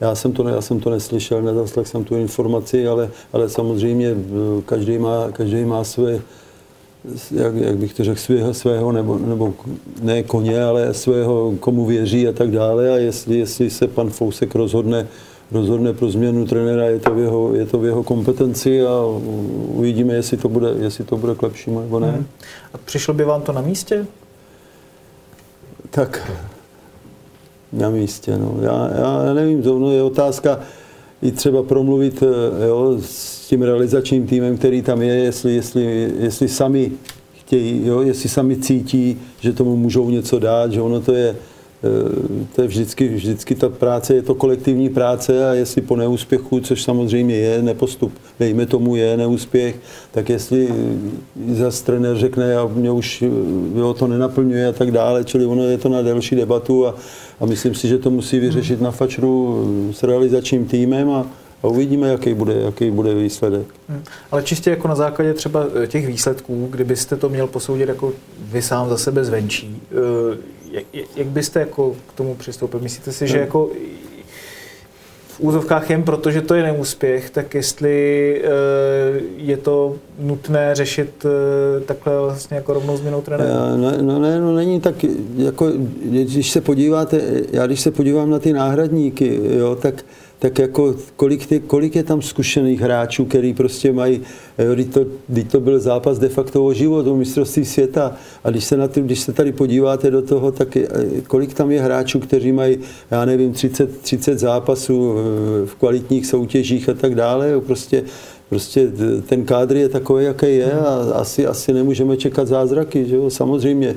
Já 0.00 0.14
jsem 0.14 0.32
to, 0.32 0.48
já 0.48 0.60
jsem 0.60 0.80
to 0.80 0.90
neslyšel, 0.90 1.42
nezaslech 1.42 1.88
jsem 1.88 2.04
tu 2.04 2.16
informaci, 2.16 2.88
ale, 2.88 3.10
ale 3.32 3.48
samozřejmě 3.48 4.08
eh, 4.08 4.62
každý 4.66 4.98
má, 4.98 5.30
každý 5.32 5.64
má 5.64 5.84
své, 5.84 6.20
jak, 7.30 7.54
jak 7.54 7.76
bych 7.76 7.94
to 7.94 8.04
řekl, 8.04 8.20
svého, 8.20 8.54
svého 8.54 8.92
nebo, 8.92 9.18
nebo 9.18 9.54
ne 10.02 10.22
koně, 10.22 10.62
ale 10.62 10.94
svého, 10.94 11.54
komu 11.60 11.86
věří 11.86 12.28
a 12.28 12.32
tak 12.32 12.50
dále. 12.50 12.90
A 12.90 12.96
jestli, 12.96 13.38
jestli 13.38 13.70
se 13.70 13.88
pan 13.88 14.10
Fousek 14.10 14.54
rozhodne, 14.54 15.06
rozhodne 15.52 15.92
pro 15.92 16.10
změnu 16.10 16.46
trenéra, 16.46 16.84
je 16.84 16.98
to 16.98 17.14
v 17.14 17.18
jeho, 17.18 17.54
je 17.54 17.66
to 17.66 17.78
v 17.78 17.84
jeho 17.84 18.02
kompetenci 18.02 18.82
a 18.86 19.04
uvidíme, 19.68 20.14
jestli 20.14 20.36
to 20.36 20.48
bude, 20.48 20.68
jestli 20.78 21.04
to 21.04 21.16
bude 21.16 21.34
k 21.34 21.42
lepšímu 21.42 21.80
nebo 21.80 22.00
ne. 22.00 22.10
Hmm. 22.10 22.26
A 22.74 22.78
přišlo 22.78 23.14
by 23.14 23.24
vám 23.24 23.42
to 23.42 23.52
na 23.52 23.60
místě? 23.60 24.06
Tak, 25.90 26.32
na 27.72 27.90
místě. 27.90 28.38
No. 28.38 28.56
Já, 28.60 28.90
já 28.98 29.34
nevím, 29.34 29.62
to 29.62 29.90
je 29.90 30.02
otázka 30.02 30.60
i 31.22 31.30
třeba 31.30 31.62
promluvit 31.62 32.22
jo, 32.66 32.96
s 33.00 33.48
tím 33.48 33.62
realizačním 33.62 34.26
týmem, 34.26 34.56
který 34.58 34.82
tam 34.82 35.02
je, 35.02 35.14
jestli, 35.14 35.54
jestli, 35.54 36.12
jestli 36.18 36.48
sami 36.48 36.92
chtějí, 37.50 37.86
jo, 37.86 38.00
jestli 38.00 38.28
sami 38.28 38.56
cítí, 38.56 39.20
že 39.40 39.52
tomu 39.52 39.76
můžou 39.76 40.10
něco 40.10 40.38
dát, 40.38 40.72
že 40.72 40.80
ono 40.80 41.00
to 41.00 41.12
je, 41.12 41.28
eh, 41.30 41.36
to 42.54 42.62
je 42.62 42.68
vždycky, 42.68 43.08
vždycky 43.08 43.54
ta 43.54 43.68
práce, 43.68 44.14
je 44.14 44.22
to 44.22 44.34
kolektivní 44.34 44.88
práce 44.88 45.50
a 45.50 45.54
jestli 45.54 45.82
po 45.82 45.96
neúspěchu, 45.96 46.60
což 46.60 46.82
samozřejmě 46.82 47.36
je 47.36 47.62
nepostup, 47.62 48.12
dejme 48.40 48.66
tomu 48.66 48.96
je 48.96 49.16
neúspěch, 49.16 49.76
tak 50.10 50.28
jestli 50.28 50.68
zase 51.52 51.84
trenér 51.84 52.16
řekne, 52.16 52.56
a 52.56 52.66
mě 52.74 52.90
už 52.90 53.24
jo, 53.74 53.94
to 53.94 54.06
nenaplňuje 54.06 54.68
a 54.68 54.72
tak 54.72 54.90
dále, 54.90 55.24
čili 55.24 55.46
ono 55.46 55.64
je 55.64 55.78
to 55.78 55.88
na 55.88 56.02
delší 56.02 56.36
debatu 56.36 56.86
a, 56.86 56.94
a 57.40 57.46
myslím 57.46 57.74
si, 57.74 57.88
že 57.88 57.98
to 57.98 58.10
musí 58.10 58.38
vyřešit 58.38 58.80
na 58.80 58.90
fačru 58.90 59.64
s 59.92 60.02
realizačním 60.02 60.64
týmem 60.64 61.10
a, 61.10 61.26
a 61.62 61.66
uvidíme, 61.66 62.08
jaký 62.08 62.34
bude, 62.34 62.54
jaký 62.54 62.90
bude 62.90 63.14
výsledek. 63.14 63.66
Hmm. 63.88 64.02
Ale 64.30 64.42
čistě 64.42 64.70
jako 64.70 64.88
na 64.88 64.94
základě 64.94 65.34
třeba 65.34 65.66
eh, 65.82 65.86
těch 65.86 66.06
výsledků, 66.06 66.68
kdybyste 66.70 67.16
to 67.16 67.28
měl 67.28 67.46
posoudit 67.46 67.88
jako 67.88 68.12
vy 68.42 68.62
sám 68.62 68.88
za 68.88 68.96
sebe 68.96 69.24
zvenčí, 69.24 69.82
eh, 69.92 70.59
jak, 70.70 70.84
jak 71.16 71.26
byste 71.26 71.60
jako 71.60 71.96
k 72.08 72.12
tomu 72.12 72.34
přistoupil? 72.34 72.80
Myslíte 72.80 73.12
si, 73.12 73.26
že 73.26 73.34
hmm. 73.34 73.40
jako 73.40 73.70
v 75.28 75.40
úzovkách 75.40 75.90
jen 75.90 76.02
proto, 76.02 76.30
že 76.30 76.40
to 76.40 76.54
je 76.54 76.62
neúspěch, 76.62 77.30
tak 77.30 77.54
jestli 77.54 78.42
eh, 78.44 78.50
je 79.36 79.56
to 79.56 79.96
nutné 80.18 80.74
řešit 80.74 81.26
takhle 81.86 82.20
vlastně 82.20 82.56
jako 82.56 82.72
rovnou 82.72 82.96
změnou 82.96 83.20
trenéra? 83.20 83.76
No, 83.76 84.02
no, 84.02 84.18
ne, 84.18 84.40
no 84.40 84.54
není 84.54 84.80
tak, 84.80 84.94
jako, 85.36 85.72
když 86.04 86.50
se 86.50 86.60
podíváte, 86.60 87.20
já 87.52 87.66
když 87.66 87.80
se 87.80 87.90
podívám 87.90 88.30
na 88.30 88.38
ty 88.38 88.52
náhradníky, 88.52 89.40
jo, 89.58 89.76
tak 89.76 90.04
tak 90.40 90.58
jako 90.58 90.94
kolik, 91.16 91.46
ty, 91.46 91.60
kolik 91.60 91.96
je 91.96 92.02
tam 92.02 92.22
zkušených 92.22 92.80
hráčů, 92.80 93.24
který 93.24 93.54
prostě 93.54 93.92
mají, 93.92 94.20
jo, 94.58 94.74
když 94.74 94.86
to, 94.86 95.04
když 95.28 95.44
to 95.44 95.60
byl 95.60 95.80
zápas 95.80 96.18
de 96.18 96.28
facto 96.28 96.64
o 96.64 96.72
život, 96.72 97.06
o 97.06 97.16
mistrovství 97.16 97.64
světa 97.64 98.16
a 98.44 98.50
když 98.50 98.64
se, 98.64 98.76
na 98.76 98.88
ty, 98.88 99.00
když 99.02 99.20
se 99.20 99.32
tady 99.32 99.52
podíváte 99.52 100.10
do 100.10 100.22
toho, 100.22 100.52
tak 100.52 100.76
je, 100.76 100.88
kolik 101.28 101.54
tam 101.54 101.70
je 101.70 101.80
hráčů, 101.80 102.20
kteří 102.20 102.52
mají, 102.52 102.78
já 103.10 103.24
nevím, 103.24 103.52
30, 103.52 103.98
30 103.98 104.38
zápasů 104.38 105.12
v, 105.12 105.66
v 105.66 105.74
kvalitních 105.74 106.26
soutěžích 106.26 106.88
a 106.88 106.94
tak 106.94 107.14
dále, 107.14 107.60
prostě 107.60 108.04
Prostě 108.48 108.88
ten 109.26 109.44
kádr 109.44 109.76
je 109.76 109.88
takový, 109.88 110.24
jaký 110.24 110.46
je 110.46 110.72
a 110.72 111.12
asi, 111.14 111.46
asi 111.46 111.72
nemůžeme 111.72 112.16
čekat 112.16 112.48
zázraky. 112.48 113.06
Že 113.06 113.16
jo? 113.16 113.30
Samozřejmě 113.30 113.96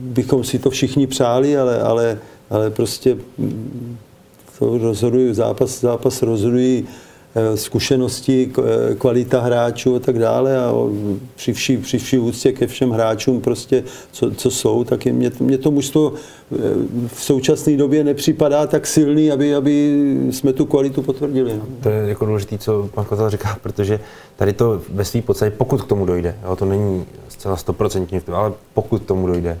bychom 0.00 0.44
si 0.44 0.58
to 0.58 0.70
všichni 0.70 1.06
přáli, 1.06 1.56
ale, 1.56 1.80
ale, 1.80 2.18
ale 2.50 2.70
prostě 2.70 3.16
to 4.58 4.78
rozhodují, 4.78 5.34
zápas, 5.34 5.80
zápas 5.80 6.22
rozhodují 6.22 6.86
eh, 7.34 7.56
zkušenosti, 7.56 8.52
eh, 8.58 8.94
kvalita 8.94 9.40
hráčů 9.40 9.96
a 9.96 9.98
tak 9.98 10.18
dále 10.18 10.58
a 10.58 10.72
při 11.34 11.52
vší, 11.52 11.76
při 11.76 11.98
vší 11.98 12.18
úctě 12.18 12.52
ke 12.52 12.66
všem 12.66 12.90
hráčům 12.90 13.40
prostě, 13.40 13.84
co, 14.12 14.30
co 14.30 14.50
jsou, 14.50 14.84
tak 14.84 15.06
je, 15.06 15.12
mě, 15.12 15.30
mě 15.40 15.58
to 15.58 15.70
mužstvo 15.70 16.12
eh, 16.12 16.56
v 17.06 17.24
současné 17.24 17.76
době 17.76 18.04
nepřipadá 18.04 18.66
tak 18.66 18.86
silný, 18.86 19.32
aby, 19.32 19.54
aby 19.54 20.04
jsme 20.30 20.52
tu 20.52 20.66
kvalitu 20.66 21.02
potvrdili. 21.02 21.52
No. 21.56 21.66
To 21.82 21.88
je 21.88 22.08
jako 22.08 22.26
důležité, 22.26 22.58
co 22.58 22.88
pan 22.94 23.04
Kozel 23.04 23.30
říká, 23.30 23.58
protože 23.62 24.00
tady 24.36 24.52
to 24.52 24.82
ve 24.88 25.04
své 25.04 25.22
podstatě, 25.22 25.50
pokud 25.50 25.82
k 25.82 25.88
tomu 25.88 26.06
dojde, 26.06 26.36
jo, 26.44 26.56
to 26.56 26.64
není 26.64 27.04
zcela 27.28 27.56
stoprocentně, 27.56 28.22
ale 28.32 28.52
pokud 28.74 29.02
k 29.02 29.06
tomu 29.06 29.26
dojde, 29.26 29.58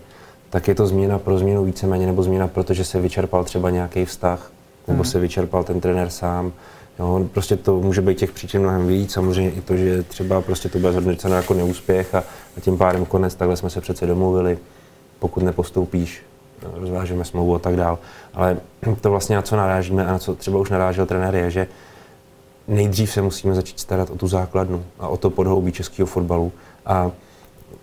tak 0.50 0.68
je 0.68 0.74
to 0.74 0.86
změna 0.86 1.18
pro 1.18 1.38
změnu 1.38 1.64
víceméně, 1.64 2.06
nebo 2.06 2.22
změna, 2.22 2.48
protože 2.48 2.84
se 2.84 3.00
vyčerpal 3.00 3.44
třeba 3.44 3.70
nějaký 3.70 4.04
vztah, 4.04 4.50
nebo 4.88 5.02
hmm. 5.02 5.10
se 5.10 5.18
vyčerpal 5.18 5.64
ten 5.64 5.80
trenér 5.80 6.10
sám. 6.10 6.52
Jo, 6.98 7.28
prostě 7.32 7.56
to 7.56 7.80
může 7.80 8.00
být 8.00 8.18
těch 8.18 8.32
příčin 8.32 8.62
mnohem 8.62 8.86
víc, 8.86 9.12
samozřejmě 9.12 9.50
i 9.50 9.60
to, 9.60 9.76
že 9.76 10.02
třeba 10.02 10.40
prostě 10.40 10.68
to 10.68 10.78
bude 10.78 10.92
zhodnoceno 10.92 11.34
jako 11.34 11.54
neúspěch 11.54 12.14
a, 12.14 12.24
a 12.56 12.60
tím 12.60 12.78
pádem 12.78 13.04
konec, 13.04 13.34
takhle 13.34 13.56
jsme 13.56 13.70
se 13.70 13.80
přece 13.80 14.06
domluvili, 14.06 14.58
pokud 15.18 15.42
nepostoupíš, 15.42 16.22
rozvážeme 16.74 17.24
smlouvu 17.24 17.54
a 17.54 17.58
tak 17.58 17.76
dál. 17.76 17.98
Ale 18.34 18.56
to 19.00 19.10
vlastně 19.10 19.36
na 19.36 19.42
co 19.42 19.56
narážíme 19.56 20.06
a 20.06 20.12
na 20.12 20.18
co 20.18 20.34
třeba 20.34 20.58
už 20.58 20.70
narážel 20.70 21.06
trenér 21.06 21.34
je, 21.34 21.50
že 21.50 21.66
nejdřív 22.68 23.12
se 23.12 23.22
musíme 23.22 23.54
začít 23.54 23.80
starat 23.80 24.10
o 24.10 24.16
tu 24.16 24.28
základnu 24.28 24.84
a 24.98 25.08
o 25.08 25.16
to 25.16 25.30
podhoubí 25.30 25.72
českého 25.72 26.06
fotbalu 26.06 26.52
a 26.86 27.10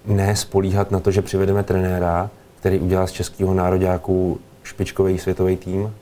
ne 0.06 0.36
spolíhat 0.36 0.92
na 0.92 1.00
to, 1.00 1.12
že 1.12 1.22
přivedeme 1.22 1.64
trenéra, 1.64 2.30
který 2.60 2.80
udělá 2.80 3.08
z 3.08 3.12
českého 3.12 3.54
nároďáku 3.54 4.40
špičkový 4.64 5.20
světový 5.20 5.58
tým 5.58 5.94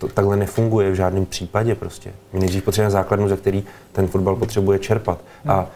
to 0.00 0.08
takhle 0.08 0.36
nefunguje 0.36 0.90
v 0.90 0.94
žádném 0.94 1.26
případě 1.26 1.74
prostě. 1.74 2.12
My 2.32 2.40
nejdřív 2.40 2.64
potřebujeme 2.64 2.90
základnu, 2.90 3.28
ze 3.28 3.36
který 3.36 3.64
ten 3.92 4.06
fotbal 4.06 4.36
potřebuje 4.36 4.78
čerpat. 4.78 5.18
A 5.48 5.66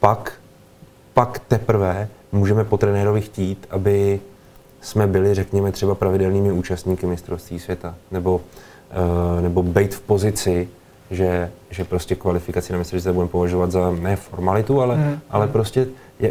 pak, 0.00 0.32
pak 1.14 1.38
teprve 1.38 2.08
můžeme 2.32 2.64
po 2.64 2.76
trenérovi 2.76 3.20
chtít, 3.20 3.66
aby 3.70 4.20
jsme 4.80 5.06
byli, 5.06 5.34
řekněme, 5.34 5.72
třeba 5.72 5.94
pravidelnými 5.94 6.52
účastníky 6.52 7.06
mistrovství 7.06 7.58
světa. 7.58 7.94
Nebo, 8.10 8.36
uh, 8.36 9.42
nebo 9.42 9.62
být 9.62 9.94
v 9.94 10.00
pozici, 10.00 10.68
že, 11.10 11.50
že 11.70 11.84
prostě 11.84 12.14
kvalifikaci 12.14 12.72
na 12.72 12.78
mistrovství 12.78 13.12
budeme 13.12 13.30
považovat 13.30 13.70
za 13.70 13.90
ne 13.90 14.16
formalitu, 14.16 14.80
ale, 14.80 14.96
hmm. 14.96 15.18
ale 15.30 15.48
prostě 15.48 15.86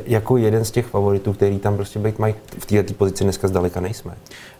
jako 0.06 0.38
jeden 0.38 0.66
z 0.66 0.72
těch 0.72 0.86
favoritů, 0.86 1.34
který 1.34 1.60
tam 1.60 1.76
prostě 1.76 2.00
být 2.00 2.20
mají. 2.20 2.36
V 2.60 2.66
této 2.66 2.94
pozici 2.94 3.24
dneska 3.24 3.48
zdaleka 3.48 3.80
nejsme. 3.80 4.14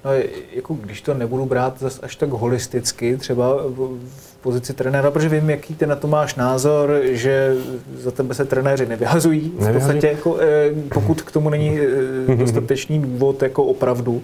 No, 0.06 0.12
jako 0.56 0.74
když 0.74 1.02
to 1.02 1.14
nebudu 1.14 1.46
brát 1.46 1.80
zas 1.80 2.00
až 2.04 2.16
tak 2.16 2.30
holisticky, 2.30 3.18
třeba 3.18 3.56
v 3.56 4.38
pozici 4.42 4.74
trenéra, 4.74 5.12
protože 5.12 5.30
vím, 5.30 5.50
jaký 5.50 5.76
ty 5.76 5.86
na 5.86 5.96
to 5.96 6.08
máš 6.08 6.36
názor, 6.36 7.00
že 7.04 7.56
za 7.98 8.12
tebe 8.12 8.34
se 8.34 8.46
trenéři 8.46 8.86
nevyhazují. 8.86 9.54
V 9.58 9.74
podstatě, 9.74 10.08
jako, 10.08 10.38
eh, 10.40 10.70
pokud 10.94 11.22
k 11.22 11.32
tomu 11.32 11.50
není 11.50 11.80
eh, 11.80 12.36
dostatečný 12.36 13.00
důvod, 13.00 13.42
jako 13.42 13.64
opravdu. 13.64 14.22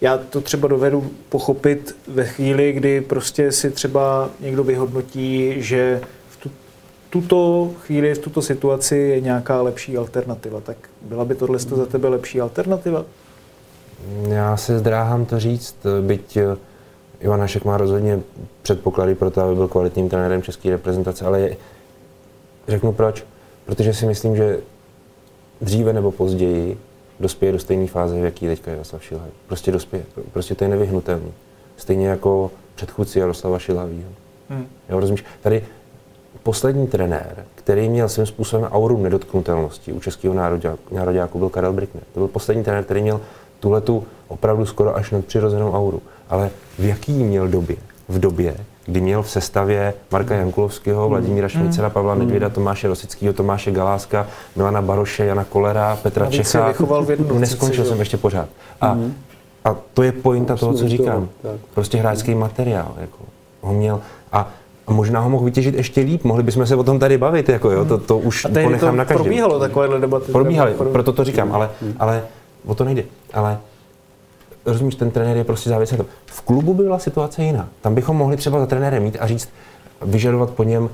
Já 0.00 0.18
to 0.18 0.40
třeba 0.40 0.68
dovedu 0.68 1.10
pochopit 1.28 1.96
ve 2.08 2.24
chvíli, 2.24 2.72
kdy 2.72 3.00
prostě 3.00 3.52
si 3.52 3.70
třeba 3.70 4.30
někdo 4.40 4.64
vyhodnotí, 4.64 5.54
že 5.56 6.00
tuto 7.10 7.70
chvíli, 7.80 8.14
v 8.14 8.18
tuto 8.18 8.42
situaci 8.42 8.96
je 8.96 9.20
nějaká 9.20 9.62
lepší 9.62 9.96
alternativa. 9.96 10.60
Tak 10.60 10.76
byla 11.02 11.24
by 11.24 11.34
tohle 11.34 11.58
za 11.58 11.86
tebe 11.86 12.08
lepší 12.08 12.40
alternativa? 12.40 13.04
Já 14.28 14.56
se 14.56 14.78
zdráhám 14.78 15.24
to 15.24 15.40
říct, 15.40 15.76
byť 16.00 16.36
eh, 16.36 16.56
Ivan 17.20 17.40
Hašek 17.40 17.64
má 17.64 17.76
rozhodně 17.76 18.20
předpoklady 18.62 19.14
pro 19.14 19.30
to, 19.30 19.40
aby 19.40 19.54
byl 19.54 19.68
kvalitním 19.68 20.08
trenérem 20.08 20.42
české 20.42 20.70
reprezentace, 20.70 21.26
ale 21.26 21.40
je, 21.40 21.56
řeknu 22.68 22.92
proč. 22.92 23.24
Protože 23.64 23.94
si 23.94 24.06
myslím, 24.06 24.36
že 24.36 24.60
dříve 25.60 25.92
nebo 25.92 26.12
později 26.12 26.78
dospěje 27.20 27.52
do 27.52 27.58
stejné 27.58 27.86
fáze, 27.86 28.20
v 28.20 28.24
jaký 28.24 28.46
teďka 28.46 28.70
je 28.70 28.74
Jaroslav 28.74 29.04
Šilhavý. 29.04 29.32
Prostě 29.46 29.72
dospěje. 29.72 30.04
Prostě 30.32 30.54
to 30.54 30.64
je 30.64 30.70
nevyhnutelné. 30.70 31.30
Stejně 31.76 32.08
jako 32.08 32.50
předchůdci 32.74 33.18
Jaroslava 33.18 33.58
Šilhavýho. 33.58 34.10
Hmm. 34.48 34.66
Jo, 34.88 35.00
rozumíš? 35.00 35.24
Tady 35.42 35.64
poslední 36.42 36.86
trenér, 36.86 37.44
který 37.54 37.88
měl 37.88 38.08
svým 38.08 38.26
způsobem 38.26 38.68
auru 38.72 39.02
nedotknutelnosti 39.02 39.92
u 39.92 40.00
českého 40.00 40.34
nároďáku, 40.90 41.38
byl 41.38 41.48
Karel 41.48 41.72
Brickner. 41.72 42.04
To 42.14 42.20
byl 42.20 42.28
poslední 42.28 42.64
trenér, 42.64 42.84
který 42.84 43.02
měl 43.02 43.20
tuhle 43.60 43.80
tu 43.80 44.04
opravdu 44.28 44.66
skoro 44.66 44.96
až 44.96 45.10
nadpřirozenou 45.10 45.72
auru. 45.72 46.02
Ale 46.28 46.50
v 46.78 46.84
jaký 46.84 47.12
měl 47.12 47.48
době? 47.48 47.76
V 48.08 48.18
době, 48.18 48.56
kdy 48.86 49.00
měl 49.00 49.22
v 49.22 49.30
sestavě 49.30 49.94
Marka 50.12 50.34
Jankulovského, 50.34 51.08
Vladimíra 51.08 51.48
hmm. 51.52 51.62
Šmicera, 51.62 51.90
Pavla 51.90 52.12
hmm. 52.12 52.22
Nedvěda, 52.22 52.48
Tomáše 52.48 52.88
Rosického, 52.88 53.32
Tomáše 53.32 53.70
Galáska, 53.70 54.26
Milana 54.56 54.82
Baroše, 54.82 55.24
Jana 55.24 55.44
Kolera, 55.44 55.98
Petra 56.02 56.26
a 56.26 56.30
Čecha. 56.30 56.74
Neskončil 57.32 57.84
jsem 57.84 57.98
ještě 57.98 58.16
pořád. 58.16 58.48
A, 58.80 58.92
hmm. 58.92 59.14
a 59.64 59.76
to 59.94 60.02
je 60.02 60.12
pointa 60.12 60.56
toho, 60.56 60.74
co 60.74 60.88
říkám. 60.88 61.28
Prostě 61.74 61.98
hráčský 61.98 62.34
materiál. 62.34 62.94
Jako, 63.00 63.18
ho 63.60 63.74
měl. 63.74 64.00
A 64.32 64.48
možná 64.90 65.20
ho 65.20 65.30
mohl 65.30 65.44
vytěžit 65.44 65.74
ještě 65.74 66.00
líp, 66.00 66.24
mohli 66.24 66.42
bychom 66.42 66.66
se 66.66 66.76
o 66.76 66.82
tom 66.82 66.98
tady 66.98 67.18
bavit, 67.18 67.48
jako 67.48 67.70
jo, 67.70 67.84
to, 67.84 67.98
to 67.98 68.18
už 68.18 68.44
a 68.44 68.48
ponechám 68.48 68.90
to 68.90 68.96
na 68.96 69.04
každém. 69.04 69.24
probíhalo 69.24 69.58
takovéhle 69.58 70.00
debaty. 70.00 70.32
Probíhaly, 70.32 70.74
proto 70.92 71.12
to 71.12 71.24
říkám, 71.24 71.52
ale, 71.52 71.70
ale 71.98 72.22
o 72.66 72.74
to 72.74 72.84
nejde. 72.84 73.04
Ale 73.32 73.58
rozumíš, 74.66 74.94
ten 74.94 75.10
trenér 75.10 75.36
je 75.36 75.44
prostě 75.44 75.70
závislý. 75.70 75.98
V 76.26 76.42
klubu 76.42 76.74
byla 76.74 76.98
situace 76.98 77.42
jiná. 77.42 77.68
Tam 77.80 77.94
bychom 77.94 78.16
mohli 78.16 78.36
třeba 78.36 78.58
za 78.58 78.66
trenérem 78.66 79.02
mít 79.02 79.16
a 79.20 79.26
říct, 79.26 79.48
vyžadovat 80.02 80.50
po 80.50 80.64
něm, 80.64 80.88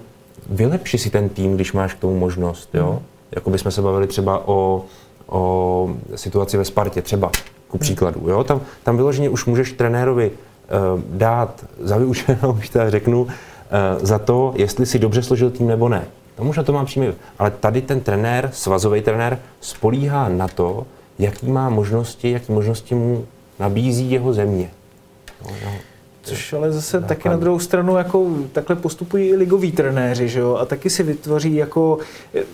vylepši 0.50 0.98
si 0.98 1.10
ten 1.10 1.28
tým, 1.28 1.54
když 1.54 1.72
máš 1.72 1.94
k 1.94 1.98
tomu 1.98 2.18
možnost, 2.18 2.74
jo. 2.74 2.90
Hmm. 2.90 2.98
Jako 3.32 3.50
bychom 3.50 3.72
se 3.72 3.82
bavili 3.82 4.06
třeba 4.06 4.48
o, 4.48 4.84
o 5.26 5.90
situaci 6.14 6.56
ve 6.56 6.64
Spartě, 6.64 7.02
třeba, 7.02 7.30
ku 7.68 7.78
příkladu, 7.78 8.28
jo. 8.28 8.44
Tam, 8.44 8.60
tam 8.84 8.96
vyloženě 8.96 9.28
už 9.28 9.44
můžeš 9.44 9.72
trenérovi 9.72 10.30
uh, 10.30 11.00
dát 11.16 11.64
za 11.80 11.96
vyučenou, 11.96 12.52
už 12.58 12.68
tak 12.68 12.90
řeknu, 12.90 13.26
za 14.02 14.18
to, 14.18 14.54
jestli 14.56 14.86
si 14.86 14.98
dobře 14.98 15.22
složil 15.22 15.50
tým 15.50 15.66
nebo 15.66 15.88
ne. 15.88 16.04
To 16.36 16.44
možná 16.44 16.62
to 16.62 16.72
má 16.72 16.84
přímě. 16.84 17.14
Ale 17.38 17.50
tady 17.50 17.82
ten 17.82 18.00
trenér, 18.00 18.50
svazový 18.52 19.02
trenér, 19.02 19.38
spolíhá 19.60 20.28
na 20.28 20.48
to, 20.48 20.86
jaký 21.18 21.46
má 21.46 21.68
možnosti, 21.68 22.30
jaký 22.30 22.52
možnosti 22.52 22.94
mu 22.94 23.26
nabízí 23.58 24.10
jeho 24.10 24.32
země. 24.32 24.70
No, 25.44 25.50
no. 25.64 25.72
Což 26.22 26.52
ale 26.52 26.72
zase 26.72 27.00
Náklad. 27.00 27.08
taky 27.08 27.28
na 27.28 27.36
druhou 27.36 27.58
stranu 27.58 27.96
jako 27.96 28.26
takhle 28.52 28.76
postupují 28.76 29.28
i 29.28 29.36
ligoví 29.36 29.72
trenéři, 29.72 30.28
že 30.28 30.40
jo? 30.40 30.54
A 30.54 30.64
taky 30.64 30.90
si 30.90 31.02
vytvoří 31.02 31.54
jako, 31.54 31.98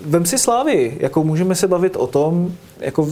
vem 0.07 0.27
si 0.27 0.39
slávy, 0.39 0.97
jako 1.01 1.25
můžeme 1.25 1.55
se 1.55 1.69
bavit 1.69 1.97
o 1.97 2.07
tom, 2.07 2.53
jako 2.81 3.07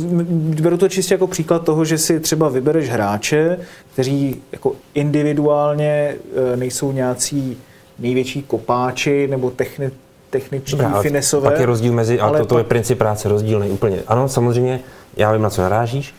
beru 0.63 0.77
to 0.77 0.89
čistě 0.89 1.15
jako 1.15 1.27
příklad 1.27 1.65
toho, 1.65 1.85
že 1.85 1.99
si 1.99 2.21
třeba 2.21 2.49
vybereš 2.49 2.91
hráče, 2.91 3.59
kteří 3.93 4.43
jako 4.53 4.73
individuálně 4.95 6.17
eh, 6.53 6.57
nejsou 6.57 6.93
nějací 6.93 7.57
největší 8.01 8.43
kopáči 8.43 9.29
nebo 9.29 9.51
techni, 9.51 9.91
techničtí 10.31 10.77
Dobrá, 10.77 11.03
finesové. 11.03 11.51
Pak 11.51 11.61
je 11.61 11.67
rozdíl 11.67 11.93
mezi, 11.93 12.21
ale, 12.21 12.39
to 12.39 12.47
pak... 12.47 12.59
je 12.59 12.65
princip 12.65 12.99
práce 12.99 13.29
rozdílný 13.29 13.71
úplně. 13.71 14.03
Ano, 14.07 14.29
samozřejmě, 14.29 14.81
já 15.17 15.33
vím, 15.33 15.43
na 15.43 15.51
co 15.51 15.63
narážíš. 15.63 16.15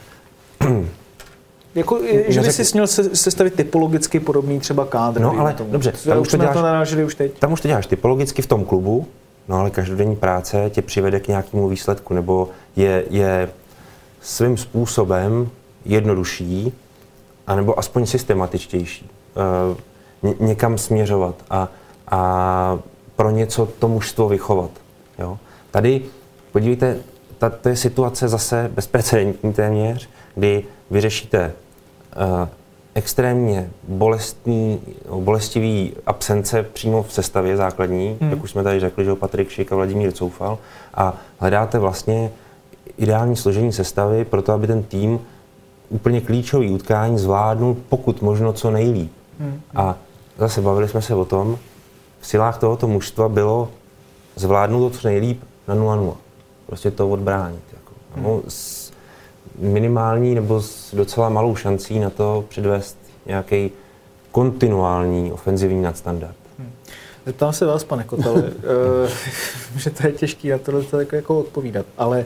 Jako, 1.76 2.00
že 2.28 2.42
by 2.42 2.52
si 2.52 2.66
směl 2.66 2.88
se, 2.88 3.16
sestavit 3.16 3.54
typologicky 3.54 4.20
podobný 4.20 4.60
třeba 4.60 4.86
kádr. 4.86 5.22
No 5.22 5.40
ale 5.40 5.54
tomu. 5.54 5.72
dobře, 5.72 5.94
tam 6.06 6.20
už, 6.20 6.28
to 6.28 6.38
děláš, 6.38 6.92
to 6.92 7.06
už 7.06 7.16
teď. 7.16 7.40
Tam 7.40 7.54
už 7.54 7.62
to 7.62 7.68
děláš 7.68 7.86
typologicky 7.86 8.42
v 8.42 8.48
tom 8.48 8.66
klubu, 8.66 9.08
no 9.48 9.58
ale 9.58 9.70
každodenní 9.70 10.16
práce 10.16 10.70
tě 10.70 10.82
přivede 10.82 11.20
k 11.20 11.28
nějakému 11.28 11.70
výsledku, 11.70 12.14
nebo 12.14 12.50
je, 12.76 13.06
je 13.10 13.50
svým 14.22 14.58
způsobem 14.58 15.50
jednodušší, 15.86 16.74
anebo 17.48 17.80
aspoň 17.80 18.06
systematičtější. 18.06 19.10
Ně, 20.24 20.34
někam 20.40 20.78
směřovat 20.78 21.36
a, 21.50 21.68
a 22.12 22.80
pro 23.16 23.30
něco 23.30 23.66
to 23.80 23.88
mužstvo 23.88 24.30
vychovat. 24.30 24.72
Jo? 25.20 25.40
Tady, 25.72 26.02
podívejte, 26.52 26.98
ta, 27.38 27.50
to 27.50 27.70
je 27.70 27.76
situace 27.76 28.28
zase 28.28 28.72
bezprecedentní 28.74 29.54
téměř, 29.54 30.10
kdy 30.36 30.64
vyřešíte 30.92 31.54
uh, 32.16 32.48
extrémně 32.96 33.70
bolestný, 33.88 34.80
bolestivý 35.20 35.94
absence 36.06 36.64
přímo 36.64 37.04
v 37.04 37.14
sestavě 37.14 37.58
základní, 37.58 38.18
hmm. 38.22 38.30
jak 38.30 38.44
už 38.44 38.52
jsme 38.52 38.64
tady 38.64 38.80
řekli, 38.80 39.06
že 39.06 39.16
Patrik 39.16 39.50
Šik 39.50 39.72
a 39.72 39.76
Vladimír 39.76 40.12
Coufal, 40.12 40.58
a 40.94 41.18
hledáte 41.40 41.80
vlastně 41.80 42.32
ideální 42.98 43.36
složení 43.36 43.74
sestavy 43.74 44.26
pro 44.26 44.42
to, 44.42 44.54
aby 44.54 44.68
ten 44.68 44.84
tým 44.84 45.20
úplně 45.90 46.22
klíčový 46.22 46.72
utkání 46.72 47.18
zvládnul 47.18 47.78
pokud 47.90 48.22
možno 48.22 48.54
co 48.54 48.72
nejlíp. 48.72 49.12
Hmm. 49.40 49.62
A 49.76 49.96
zase 50.42 50.62
bavili 50.62 50.88
jsme 50.88 51.02
se 51.02 51.16
o 51.16 51.26
tom, 51.26 51.58
v 52.20 52.28
silách 52.28 52.60
tohoto 52.60 52.88
mužstva 52.88 53.30
bylo 53.30 53.70
zvládnout 54.36 54.90
to 54.90 54.98
co 54.98 55.08
nejlíp 55.08 55.44
na 55.68 55.76
0-0. 55.76 56.16
Prostě 56.66 56.92
to 56.92 57.10
odbránit. 57.10 57.64
Jako. 57.74 57.92
No, 58.16 58.42
s 58.48 58.92
minimální 59.60 60.36
nebo 60.36 60.62
s 60.62 60.96
docela 60.96 61.30
malou 61.30 61.56
šancí 61.56 62.00
na 62.00 62.10
to 62.10 62.46
předvést 62.50 62.98
nějaký 63.26 63.72
kontinuální 64.32 65.32
ofenzivní 65.32 65.82
nadstandard. 65.82 66.36
Hmm. 66.60 66.72
Zeptám 67.26 67.54
se 67.54 67.66
vás, 67.66 67.84
pane 67.84 68.04
Kotale, 68.04 68.44
eh, 69.06 69.10
že 69.78 69.90
to 69.90 70.08
je 70.08 70.14
těžké 70.14 70.52
na 70.52 70.58
tohle 70.58 70.84
jako, 71.00 71.16
jako 71.16 71.40
odpovídat, 71.40 71.86
ale 71.98 72.26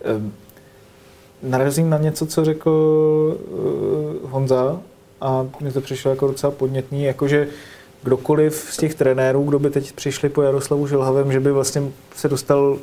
eh, 0.00 0.30
narazím 1.42 1.90
na 1.90 1.98
něco, 1.98 2.26
co 2.26 2.44
řekl 2.44 2.70
uh, 4.22 4.30
Honza 4.30 4.80
a 5.24 5.46
mi 5.60 5.72
to 5.72 5.80
přišlo 5.80 6.10
jako 6.10 6.26
docela 6.26 6.50
podnětný, 6.50 7.04
jakože 7.04 7.48
kdokoliv 8.02 8.68
z 8.70 8.76
těch 8.76 8.94
trenérů, 8.94 9.44
kdo 9.44 9.58
by 9.58 9.70
teď 9.70 9.92
přišli 9.92 10.28
po 10.28 10.42
Jaroslavu 10.42 10.86
Žilhavem, 10.86 11.32
že 11.32 11.40
by 11.40 11.52
vlastně 11.52 11.82
se 12.16 12.28
dostal 12.28 12.78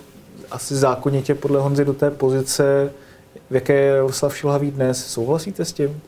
asi 0.52 0.76
zákonitě 0.76 1.36
podle 1.36 1.60
Honzy 1.60 1.86
do 1.86 1.94
té 1.94 2.12
pozice, 2.12 2.92
v 3.50 3.56
jaké 3.56 3.74
je 3.74 3.88
Jaroslav 3.88 4.38
Šilhavý 4.38 4.72
dnes. 4.72 5.06
Souhlasíte 5.06 5.66
s 5.66 5.74
tím? 5.74 6.02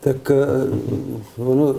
Tak 0.00 0.30
uh, 1.36 1.52
ono 1.52 1.74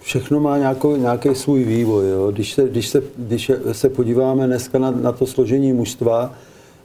všechno 0.00 0.40
má 0.40 0.58
nějakou, 0.58 0.96
nějaký 0.96 1.34
svůj 1.34 1.64
vývoj. 1.64 2.08
Jo. 2.08 2.30
Když, 2.30 2.54
se, 2.54 2.68
když, 2.68 2.88
se, 2.88 3.02
když 3.16 3.50
se 3.72 3.88
podíváme 3.88 4.46
dneska 4.46 4.78
na, 4.78 4.90
na 4.90 5.12
to 5.12 5.26
složení 5.26 5.72
mužstva, 5.72 6.34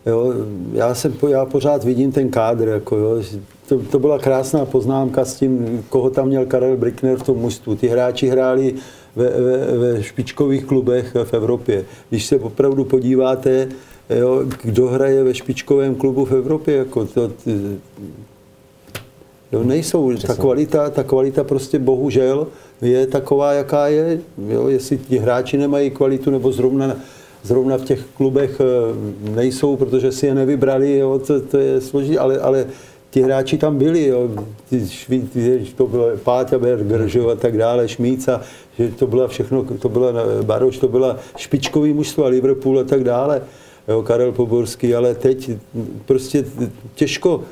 Jo, 0.05 0.33
já, 0.73 0.95
jsem, 0.95 1.13
já 1.27 1.45
pořád 1.45 1.83
vidím 1.83 2.11
ten 2.11 2.29
kádr, 2.29 2.67
jako, 2.67 2.97
jo, 2.97 3.23
to, 3.69 3.79
to, 3.79 3.99
byla 3.99 4.19
krásná 4.19 4.65
poznámka 4.65 5.25
s 5.25 5.35
tím, 5.35 5.83
koho 5.89 6.09
tam 6.09 6.27
měl 6.27 6.45
Karel 6.45 6.77
Brickner 6.77 7.17
v 7.17 7.23
tom 7.23 7.37
mužstvu. 7.37 7.75
Ty 7.75 7.87
hráči 7.87 8.27
hráli 8.27 8.75
ve, 9.15 9.29
ve, 9.29 9.77
ve 9.77 10.03
špičkových 10.03 10.65
klubech 10.65 11.15
v 11.23 11.33
Evropě. 11.33 11.85
Když 12.09 12.25
se 12.25 12.35
opravdu 12.35 12.85
podíváte, 12.85 13.67
jo, 14.09 14.43
kdo 14.63 14.87
hraje 14.87 15.23
ve 15.23 15.33
špičkovém 15.33 15.95
klubu 15.95 16.25
v 16.25 16.31
Evropě, 16.31 16.75
jako 16.75 17.05
to, 17.05 17.27
ty, 17.27 17.55
jo, 19.51 19.63
nejsou. 19.63 20.13
Ta 20.27 20.35
kvalita, 20.35 20.89
ta 20.89 21.03
kvalita 21.03 21.43
prostě 21.43 21.79
bohužel 21.79 22.47
je 22.81 23.07
taková, 23.07 23.53
jaká 23.53 23.87
je. 23.87 24.21
Jo, 24.47 24.67
jestli 24.67 24.97
ti 24.97 25.17
hráči 25.17 25.57
nemají 25.57 25.89
kvalitu, 25.89 26.31
nebo 26.31 26.51
zrovna 26.51 26.95
zrovna 27.43 27.77
v 27.77 27.81
těch 27.81 28.03
klubech 28.17 28.61
eh, 28.61 29.31
nejsou, 29.31 29.75
protože 29.75 30.11
si 30.11 30.25
je 30.25 30.35
nevybrali, 30.35 30.97
jo, 30.97 31.19
to, 31.27 31.41
to 31.41 31.57
je 31.57 31.81
složitý, 31.81 32.17
ale, 32.17 32.39
ale 32.39 32.65
ti 33.09 33.21
hráči 33.21 33.57
tam 33.57 33.77
byli, 33.77 34.07
jo, 34.07 34.29
ty, 34.69 34.87
ty, 35.33 35.67
to 35.75 35.87
bylo 35.87 36.17
Páťa 36.23 36.59
Berger, 36.59 37.07
že 37.07 37.19
a 37.19 37.35
tak 37.35 37.57
dále, 37.57 37.87
Šmíca, 37.87 38.41
že 38.77 38.87
to 38.87 39.07
byla 39.07 39.27
všechno, 39.27 39.63
to 39.63 39.89
byla 39.89 40.13
Baroš, 40.41 40.77
to 40.77 40.87
byla 40.87 41.17
špičkový 41.37 41.93
mužstvo, 41.93 42.27
Liverpool 42.27 42.79
a 42.79 42.83
tak 42.83 43.03
dále, 43.03 43.41
jo, 43.87 44.03
Karel 44.03 44.31
Poborský, 44.31 44.95
ale 44.95 45.15
teď 45.15 45.51
prostě 46.05 46.45
těžko, 46.95 47.43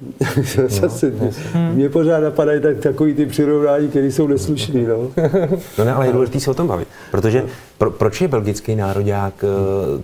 Zase, 0.68 1.12
no, 1.20 1.30
mě 1.72 1.88
pořád 1.88 2.20
napadají 2.20 2.60
tak, 2.60 2.76
takový 2.76 3.14
ty 3.14 3.26
přirovnání, 3.26 3.88
které 3.88 4.12
jsou 4.12 4.26
neslušný. 4.26 4.84
No. 4.84 5.10
no 5.78 5.84
ne, 5.84 5.92
ale 5.92 6.06
je 6.06 6.12
důležité 6.12 6.40
se 6.40 6.50
o 6.50 6.54
tom 6.54 6.66
bavit. 6.66 6.88
Protože 7.10 7.44
pro, 7.78 7.90
proč 7.90 8.20
je 8.20 8.28
belgický 8.28 8.76
národák 8.76 9.44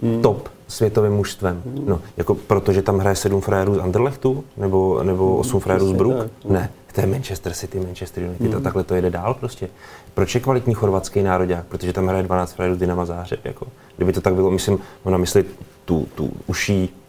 uh, 0.05 0.23
top 0.23 0.49
světovým 0.73 1.13
mužstvem? 1.13 1.63
No, 1.87 2.01
jako 2.17 2.35
protože 2.35 2.83
tam 2.83 2.99
hraje 2.99 3.17
sedm 3.17 3.41
frérů 3.41 3.75
z 3.75 3.79
Anderlechtu? 3.79 4.45
Nebo, 4.57 5.03
nebo 5.03 5.37
osm 5.37 5.61
frérů 5.61 5.89
z 5.89 5.93
Brook? 5.93 6.15
Ne, 6.49 6.71
to 6.95 7.01
je 7.01 7.07
Manchester 7.07 7.53
City, 7.53 7.81
Manchester 7.81 8.25
United 8.25 8.51
mm. 8.51 8.57
a 8.57 8.61
takhle 8.61 8.85
to 8.85 8.95
jede 8.95 9.11
dál 9.11 9.35
prostě. 9.35 9.69
Proč 10.15 10.35
je 10.35 10.41
kvalitní 10.41 10.75
chorvatský 10.75 11.23
národák? 11.23 11.67
Protože 11.67 11.93
tam 11.93 12.07
hraje 12.07 12.23
12 12.23 12.53
frérů 12.53 12.75
z 12.75 12.79
Dynama 12.79 13.05
Zářeb. 13.05 13.45
Jako. 13.45 13.67
Kdyby 13.97 14.13
to 14.13 14.21
tak 14.21 14.35
bylo, 14.35 14.51
myslím, 14.51 14.79
ona 15.03 15.19
myslí 15.19 15.45
tu, 15.85 16.09
tu 16.15 16.31
uší 16.47 17.02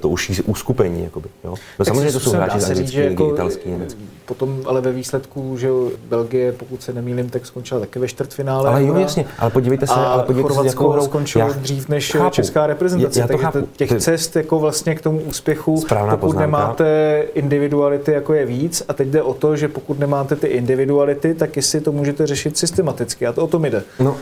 to 0.00 0.08
užší 0.08 0.42
uskupení. 0.42 1.04
Jakoby, 1.04 1.28
jo? 1.44 1.54
No 1.78 1.84
samozřejmě 1.84 2.12
to 2.12 2.20
jsou 2.20 2.32
hráči 2.32 2.60
z 2.60 2.70
anglický 2.70 2.98
jako, 2.98 3.34
italský, 3.34 3.70
německý. 3.70 4.08
Potom 4.24 4.62
ale 4.66 4.80
ve 4.80 4.92
výsledku, 4.92 5.56
že 5.56 5.68
Belgie, 6.08 6.52
pokud 6.52 6.82
se 6.82 6.92
nemýlím, 6.92 7.30
tak 7.30 7.46
skončila 7.46 7.80
také 7.80 8.00
ve 8.00 8.08
čtvrtfinále. 8.08 8.70
Ale 8.70 8.84
jo, 8.84 8.94
jasně, 8.94 9.24
ale 9.38 9.50
podívejte 9.50 9.86
se, 9.86 9.92
ale 9.92 10.22
podívejte 10.22 10.54
se, 10.54 10.66
jakou 10.66 10.88
hrou 10.88 11.04
skončilo 11.04 11.48
já 11.48 11.52
dřív 11.52 11.88
než 11.88 12.12
chápu. 12.12 12.30
česká 12.30 12.66
reprezentace. 12.66 13.18
Já, 13.20 13.24
já 13.24 13.28
to 13.28 13.38
chápu. 13.38 13.68
Těch 13.76 13.90
cest 13.98 14.36
jako 14.36 14.58
vlastně 14.58 14.94
k 14.94 15.00
tomu 15.00 15.20
úspěchu, 15.20 15.80
Správná 15.80 16.16
pokud 16.16 16.26
poznámka. 16.26 16.46
nemáte 16.46 17.24
individuality, 17.34 18.12
jako 18.12 18.34
je 18.34 18.46
víc, 18.46 18.82
a 18.88 18.92
teď 18.92 19.08
jde 19.08 19.22
o 19.22 19.34
to, 19.34 19.56
že 19.56 19.68
pokud 19.68 19.98
nemáte 19.98 20.36
ty 20.36 20.46
individuality, 20.46 21.34
tak 21.34 21.56
jestli 21.56 21.80
to 21.80 21.92
můžete 21.92 22.26
řešit 22.26 22.58
systematicky. 22.58 23.26
A 23.26 23.32
to 23.32 23.44
o 23.44 23.46
tom 23.46 23.64
jde. 23.64 23.82
No, 24.00 24.16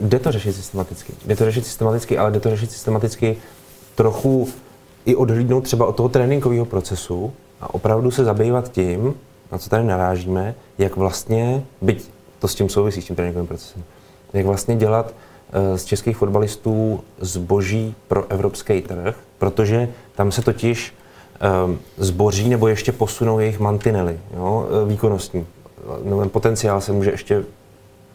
jde 0.00 0.18
to 0.18 0.32
řešit 0.32 0.52
systematicky. 0.52 1.12
Jde 1.26 1.36
to 1.36 1.44
řešit 1.44 1.66
systematicky, 1.66 2.18
ale 2.18 2.30
jde 2.30 2.40
to 2.40 2.50
řešit 2.50 2.70
systematicky 2.70 3.36
trochu 3.94 4.48
i 5.04 5.16
odhlídnout 5.16 5.60
třeba 5.60 5.86
od 5.86 5.96
toho 5.96 6.08
tréninkového 6.08 6.64
procesu 6.64 7.32
a 7.60 7.74
opravdu 7.74 8.10
se 8.10 8.24
zabývat 8.24 8.72
tím, 8.72 9.14
na 9.52 9.58
co 9.58 9.70
tady 9.70 9.84
narážíme, 9.84 10.54
jak 10.78 10.96
vlastně, 10.96 11.62
byť 11.80 12.10
to 12.38 12.48
s 12.48 12.54
tím 12.54 12.68
souvisí, 12.68 13.02
s 13.02 13.04
tím 13.04 13.16
tréninkovým 13.16 13.46
procesem, 13.46 13.82
jak 14.32 14.46
vlastně 14.46 14.76
dělat 14.76 15.14
uh, 15.70 15.76
z 15.76 15.84
českých 15.84 16.16
fotbalistů 16.16 17.00
zboží 17.20 17.94
pro 18.08 18.26
evropský 18.28 18.82
trh, 18.82 19.16
protože 19.38 19.88
tam 20.14 20.32
se 20.32 20.42
totiž 20.42 20.94
um, 21.64 21.78
zboří 21.96 22.48
nebo 22.48 22.68
ještě 22.68 22.92
posunou 22.92 23.38
jejich 23.38 23.58
mantinely 23.58 24.20
jo, 24.36 24.68
eh, 24.68 24.88
výkonnostní. 24.88 25.46
No, 26.04 26.18
ten 26.18 26.28
potenciál 26.28 26.80
se 26.80 26.92
může 26.92 27.10
ještě 27.10 27.44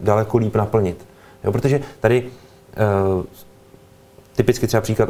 daleko 0.00 0.38
líp 0.38 0.56
naplnit. 0.56 1.06
Jo, 1.44 1.52
protože 1.52 1.80
tady 2.00 2.30
typicky 4.36 4.66
třeba 4.66 4.80
příklad 4.80 5.08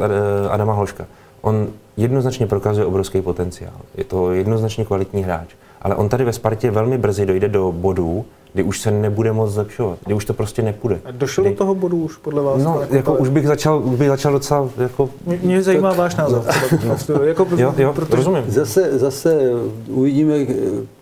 Adama 0.49 0.73
Hloška 0.73 1.07
on 1.41 1.67
jednoznačně 1.97 2.47
prokazuje 2.47 2.85
obrovský 2.85 3.21
potenciál. 3.21 3.73
Je 3.95 4.03
to 4.03 4.31
jednoznačně 4.31 4.85
kvalitní 4.85 5.23
hráč. 5.23 5.47
Ale 5.81 5.95
on 5.95 6.09
tady 6.09 6.25
ve 6.25 6.33
Spartě 6.33 6.71
velmi 6.71 6.97
brzy 6.97 7.25
dojde 7.25 7.47
do 7.47 7.71
bodů, 7.71 8.25
kdy 8.53 8.63
už 8.63 8.81
se 8.81 8.91
nebude 8.91 9.31
moc 9.31 9.51
zlepšovat, 9.51 9.97
kdy 10.05 10.13
už 10.13 10.25
to 10.25 10.33
prostě 10.33 10.61
nepůjde. 10.61 10.99
A 11.05 11.11
došel 11.11 11.43
kdy... 11.43 11.51
do 11.51 11.57
toho 11.57 11.75
bodu 11.75 11.97
už 11.97 12.17
podle 12.17 12.41
vás? 12.41 12.63
No, 12.63 12.81
jako, 12.81 12.95
jako 12.95 13.13
už 13.13 13.29
bych 13.29 13.47
začal, 13.47 13.81
už 13.83 13.97
bych 13.97 14.07
začal 14.07 14.31
docela 14.31 14.69
jako... 14.77 15.09
Mě, 15.25 15.39
mě 15.43 15.63
zajímá 15.63 15.89
tak... 15.89 15.97
váš 15.97 16.15
názor. 16.15 16.43
no. 16.87 17.23
jako, 17.23 17.47
jo, 17.57 17.73
jo, 17.77 17.93
protože... 17.93 18.15
rozumím. 18.15 18.43
Zase, 18.47 18.99
zase 18.99 19.51
uvidíme, 19.87 20.35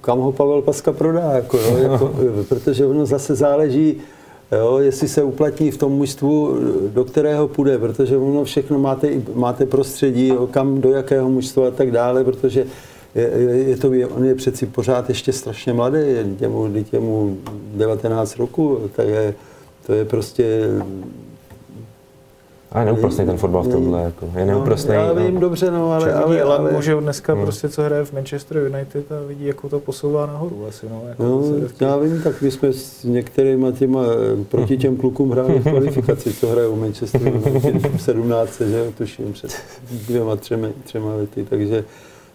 kam 0.01 0.19
ho 0.19 0.31
Pavel 0.31 0.61
Paska 0.61 0.91
prodá, 0.91 1.31
jako, 1.31 1.57
jo, 1.57 1.77
jako, 1.77 2.13
protože 2.49 2.85
ono 2.85 3.05
zase 3.05 3.35
záleží, 3.35 3.97
Jo, 4.51 4.77
jestli 4.77 5.07
se 5.07 5.23
uplatní 5.23 5.71
v 5.71 5.77
tom 5.77 5.91
mužstvu, 5.91 6.57
do 6.93 7.03
kterého 7.03 7.47
půjde, 7.47 7.77
protože 7.77 8.17
ono 8.17 8.43
všechno 8.43 8.79
máte, 8.79 9.09
máte 9.33 9.65
prostředí, 9.65 10.27
jo, 10.27 10.47
kam, 10.47 10.81
do 10.81 10.89
jakého 10.89 11.29
mužstva 11.29 11.67
a 11.67 11.71
tak 11.71 11.91
dále, 11.91 12.23
protože 12.23 12.65
je, 13.15 13.31
je 13.67 13.77
to, 13.77 13.91
on 14.15 14.25
je 14.25 14.35
přeci 14.35 14.65
pořád 14.65 15.09
ještě 15.09 15.33
strašně 15.33 15.73
mladý, 15.73 15.97
je 15.97 16.25
těmu, 16.39 16.83
těmu 16.91 17.37
19 17.75 18.37
roku, 18.37 18.79
tak 18.95 19.07
je, 19.07 19.33
to 19.85 19.93
je 19.93 20.05
prostě 20.05 20.69
a 22.78 22.80
je 22.80 22.86
neúprostný 22.86 23.25
ten 23.25 23.38
fotbal 23.38 23.63
v 23.63 23.67
tomhle, 23.67 24.01
jako, 24.01 24.25
je 24.36 24.45
no, 24.45 24.51
neúprostný. 24.51 24.95
No, 24.95 25.01
já 25.01 25.13
vím 25.13 25.34
no. 25.34 25.39
dobře, 25.39 25.71
no, 25.71 25.91
ale... 25.91 26.13
ale, 26.13 26.41
ale, 26.41 26.57
ale 26.57 26.71
může 26.71 26.95
dneska 26.95 27.34
hmm. 27.34 27.43
prostě, 27.43 27.69
co 27.69 27.84
hraje 27.84 28.05
v 28.05 28.13
Manchester 28.13 28.57
United 28.57 29.11
a 29.11 29.28
vidí, 29.28 29.45
jako 29.45 29.69
to 29.69 29.80
posouvá 29.80 30.25
nahoru 30.25 30.65
asi, 30.69 30.86
no. 30.89 31.01
Jako 31.09 31.23
no 31.23 31.41
já 31.80 31.97
vím, 31.97 32.21
tak 32.21 32.41
my 32.41 32.51
jsme 32.51 32.73
s 32.73 33.03
některými 33.03 33.73
těma, 33.73 34.03
eh, 34.03 34.43
proti 34.43 34.78
těm 34.78 34.97
klukům 34.97 35.32
hráli 35.32 35.59
v 35.59 35.69
kvalifikaci, 35.69 36.34
co 36.34 36.47
hraje 36.47 36.67
v 36.71 36.80
Manchester 36.80 37.21
United 37.21 37.91
v 37.97 38.01
17, 38.01 38.61
že 38.61 38.78
jo, 38.78 38.86
tuším, 38.97 39.34
před 39.34 39.51
dvěma, 40.07 40.36
třemi, 40.36 40.73
třema 40.84 41.15
lety, 41.15 41.45
takže 41.49 41.84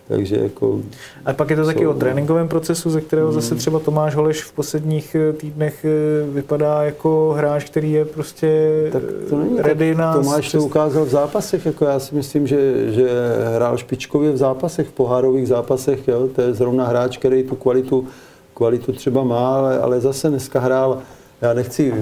takže 0.09 0.36
jako... 0.36 0.80
A 1.24 1.32
pak 1.32 1.50
je 1.50 1.57
to 1.57 1.66
taky 1.66 1.86
o 1.86 1.94
tréninkovém 1.94 2.48
procesu, 2.48 2.90
ze 2.90 3.00
kterého 3.00 3.28
hmm. 3.28 3.34
zase 3.34 3.55
třeba 3.55 3.78
Tomáš 3.78 4.14
Holeš 4.14 4.42
v 4.42 4.53
posledních 4.53 5.14
eh, 5.14 5.32
týdnech 5.32 5.84
eh, 5.84 5.88
vypadá 6.32 6.82
jako 6.82 7.34
hráč, 7.36 7.64
který 7.64 7.92
je 7.92 8.05
prostě 8.05 8.72
tak 8.92 9.03
to 9.30 9.38
není 9.38 9.59
ready 9.59 9.94
na... 9.94 10.14
Tomáš 10.14 10.48
přes... 10.48 10.61
to 10.61 10.66
ukázal 10.66 11.05
v 11.05 11.09
zápasech, 11.09 11.66
jako 11.66 11.84
já 11.84 11.98
si 11.98 12.14
myslím, 12.14 12.46
že, 12.46 12.92
že 12.92 13.09
hrál 13.55 13.76
špičkově 13.76 14.32
v 14.32 14.36
zápasech, 14.36 14.88
v 14.88 14.92
pohárových 14.92 15.48
zápasech, 15.48 16.09
jo? 16.09 16.28
to 16.34 16.42
je 16.42 16.55
zrovna 16.55 16.86
hráč, 16.86 17.18
který 17.18 17.42
tu 17.42 17.57
kvalitu, 17.57 18.07
kvalitu 18.55 18.92
třeba 18.92 19.24
má, 19.24 19.57
ale, 19.57 19.78
ale 19.78 20.00
zase 20.00 20.28
dneska 20.28 20.61
hrál 20.61 21.03
já 21.42 21.55
nechci 21.55 21.94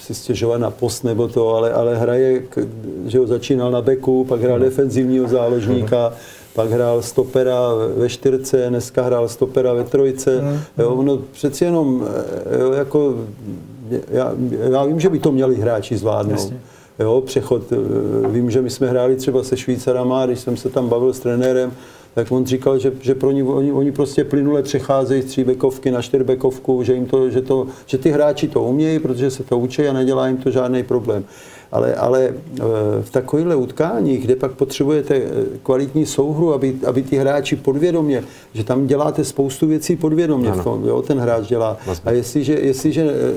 si 0.00 0.14
stěžovat 0.14 0.60
na 0.60 0.70
post 0.70 1.04
nebo 1.04 1.28
to, 1.28 1.54
ale, 1.54 1.72
ale 1.72 1.96
hraje, 1.96 2.42
že 3.06 3.18
ho 3.18 3.26
začínal 3.26 3.70
na 3.70 3.82
beku, 3.82 4.24
pak 4.24 4.40
hrál 4.40 4.58
defenzivního 4.58 5.28
záložníka, 5.28 6.12
pak 6.54 6.70
hrál 6.70 7.02
stopera 7.02 7.60
ve 7.96 8.08
čtyřce, 8.08 8.66
dneska 8.68 9.02
hrál 9.02 9.28
stopera 9.28 9.72
ve 9.72 9.84
trojce. 9.84 10.40
Hmm. 10.40 10.58
Jo, 10.78 10.90
ono 10.90 11.18
přeci 11.32 11.64
jenom, 11.64 12.06
eh, 12.46 12.60
jo, 12.60 12.72
jako, 12.72 13.14
já, 14.08 14.32
já 14.70 14.84
vím, 14.84 15.00
že 15.00 15.08
by 15.08 15.18
to 15.18 15.32
měli 15.32 15.56
hráči 15.56 15.96
zvládnout. 15.96 16.32
Jasně. 16.32 16.60
Jo, 16.98 17.22
přechod, 17.26 17.62
eh, 17.72 18.28
vím, 18.28 18.50
že 18.50 18.62
my 18.62 18.70
jsme 18.70 18.88
hráli 18.88 19.16
třeba 19.16 19.42
se 19.42 19.56
Švýcarama, 19.56 20.26
když 20.26 20.40
jsem 20.40 20.56
se 20.56 20.68
tam 20.68 20.88
bavil 20.88 21.12
s 21.12 21.20
trenérem, 21.20 21.72
tak 22.14 22.32
on 22.32 22.46
říkal, 22.46 22.78
že, 22.78 22.92
že 23.00 23.14
pro 23.14 23.30
ní, 23.30 23.42
oni, 23.42 23.72
oni 23.72 23.92
prostě 23.92 24.24
plynule 24.24 24.62
přecházejí 24.62 25.22
z 25.22 25.24
tříbekovky 25.24 25.90
na 25.90 26.02
čtyřbekovku, 26.02 26.82
že, 26.82 26.94
jim 26.94 27.06
to, 27.06 27.30
že, 27.30 27.42
to, 27.42 27.66
že 27.86 27.98
ty 27.98 28.10
hráči 28.10 28.48
to 28.48 28.62
umějí, 28.62 28.98
protože 28.98 29.30
se 29.30 29.44
to 29.44 29.58
učí 29.58 29.88
a 29.88 29.92
nedělá 29.92 30.28
jim 30.28 30.36
to 30.36 30.50
žádný 30.50 30.82
problém. 30.82 31.24
Ale, 31.72 31.94
ale 31.94 32.24
eh, 32.24 32.62
v 33.02 33.10
takovýchhle 33.10 33.56
utkáních, 33.56 34.24
kde 34.24 34.36
pak 34.36 34.52
potřebujete 34.52 35.16
eh, 35.16 35.28
kvalitní 35.62 36.06
souhru, 36.06 36.54
aby, 36.54 36.76
aby 36.86 37.02
ti 37.02 37.16
hráči 37.16 37.56
podvědomě, 37.56 38.24
že 38.54 38.64
tam 38.64 38.86
děláte 38.86 39.24
spoustu 39.24 39.66
věcí 39.66 39.96
podvědomě 39.96 40.50
Ano. 40.50 40.60
v 40.60 40.64
tom, 40.64 40.84
jo, 40.84 41.02
ten 41.02 41.18
hráč 41.18 41.46
dělá. 41.46 41.76
Vlastně. 41.86 42.10
A 42.10 42.14
jestliže, 42.14 42.52
jestliže 42.52 43.02
eh, 43.02 43.34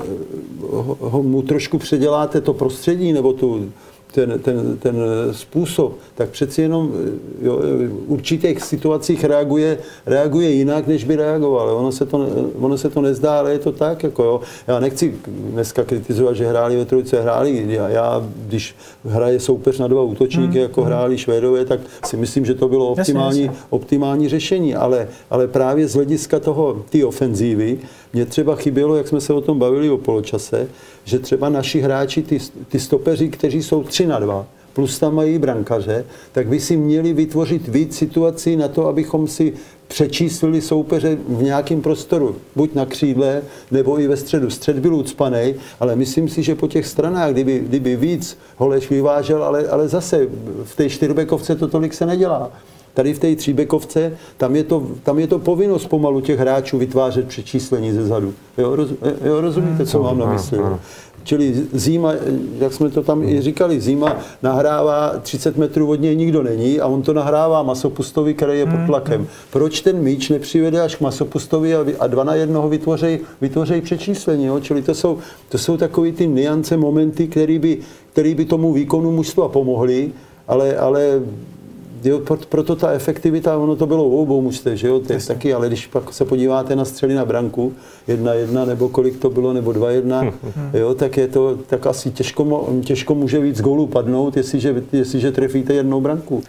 ho, 0.70 0.96
ho, 1.00 1.22
mu 1.22 1.42
trošku 1.42 1.78
předěláte 1.78 2.40
to 2.40 2.54
prostředí 2.54 3.12
nebo 3.12 3.32
tu, 3.32 3.72
ten, 4.12 4.38
ten, 4.38 4.76
ten 4.78 4.96
způsob, 5.32 5.98
tak 6.14 6.28
přeci 6.28 6.62
jenom 6.62 6.92
jo, 7.42 7.58
v 7.58 8.04
určitých 8.06 8.62
situacích 8.62 9.24
reaguje, 9.24 9.78
reaguje 10.06 10.50
jinak, 10.50 10.86
než 10.86 11.04
by 11.04 11.16
reagoval. 11.16 11.76
Ono 11.76 11.92
se, 11.92 12.06
to, 12.06 12.28
ono 12.60 12.78
se 12.78 12.90
to 12.90 13.00
nezdá, 13.00 13.38
ale 13.38 13.52
je 13.52 13.58
to 13.58 13.72
tak. 13.72 14.02
Jako 14.02 14.24
jo. 14.24 14.40
Já 14.66 14.80
nechci 14.80 15.14
dneska 15.26 15.84
kritizovat, 15.84 16.36
že 16.36 16.48
hráli 16.48 16.76
ve 16.76 16.84
trojce, 16.84 17.22
hráli. 17.22 17.66
Já, 17.68 17.88
já 17.88 18.28
když 18.46 18.74
hraje 19.04 19.40
soupeř 19.40 19.78
na 19.78 19.88
dva 19.88 20.02
útočníky, 20.02 20.58
jako 20.58 20.82
hráli 20.82 21.18
Švédové, 21.18 21.64
tak 21.64 21.80
si 22.04 22.16
myslím, 22.16 22.44
že 22.44 22.54
to 22.54 22.68
bylo 22.68 22.94
Jasně, 22.98 23.02
optimální, 23.02 23.42
jasně. 23.42 23.58
optimální 23.70 24.28
řešení, 24.28 24.74
ale, 24.74 25.08
ale 25.30 25.48
právě 25.48 25.88
z 25.88 25.94
hlediska 25.94 26.40
toho, 26.40 26.82
ty 26.90 27.04
ofenzívy, 27.04 27.78
mě 28.12 28.26
třeba 28.26 28.56
chybělo, 28.56 28.96
jak 28.96 29.08
jsme 29.08 29.20
se 29.20 29.32
o 29.32 29.40
tom 29.40 29.58
bavili 29.58 29.90
o 29.90 29.98
poločase, 29.98 30.68
že 31.06 31.18
třeba 31.18 31.48
naši 31.48 31.80
hráči, 31.80 32.22
ty, 32.22 32.38
ty 32.68 32.80
stopeři, 32.80 33.28
kteří 33.28 33.62
jsou 33.62 33.82
3 33.82 34.06
na 34.06 34.18
2, 34.18 34.46
plus 34.72 34.98
tam 34.98 35.14
mají 35.14 35.38
brankaře, 35.38 36.04
tak 36.32 36.48
by 36.48 36.60
si 36.60 36.76
měli 36.76 37.12
vytvořit 37.12 37.68
víc 37.68 37.96
situací 37.96 38.56
na 38.56 38.68
to, 38.68 38.86
abychom 38.86 39.28
si 39.28 39.52
přečíslili 39.88 40.60
soupeře 40.60 41.18
v 41.28 41.42
nějakém 41.42 41.82
prostoru, 41.82 42.36
buď 42.56 42.74
na 42.74 42.86
křídle, 42.86 43.42
nebo 43.70 44.00
i 44.00 44.08
ve 44.08 44.16
středu. 44.16 44.50
Střed 44.50 44.78
byl 44.78 44.94
ucpaný, 44.94 45.54
ale 45.80 45.96
myslím 45.96 46.28
si, 46.28 46.42
že 46.42 46.54
po 46.54 46.68
těch 46.68 46.86
stranách, 46.86 47.32
kdyby, 47.32 47.58
kdyby 47.58 47.96
víc 47.96 48.38
Holeš 48.56 48.90
vyvážel, 48.90 49.44
ale, 49.44 49.68
ale 49.68 49.88
zase 49.88 50.26
v 50.64 50.76
té 50.76 50.90
čtyřbekovce 50.90 51.56
to 51.56 51.68
tolik 51.68 51.94
se 51.94 52.06
nedělá. 52.06 52.52
Tady 52.96 53.14
v 53.14 53.18
té 53.18 53.36
tříbekovce, 53.36 54.12
tam 54.36 54.56
je, 54.56 54.64
to, 54.64 54.86
tam 55.02 55.18
je 55.18 55.26
to 55.26 55.38
povinnost 55.38 55.86
pomalu 55.86 56.20
těch 56.20 56.38
hráčů 56.38 56.78
vytvářet 56.78 57.28
přečíslení 57.28 57.92
ze 57.92 58.06
zadu. 58.06 58.34
Jo, 58.58 58.76
roz, 58.76 58.90
jo 59.24 59.40
rozumíte, 59.40 59.86
co 59.86 60.02
mám 60.02 60.18
na 60.18 60.26
mysli? 60.32 60.58
jo? 60.58 60.78
Čili 61.24 61.54
Zíma, 61.72 62.12
jak 62.58 62.72
jsme 62.72 62.90
to 62.90 63.02
tam 63.02 63.22
i 63.22 63.42
říkali, 63.42 63.80
Zíma 63.80 64.16
nahrává 64.42 65.18
30 65.22 65.56
metrů 65.56 65.90
od 65.90 66.00
něj 66.00 66.16
nikdo 66.16 66.42
není 66.42 66.80
a 66.80 66.86
on 66.86 67.02
to 67.02 67.12
nahrává 67.12 67.62
Masopustovi, 67.62 68.34
který 68.34 68.58
je 68.58 68.66
pod 68.66 68.86
tlakem. 68.86 69.26
Proč 69.50 69.80
ten 69.80 69.98
míč 69.98 70.28
nepřivede 70.28 70.80
až 70.80 70.96
k 70.96 71.00
Masopustovi 71.00 71.74
a, 71.74 72.06
dva 72.06 72.24
na 72.24 72.34
jednoho 72.34 72.68
vytvořejí 72.68 73.18
vytvořej 73.40 73.80
přečíslení? 73.80 74.44
Jo? 74.44 74.60
Čili 74.60 74.82
to 74.82 74.94
jsou, 74.94 75.18
to 75.48 75.58
jsou 75.58 75.76
takové 75.76 76.12
ty 76.12 76.26
niance, 76.26 76.76
momenty, 76.76 77.28
které 77.28 77.58
by, 77.58 77.78
který 78.12 78.34
by 78.34 78.44
tomu 78.44 78.72
výkonu 78.72 79.12
mužstva 79.12 79.48
pomohly, 79.48 80.10
ale, 80.48 80.76
ale 80.76 81.20
Jo, 82.04 82.18
pro- 82.18 82.36
proto 82.48 82.76
ta 82.76 82.90
efektivita, 82.90 83.58
ono 83.58 83.76
to 83.76 83.86
bylo 83.86 84.04
u 84.04 84.22
obou 84.22 84.42
mužstev, 84.42 84.78
že 84.78 84.88
jo, 84.88 85.00
to 85.00 85.12
je 85.12 85.20
taky, 85.20 85.54
ale 85.54 85.66
když 85.68 85.86
pak 85.86 86.12
se 86.14 86.24
podíváte 86.24 86.76
na 86.76 86.84
střely 86.84 87.14
na 87.14 87.24
branku, 87.24 87.72
jedna 88.08 88.34
jedna, 88.34 88.64
nebo 88.64 88.88
kolik 88.88 89.18
to 89.18 89.30
bylo, 89.30 89.52
nebo 89.52 89.72
dva 89.72 89.90
jedna, 89.90 90.22
jo, 90.74 90.94
tak 90.94 91.16
je 91.16 91.28
to, 91.28 91.58
tak 91.66 91.86
asi 91.86 92.10
těžko, 92.10 92.68
těžko 92.84 93.14
může 93.14 93.40
víc 93.40 93.60
gólů 93.60 93.86
padnout, 93.86 94.36
jestliže, 94.36 94.82
jestliže 94.92 95.32
trefíte 95.32 95.74
jednou 95.74 96.00
branku. 96.00 96.42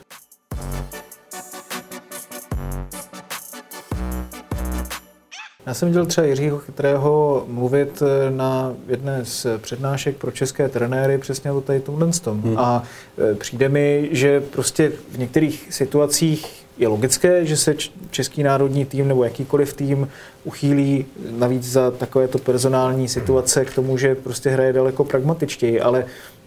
Já 5.68 5.74
jsem 5.74 5.88
viděl 5.88 6.06
třeba 6.06 6.28
Jiřího 6.28 6.60
Chytrého 6.60 7.44
mluvit 7.48 8.02
eh, 8.02 8.32
na 8.32 8.74
jedné 8.88 9.26
z 9.26 9.48
přednášek 9.58 10.18
pro 10.18 10.32
české 10.32 10.70
trenéry 10.70 11.18
přesně 11.18 11.52
o 11.52 11.62
tady 11.62 11.80
tomhle 11.80 12.12
tom. 12.12 12.42
Hmm. 12.42 12.58
A 12.58 12.84
eh, 13.18 13.36
přijde 13.36 13.70
mi, 13.70 14.10
že 14.12 14.42
prostě 14.42 14.92
v 15.12 15.18
některých 15.18 15.68
situacích 15.70 16.66
je 16.78 16.88
logické, 16.88 17.46
že 17.46 17.58
se 17.58 17.76
český 18.10 18.44
národní 18.44 18.86
tým 18.86 19.08
nebo 19.08 19.24
jakýkoliv 19.24 19.74
tým 19.74 20.08
uchýlí 20.44 21.06
navíc 21.38 21.64
za 21.72 21.92
takovéto 21.92 22.38
personální 22.38 23.08
situace 23.08 23.66
k 23.66 23.76
tomu, 23.76 23.98
že 23.98 24.16
prostě 24.16 24.50
hraje 24.50 24.74
daleko 24.74 25.04
pragmatičtěji, 25.04 25.82
ale 25.82 26.06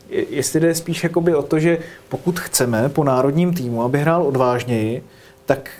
je- 0.08 0.24
jestli 0.30 0.60
jde 0.60 0.74
spíš 0.74 1.02
jakoby 1.02 1.34
o 1.34 1.42
to, 1.42 1.58
že 1.58 1.78
pokud 2.08 2.40
chceme 2.40 2.88
po 2.88 3.04
národním 3.04 3.54
týmu, 3.54 3.82
aby 3.82 3.98
hrál 3.98 4.22
odvážněji, 4.26 5.02
tak 5.46 5.70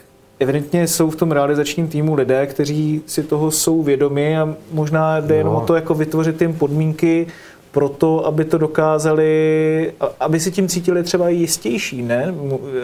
evidentně 0.41 0.89
jsou 0.89 1.11
v 1.11 1.17
tom 1.17 1.33
realizačním 1.33 1.89
týmu 1.89 2.15
lidé, 2.15 2.47
kteří 2.47 3.03
si 3.07 3.23
toho 3.23 3.51
jsou 3.51 3.83
vědomi 3.83 4.39
a 4.39 4.55
možná 4.73 5.21
jde 5.21 5.35
jenom 5.37 5.55
No. 5.55 5.61
o 5.63 5.67
to 5.67 5.75
jako 5.75 5.95
vytvořit 5.95 6.41
jim 6.43 6.55
podmínky 6.55 7.27
pro 7.73 7.89
to, 7.89 8.27
aby 8.27 8.45
to 8.45 8.59
dokázali, 8.59 9.93
aby 10.21 10.41
si 10.41 10.51
tím 10.51 10.69
cítili 10.69 11.03
třeba 11.03 11.29
i 11.29 11.35
jistější, 11.35 12.03
ne? 12.03 12.35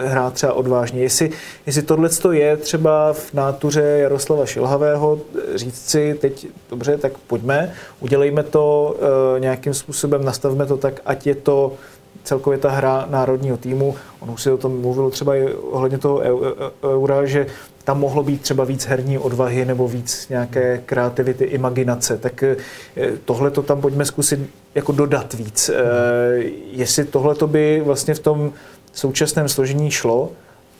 Hrát 0.01 0.33
třeba 0.33 0.53
odvážně. 0.53 1.01
Jestli, 1.01 1.29
jestli 1.65 1.81
tohle 1.81 2.09
je 2.31 2.57
třeba 2.57 3.13
v 3.13 3.33
nátuře 3.33 3.81
Jaroslava 3.81 4.45
Šilhavého, 4.45 5.19
říct 5.55 5.89
si 5.89 6.17
teď, 6.21 6.47
dobře, 6.69 6.97
tak 6.97 7.11
pojďme, 7.27 7.73
udělejme 7.99 8.43
to 8.43 8.95
e, 9.37 9.39
nějakým 9.39 9.73
způsobem, 9.73 10.25
nastavme 10.25 10.65
to 10.65 10.77
tak, 10.77 11.01
ať 11.05 11.27
je 11.27 11.35
to 11.35 11.73
celkově 12.23 12.59
ta 12.59 12.69
hra 12.71 13.05
národního 13.09 13.57
týmu. 13.57 13.95
On 14.19 14.29
už 14.31 14.41
si 14.41 14.51
o 14.51 14.57
tom 14.57 14.81
mluvil 14.81 15.09
třeba 15.09 15.35
i 15.35 15.53
ohledně 15.53 15.97
toho 15.97 16.19
eu- 16.19 16.41
eu- 16.43 16.71
eura, 16.91 17.25
že 17.25 17.47
tam 17.83 17.99
mohlo 17.99 18.23
být 18.23 18.41
třeba 18.41 18.63
víc 18.63 18.85
herní 18.85 19.17
odvahy 19.17 19.65
nebo 19.65 19.87
víc 19.87 20.29
nějaké 20.29 20.81
kreativity, 20.85 21.43
imaginace. 21.43 22.17
Tak 22.17 22.43
tohle 23.25 23.51
to 23.51 23.61
tam 23.63 23.81
pojďme 23.81 24.05
zkusit 24.05 24.39
jako 24.75 24.91
dodat 24.91 25.33
víc. 25.33 25.69
Eh, 25.69 25.73
Jestli 26.71 27.05
tohle 27.05 27.35
to 27.35 27.47
by 27.47 27.81
vlastně 27.85 28.13
v 28.13 28.19
tom 28.19 28.51
současném 28.93 29.49
složení 29.49 29.91
šlo 29.91 30.29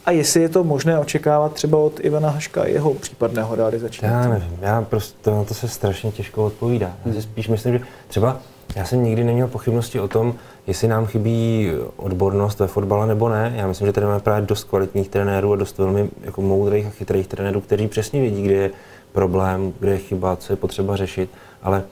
a 0.05 0.11
jestli 0.11 0.41
je 0.41 0.49
to 0.49 0.63
možné 0.63 0.99
očekávat 0.99 1.53
třeba 1.53 1.77
od 1.77 1.99
Ivana 2.05 2.29
Haška 2.29 2.65
jeho 2.67 2.93
případného 2.93 3.55
realizačního 3.55 4.13
Já 4.13 4.27
nevím, 4.29 4.57
já 4.61 4.81
prostě 4.81 5.31
na 5.31 5.43
to 5.43 5.53
se 5.53 5.67
strašně 5.67 6.11
těžko 6.11 6.45
odpovídá. 6.45 6.93
Já 7.05 7.13
si 7.13 7.21
spíš 7.21 7.47
myslím, 7.47 7.73
že 7.77 7.85
třeba 8.07 8.39
já 8.75 8.85
jsem 8.85 9.03
nikdy 9.03 9.23
neměl 9.23 9.47
pochybnosti 9.47 9.99
o 9.99 10.07
tom, 10.07 10.35
jestli 10.67 10.87
nám 10.87 11.05
chybí 11.05 11.71
odbornost 11.97 12.59
ve 12.59 12.67
fotbale 12.67 13.07
nebo 13.07 13.29
ne. 13.29 13.53
Já 13.55 13.67
myslím, 13.67 13.87
že 13.87 13.93
tady 13.93 14.05
máme 14.05 14.19
právě 14.19 14.47
dost 14.47 14.63
kvalitních 14.63 15.09
trenérů 15.09 15.53
a 15.53 15.55
dost 15.55 15.77
velmi 15.77 16.09
jako 16.21 16.41
moudrých 16.41 16.85
a 16.85 16.89
chytrých 16.89 17.27
trenérů, 17.27 17.61
kteří 17.61 17.87
přesně 17.87 18.21
vědí, 18.21 18.43
kde 18.43 18.53
je 18.55 18.71
problém, 19.11 19.73
kde 19.79 19.91
je 19.91 19.97
chyba, 19.97 20.35
co 20.35 20.53
je 20.53 20.57
potřeba 20.57 20.95
řešit. 20.95 21.29
Ale, 21.63 21.83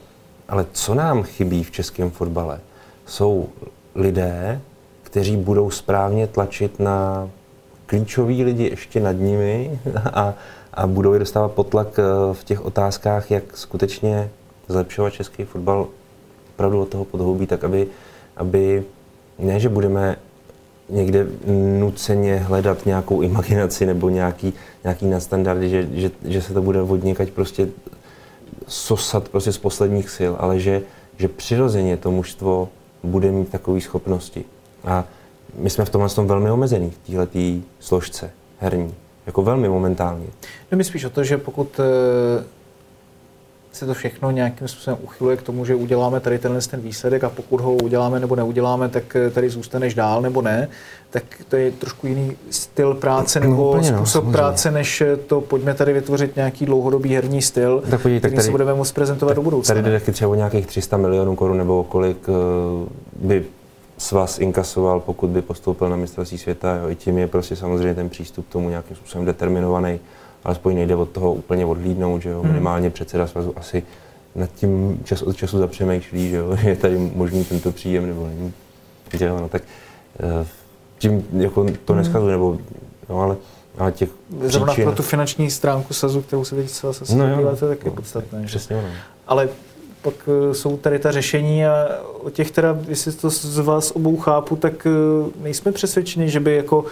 ale 0.48 0.66
co 0.72 0.94
nám 0.94 1.22
chybí 1.22 1.62
v 1.64 1.70
českém 1.70 2.10
fotbale, 2.10 2.60
jsou 3.06 3.48
lidé, 3.94 4.60
kteří 5.02 5.36
budou 5.36 5.70
správně 5.70 6.26
tlačit 6.26 6.80
na 6.80 7.30
klíčoví 7.86 8.44
lidi 8.44 8.64
ještě 8.64 9.00
nad 9.00 9.12
nimi 9.12 9.80
a, 10.12 10.34
a 10.74 10.86
budou 10.86 11.12
je 11.12 11.18
dostávat 11.18 11.52
pod 11.52 11.68
tlak 11.68 11.98
eh, 11.98 12.02
v 12.34 12.44
těch 12.44 12.64
otázkách, 12.64 13.30
jak 13.30 13.56
skutečně 13.56 14.30
zlepšovat 14.68 15.12
český 15.12 15.44
fotbal 15.44 15.86
opravdu 16.54 16.82
od 16.82 16.88
toho 16.88 17.04
podhoubí, 17.04 17.46
tak 17.46 17.64
aby, 17.64 17.86
aby 18.36 18.84
ne, 19.38 19.60
že 19.60 19.68
budeme 19.68 20.16
někde 20.88 21.26
nuceně 21.78 22.36
hledat 22.36 22.86
nějakou 22.86 23.20
imaginaci 23.20 23.86
nebo 23.86 24.08
nějaký, 24.08 24.54
nějaký 24.84 25.06
nadstandardy, 25.06 25.68
že, 25.68 25.88
že, 25.92 26.10
že 26.24 26.42
se 26.42 26.52
to 26.52 26.62
bude 26.62 26.82
od 26.82 27.04
někať 27.04 27.30
prostě 27.30 27.68
sosat 28.66 29.28
prostě 29.28 29.52
z 29.52 29.58
posledních 29.58 30.10
sil, 30.16 30.32
ale 30.38 30.60
že, 30.60 30.82
že 31.16 31.28
přirozeně 31.28 31.96
to 31.96 32.10
mužstvo 32.10 32.68
bude 33.02 33.30
mít 33.30 33.48
takové 33.48 33.80
schopnosti. 33.80 34.44
A 34.84 35.04
my 35.58 35.70
jsme 35.70 35.84
v 35.84 35.90
tomhle 35.90 36.10
tom 36.10 36.26
velmi 36.26 36.50
omezení, 36.50 36.90
v 36.90 37.26
této 37.26 37.66
složce 37.80 38.30
herní. 38.60 38.94
Jako 39.26 39.42
velmi 39.42 39.68
momentálně. 39.68 40.26
No 40.72 40.78
mi 40.78 40.84
spíš 40.84 41.04
o 41.04 41.10
to, 41.10 41.24
že 41.24 41.38
pokud 41.38 41.80
eh, 41.80 42.44
se 43.76 43.86
to 43.86 43.94
všechno 43.94 44.30
nějakým 44.30 44.68
způsobem 44.68 44.98
uchyluje 45.02 45.36
k 45.36 45.42
tomu, 45.42 45.64
že 45.64 45.74
uděláme 45.74 46.20
tady 46.20 46.38
tenhle 46.38 46.60
ten 46.60 46.80
výsledek 46.80 47.24
a 47.24 47.28
pokud 47.28 47.60
ho 47.60 47.74
uděláme 47.74 48.20
nebo 48.20 48.36
neuděláme, 48.36 48.88
tak 48.88 49.16
eh, 49.16 49.30
tady 49.30 49.50
zůstaneš 49.50 49.94
dál 49.94 50.22
nebo 50.22 50.42
ne, 50.42 50.68
tak 51.10 51.22
to 51.48 51.56
je 51.56 51.70
trošku 51.70 52.06
jiný 52.06 52.36
styl 52.50 52.94
práce 52.94 53.40
nebo 53.40 53.54
No, 53.56 53.68
úplně 53.68 53.90
no, 53.92 53.96
způsob 53.98 54.12
samozřejmě. 54.12 54.32
práce, 54.32 54.70
než 54.70 55.02
to 55.26 55.40
pojďme 55.40 55.74
tady 55.74 55.92
vytvořit 55.92 56.36
nějaký 56.36 56.66
dlouhodobý 56.66 57.14
herní 57.14 57.42
styl, 57.42 57.82
Tak 57.90 58.00
podívej, 58.02 58.20
tak 58.20 58.28
který 58.30 58.36
tady- 58.36 58.44
si 58.46 58.50
budeme 58.50 58.74
moct 58.74 58.92
prezentovat 58.92 59.34
do 59.34 59.42
budoucna. 59.42 59.74
Tady 59.74 59.90
jde 59.90 60.00
třeba 60.00 60.30
o 60.30 60.34
nějakých 60.34 60.66
300 60.66 60.96
milionů 60.96 61.36
korun 61.36 61.58
nebo 61.58 61.84
kolik 61.84 62.16
eh, 62.28 62.32
by 63.16 63.44
svaz 63.98 64.38
inkasoval, 64.38 65.00
pokud 65.00 65.30
by 65.30 65.42
postoupil 65.42 65.88
na 65.88 65.96
mistrovství 65.96 66.38
světa. 66.38 66.76
Jo. 66.76 66.88
I 66.90 66.94
tím 66.94 67.18
je 67.18 67.26
prostě 67.26 67.56
samozřejmě 67.56 67.94
ten 67.94 68.08
přístup 68.08 68.48
k 68.48 68.52
tomu 68.52 68.70
nějakým 68.70 68.96
způsobem 68.96 69.24
determinovaný, 69.24 70.00
alespoň 70.46 70.74
nejde 70.74 70.96
od 70.96 71.08
toho 71.10 71.34
úplně 71.34 71.66
odhlídnout, 71.66 72.22
že 72.22 72.30
jo. 72.30 72.40
Hmm. 72.40 72.50
Minimálně 72.50 72.90
předseda 72.90 73.26
svazu 73.26 73.52
asi 73.56 73.82
nad 74.34 74.50
tím 74.54 75.00
čas 75.04 75.22
od 75.22 75.36
času 75.36 75.58
zapřemýšlí, 75.58 76.30
že 76.30 76.36
jo. 76.36 76.56
je 76.62 76.76
tady 76.76 76.98
možný 77.14 77.44
tento 77.44 77.72
příjem 77.72 78.06
nebo 78.06 78.26
není. 78.26 78.52
Že 79.12 79.24
jo, 79.24 79.38
no, 79.40 79.48
tak 79.48 79.62
eh, 80.20 80.46
tím 80.98 81.24
jako 81.32 81.66
to 81.84 81.92
Hmm. 81.92 82.02
neskazuji, 82.02 82.30
nebo, 82.30 82.58
no, 83.08 83.20
ale, 83.20 83.36
ale 83.78 83.92
těch 83.92 84.08
Zrovna 84.42 84.72
příčin, 84.72 84.84
pro 84.84 84.96
tu 84.96 85.02
finanční 85.02 85.50
stránku 85.50 85.94
sazu, 85.94 86.22
kterou 86.22 86.44
se 86.44 86.56
teď 86.56 86.70
se 86.70 86.86
zase 86.86 87.16
No 87.16 87.28
jo. 87.28 87.36
no, 87.36 87.56
to 87.56 87.66
je 87.66 87.76
taky 87.76 87.90
podstatné. 87.90 88.42
Přesně 88.46 88.76
ono. 88.76 88.88
Ale 89.26 89.48
pak 90.02 90.14
eh, 90.28 90.54
jsou 90.54 90.76
tady 90.76 90.98
ta 90.98 91.12
řešení 91.12 91.66
a 91.66 91.88
o 92.22 92.30
těch 92.30 92.50
teda, 92.50 92.78
jestli 92.88 93.12
to 93.12 93.30
z 93.30 93.58
vás 93.58 93.90
obou 93.90 94.16
chápu, 94.16 94.56
tak 94.56 94.86
eh, 94.86 94.90
nejsme 95.42 95.72
přesvědčeni, 95.72 96.30
že 96.30 96.40
by 96.40 96.56
jako 96.56 96.84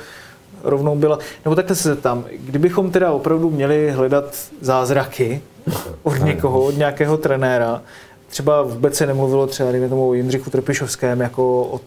rovnou 0.65 0.97
byla, 0.97 1.19
nebo 1.45 1.55
takhle 1.55 1.77
se 1.77 1.89
zeptám, 1.89 2.25
kdybychom 2.39 2.91
teda 2.91 3.13
opravdu 3.13 3.51
měli 3.51 3.91
hledat 3.91 4.37
zázraky 4.61 5.43
od 6.03 6.19
někoho, 6.25 6.65
od 6.65 6.77
nějakého 6.77 7.17
trenéra, 7.17 7.83
třeba 8.29 8.63
vůbec 8.63 8.95
se 8.95 9.07
nemluvilo 9.07 9.47
třeba, 9.47 9.73
dejme 9.73 9.89
tomu, 9.89 10.09
o 10.09 10.15
Jindřichu 10.15 10.51
Trpišovském 10.51 11.21
jako 11.21 11.63
o 11.63 11.81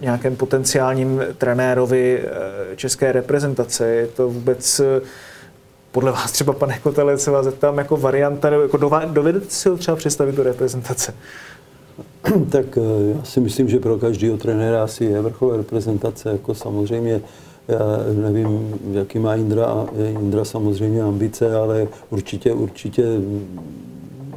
nějakém 0.00 0.36
potenciálním 0.36 1.22
trenérovi 1.38 2.22
eh, 2.22 2.76
české 2.76 3.12
reprezentace. 3.12 3.88
Je 3.88 4.06
to 4.06 4.28
vůbec 4.28 4.80
eh, 4.80 5.00
podle 5.92 6.12
vás 6.12 6.32
třeba, 6.32 6.52
pane 6.52 6.78
Kotele, 6.78 7.18
se 7.18 7.30
vás 7.30 7.44
zeptám, 7.44 7.78
jako 7.78 7.96
varianta, 7.96 8.50
nebo 8.50 8.62
jako 8.62 8.76
dovedete 9.06 9.46
si 9.48 9.68
ho 9.68 9.76
třeba 9.76 9.96
představit 9.96 10.34
do 10.34 10.42
reprezentace? 10.42 11.14
Tak 12.50 12.78
eh, 12.78 13.14
já 13.16 13.24
si 13.24 13.40
myslím, 13.40 13.68
že 13.68 13.78
pro 13.78 13.98
každého 13.98 14.36
trenéra 14.36 14.84
asi 14.84 15.04
je 15.04 15.22
vrchol 15.22 15.56
reprezentace, 15.56 16.30
jako 16.30 16.54
samozřejmě 16.54 17.20
já 17.68 17.80
nevím, 18.22 18.74
jaký 18.92 19.18
má 19.18 19.34
Indra, 19.34 19.86
Indra 20.10 20.44
samozřejmě 20.44 21.02
ambice, 21.02 21.56
ale 21.56 21.88
určitě, 22.10 22.52
určitě 22.52 23.04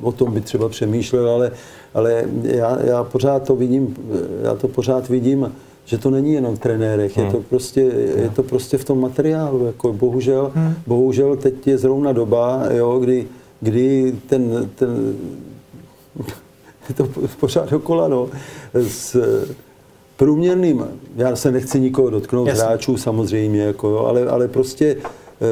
o 0.01 0.11
tom 0.11 0.33
by 0.33 0.41
třeba 0.41 0.69
přemýšlel, 0.69 1.29
ale, 1.29 1.51
ale 1.93 2.23
já, 2.43 2.77
já 2.81 3.03
pořád 3.03 3.43
to 3.43 3.55
vidím, 3.55 3.95
já 4.43 4.55
to 4.55 4.67
pořád 4.67 5.09
vidím, 5.09 5.51
že 5.85 5.97
to 5.97 6.09
není 6.09 6.33
jenom 6.33 6.55
v 6.55 6.59
trenérech, 6.59 7.17
je 7.17 7.31
to 7.31 7.39
prostě, 7.49 7.81
je 8.15 8.31
to 8.35 8.43
prostě 8.43 8.77
v 8.77 8.85
tom 8.85 9.01
materiálu, 9.01 9.65
jako 9.65 9.93
bohužel, 9.93 10.51
bohužel 10.87 11.35
teď 11.35 11.67
je 11.67 11.77
zrovna 11.77 12.11
doba, 12.11 12.63
jo, 12.69 12.99
kdy, 12.99 13.27
kdy 13.61 14.15
ten, 14.27 14.69
ten 14.75 15.15
je 16.89 16.95
to 16.95 17.07
pořád 17.39 17.69
dokola, 17.69 18.07
no, 18.07 18.29
s 18.73 19.17
průměrným, 20.21 20.85
já 21.15 21.35
se 21.35 21.51
nechci 21.51 21.79
nikoho 21.79 22.09
dotknout, 22.09 22.47
Jasně. 22.47 22.63
hráčů 22.63 22.97
samozřejmě, 22.97 23.61
jako, 23.61 23.89
jo, 23.89 23.97
ale, 23.97 24.25
ale 24.25 24.47
prostě 24.47 24.97
eh, 24.97 25.45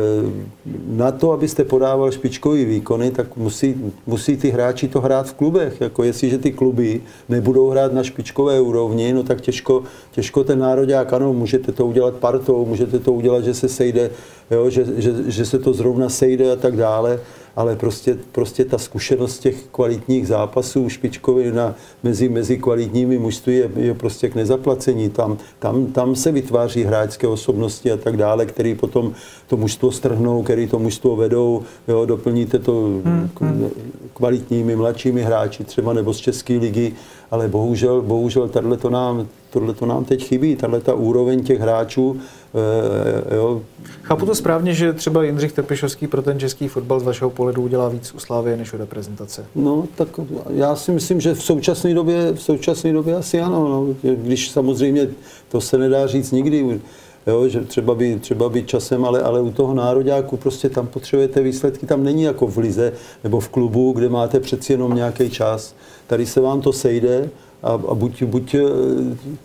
na 0.88 1.12
to, 1.12 1.32
abyste 1.32 1.64
podával 1.64 2.12
špičkový 2.12 2.66
výkony, 2.66 3.12
tak 3.12 3.38
musí, 3.38 3.76
musí 4.08 4.38
ty 4.38 4.50
hráči 4.50 4.88
to 4.88 5.02
hrát 5.02 5.28
v 5.28 5.34
klubech. 5.34 5.82
Jako 5.82 6.04
jestliže 6.04 6.38
ty 6.38 6.52
kluby 6.52 7.02
nebudou 7.30 7.70
hrát 7.70 7.94
na 7.94 8.04
špičkové 8.04 8.62
úrovni, 8.62 9.14
no 9.14 9.24
tak 9.24 9.42
těžko, 9.42 9.84
těžko 10.12 10.44
ten 10.44 10.60
nároďák, 10.60 11.14
ano, 11.14 11.34
můžete 11.34 11.72
to 11.72 11.86
udělat 11.86 12.14
partou, 12.14 12.66
můžete 12.66 13.00
to 13.00 13.14
udělat, 13.14 13.44
že 13.44 13.54
se 13.54 13.70
sejde, 13.70 14.10
jo, 14.52 14.70
že, 14.70 14.86
že, 14.98 15.14
že 15.28 15.46
se 15.46 15.60
to 15.60 15.74
zrovna 15.74 16.10
sejde 16.10 16.52
a 16.52 16.56
tak 16.56 16.76
dále, 16.76 17.20
ale 17.60 17.76
prostě, 17.76 18.18
prostě 18.32 18.66
ta 18.66 18.78
zkušenost 18.78 19.40
těch 19.40 19.56
kvalitních 19.72 20.28
zápasů 20.28 20.90
špičkových 20.90 21.52
na, 21.54 21.76
mezi, 22.04 22.30
mezi 22.30 22.58
kvalitními 22.58 23.18
mužství 23.18 23.56
je, 23.56 23.70
je 23.76 23.94
prostě 23.94 24.30
k 24.30 24.36
nezaplacení. 24.36 25.10
Tam, 25.10 25.38
tam, 25.60 25.86
tam 25.86 26.16
se 26.16 26.32
vytváří 26.32 26.84
hráčské 26.84 27.28
osobnosti 27.28 27.92
a 27.92 27.98
tak 27.98 28.18
dále, 28.18 28.46
který 28.46 28.76
potom 28.76 29.14
to 29.48 29.58
mužstvo 29.58 29.92
strhnou, 29.92 30.44
který 30.44 30.68
to 30.68 30.80
mužstvo 30.80 31.16
vedou, 31.16 31.64
jo, 31.88 32.06
doplníte 32.06 32.60
to 32.60 32.90
k- 33.34 33.72
kvalitními 34.14 34.76
mladšími 34.76 35.22
hráči 35.22 35.64
třeba 35.64 35.94
nebo 35.94 36.14
z 36.14 36.18
České 36.18 36.54
ligy, 36.54 36.94
ale 37.32 37.48
bohužel, 37.48 38.02
bohužel 38.02 38.48
tohle 38.48 38.78
to 38.78 38.90
nám, 38.90 39.28
tohle 39.50 39.74
to 39.74 39.86
nám 39.86 40.06
teď 40.06 40.24
chybí, 40.24 40.56
tahle 40.56 40.80
ta 40.80 40.94
úroveň 40.94 41.44
těch 41.44 41.60
hráčů, 41.60 42.18
jo, 43.36 43.62
Chápu 44.04 44.26
to 44.26 44.36
správně, 44.36 44.74
že 44.74 44.94
třeba 44.94 45.24
Jindřich 45.24 45.54
Trpišovský 45.54 46.08
pro 46.08 46.22
ten 46.22 46.40
český 46.40 46.68
fotbal 46.68 47.00
z 47.00 47.04
vašeho 47.04 47.30
pohledu 47.30 47.62
udělá 47.62 47.90
víc 47.90 48.14
u 48.14 48.20
Slávie 48.20 48.58
než 48.58 48.74
u 48.74 48.78
reprezentace. 48.78 49.46
No, 49.56 49.88
tak 49.96 50.08
já 50.50 50.76
si 50.76 50.92
myslím, 50.92 51.22
že 51.22 51.34
v 51.34 51.44
současné 51.44 51.94
době, 51.94 52.34
v 52.34 52.42
současné 52.42 52.94
době 52.94 53.16
asi 53.16 53.42
ano. 53.42 53.70
No. 53.70 53.96
Když 54.16 54.50
samozřejmě 54.50 55.08
to 55.50 55.62
se 55.62 55.78
nedá 55.78 56.08
říct 56.08 56.32
nikdy, 56.32 56.80
jo, 57.28 57.48
že 57.48 57.62
třeba 57.62 57.96
by, 57.96 58.20
třeba 58.20 58.50
by 58.50 58.64
časem, 58.64 59.06
ale, 59.06 59.22
ale 59.22 59.42
u 59.42 59.52
toho 59.52 59.74
nároďáku 59.74 60.38
prostě 60.38 60.70
tam 60.70 60.88
potřebujete 60.88 61.42
výsledky, 61.42 61.86
tam 61.86 62.04
není 62.04 62.24
jako 62.24 62.48
v 62.48 62.58
lize 62.58 62.94
nebo 63.24 63.40
v 63.40 63.50
klubu, 63.50 63.92
kde 63.92 64.10
máte 64.10 64.40
přeci 64.40 64.74
jenom 64.74 64.96
nějaký 64.96 65.30
čas. 65.30 65.76
Tady 66.08 66.26
se 66.26 66.42
vám 66.42 66.62
to 66.62 66.74
sejde 66.74 67.30
a, 67.64 67.72
a 67.72 67.96
buď, 67.96 68.24
buď 68.24 68.56
eh, 68.56 68.62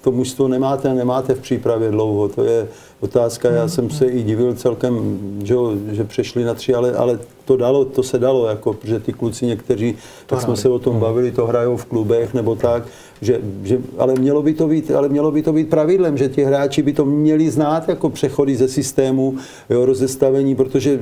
to 0.00 0.12
mužstvo 0.12 0.48
nemáte, 0.48 0.94
nemáte 0.94 1.34
v 1.34 1.40
přípravě 1.40 1.90
dlouho, 1.90 2.28
to 2.28 2.44
je 2.44 2.68
otázka, 3.05 3.50
já 3.50 3.68
jsem 3.68 3.90
se 3.90 4.07
i 4.07 4.22
divil 4.22 4.55
celkem, 4.55 5.18
že, 5.44 5.55
že 5.92 6.05
přešli 6.05 6.44
na 6.44 6.55
tři, 6.55 6.74
ale, 6.74 6.92
ale 6.92 7.18
to 7.44 7.57
dalo, 7.57 7.84
to 7.84 8.02
se 8.02 8.18
dalo, 8.18 8.46
jako, 8.46 8.72
protože 8.72 9.00
ty 9.00 9.12
kluci 9.12 9.46
někteří, 9.46 9.94
tak 10.26 10.40
jsme 10.40 10.57
se 10.57 10.68
o 10.68 10.78
tom 10.78 11.00
bavili, 11.00 11.32
to 11.32 11.46
hrajou 11.46 11.76
v 11.76 11.84
klubech 11.84 12.34
nebo 12.34 12.55
tak, 12.55 12.82
že, 13.20 13.40
že, 13.62 13.78
ale, 13.98 14.14
mělo 14.14 14.42
by 14.42 14.55
to 14.55 14.68
být, 14.68 14.90
ale 14.90 15.09
mělo 15.09 15.30
by 15.30 15.42
to 15.42 15.52
být 15.52 15.70
pravidlem, 15.70 16.16
že 16.16 16.28
ti 16.28 16.44
hráči 16.44 16.82
by 16.82 16.92
to 16.92 17.05
měli 17.05 17.50
znát 17.50 17.88
jako 17.88 18.11
přechody 18.11 18.57
ze 18.57 18.68
systému, 18.68 19.36
jo, 19.70 19.84
rozestavení, 19.84 20.55
protože 20.55 21.00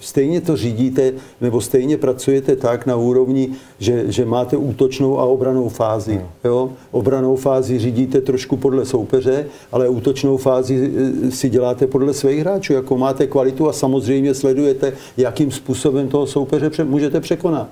stejně 0.00 0.40
to 0.40 0.56
řídíte, 0.56 1.12
nebo 1.40 1.60
stejně 1.60 1.96
pracujete 1.96 2.56
tak 2.56 2.86
na 2.86 2.96
úrovni, 2.96 3.50
že, 3.78 4.04
že 4.12 4.24
máte 4.24 4.56
útočnou 4.56 5.20
a 5.20 5.24
obranou 5.24 5.68
fázi. 5.68 6.20
Jo? 6.44 6.70
Obranou 6.90 7.36
fázi 7.36 7.78
řídíte 7.78 8.20
trošku 8.20 8.56
podle 8.56 8.84
soupeře, 8.84 9.46
ale 9.72 9.88
útočnou 9.88 10.36
fázi 10.36 10.92
eh, 11.25 11.25
si 11.30 11.48
děláte 11.48 11.86
podle 11.86 12.14
svých 12.14 12.40
hráčů, 12.40 12.72
jako 12.72 12.98
máte 12.98 13.26
kvalitu 13.26 13.68
a 13.68 13.72
samozřejmě 13.72 14.34
sledujete, 14.34 14.92
jakým 15.16 15.50
způsobem 15.50 16.08
toho 16.08 16.26
soupeře 16.26 16.70
pře- 16.70 16.84
můžete 16.84 17.20
překonat. 17.20 17.68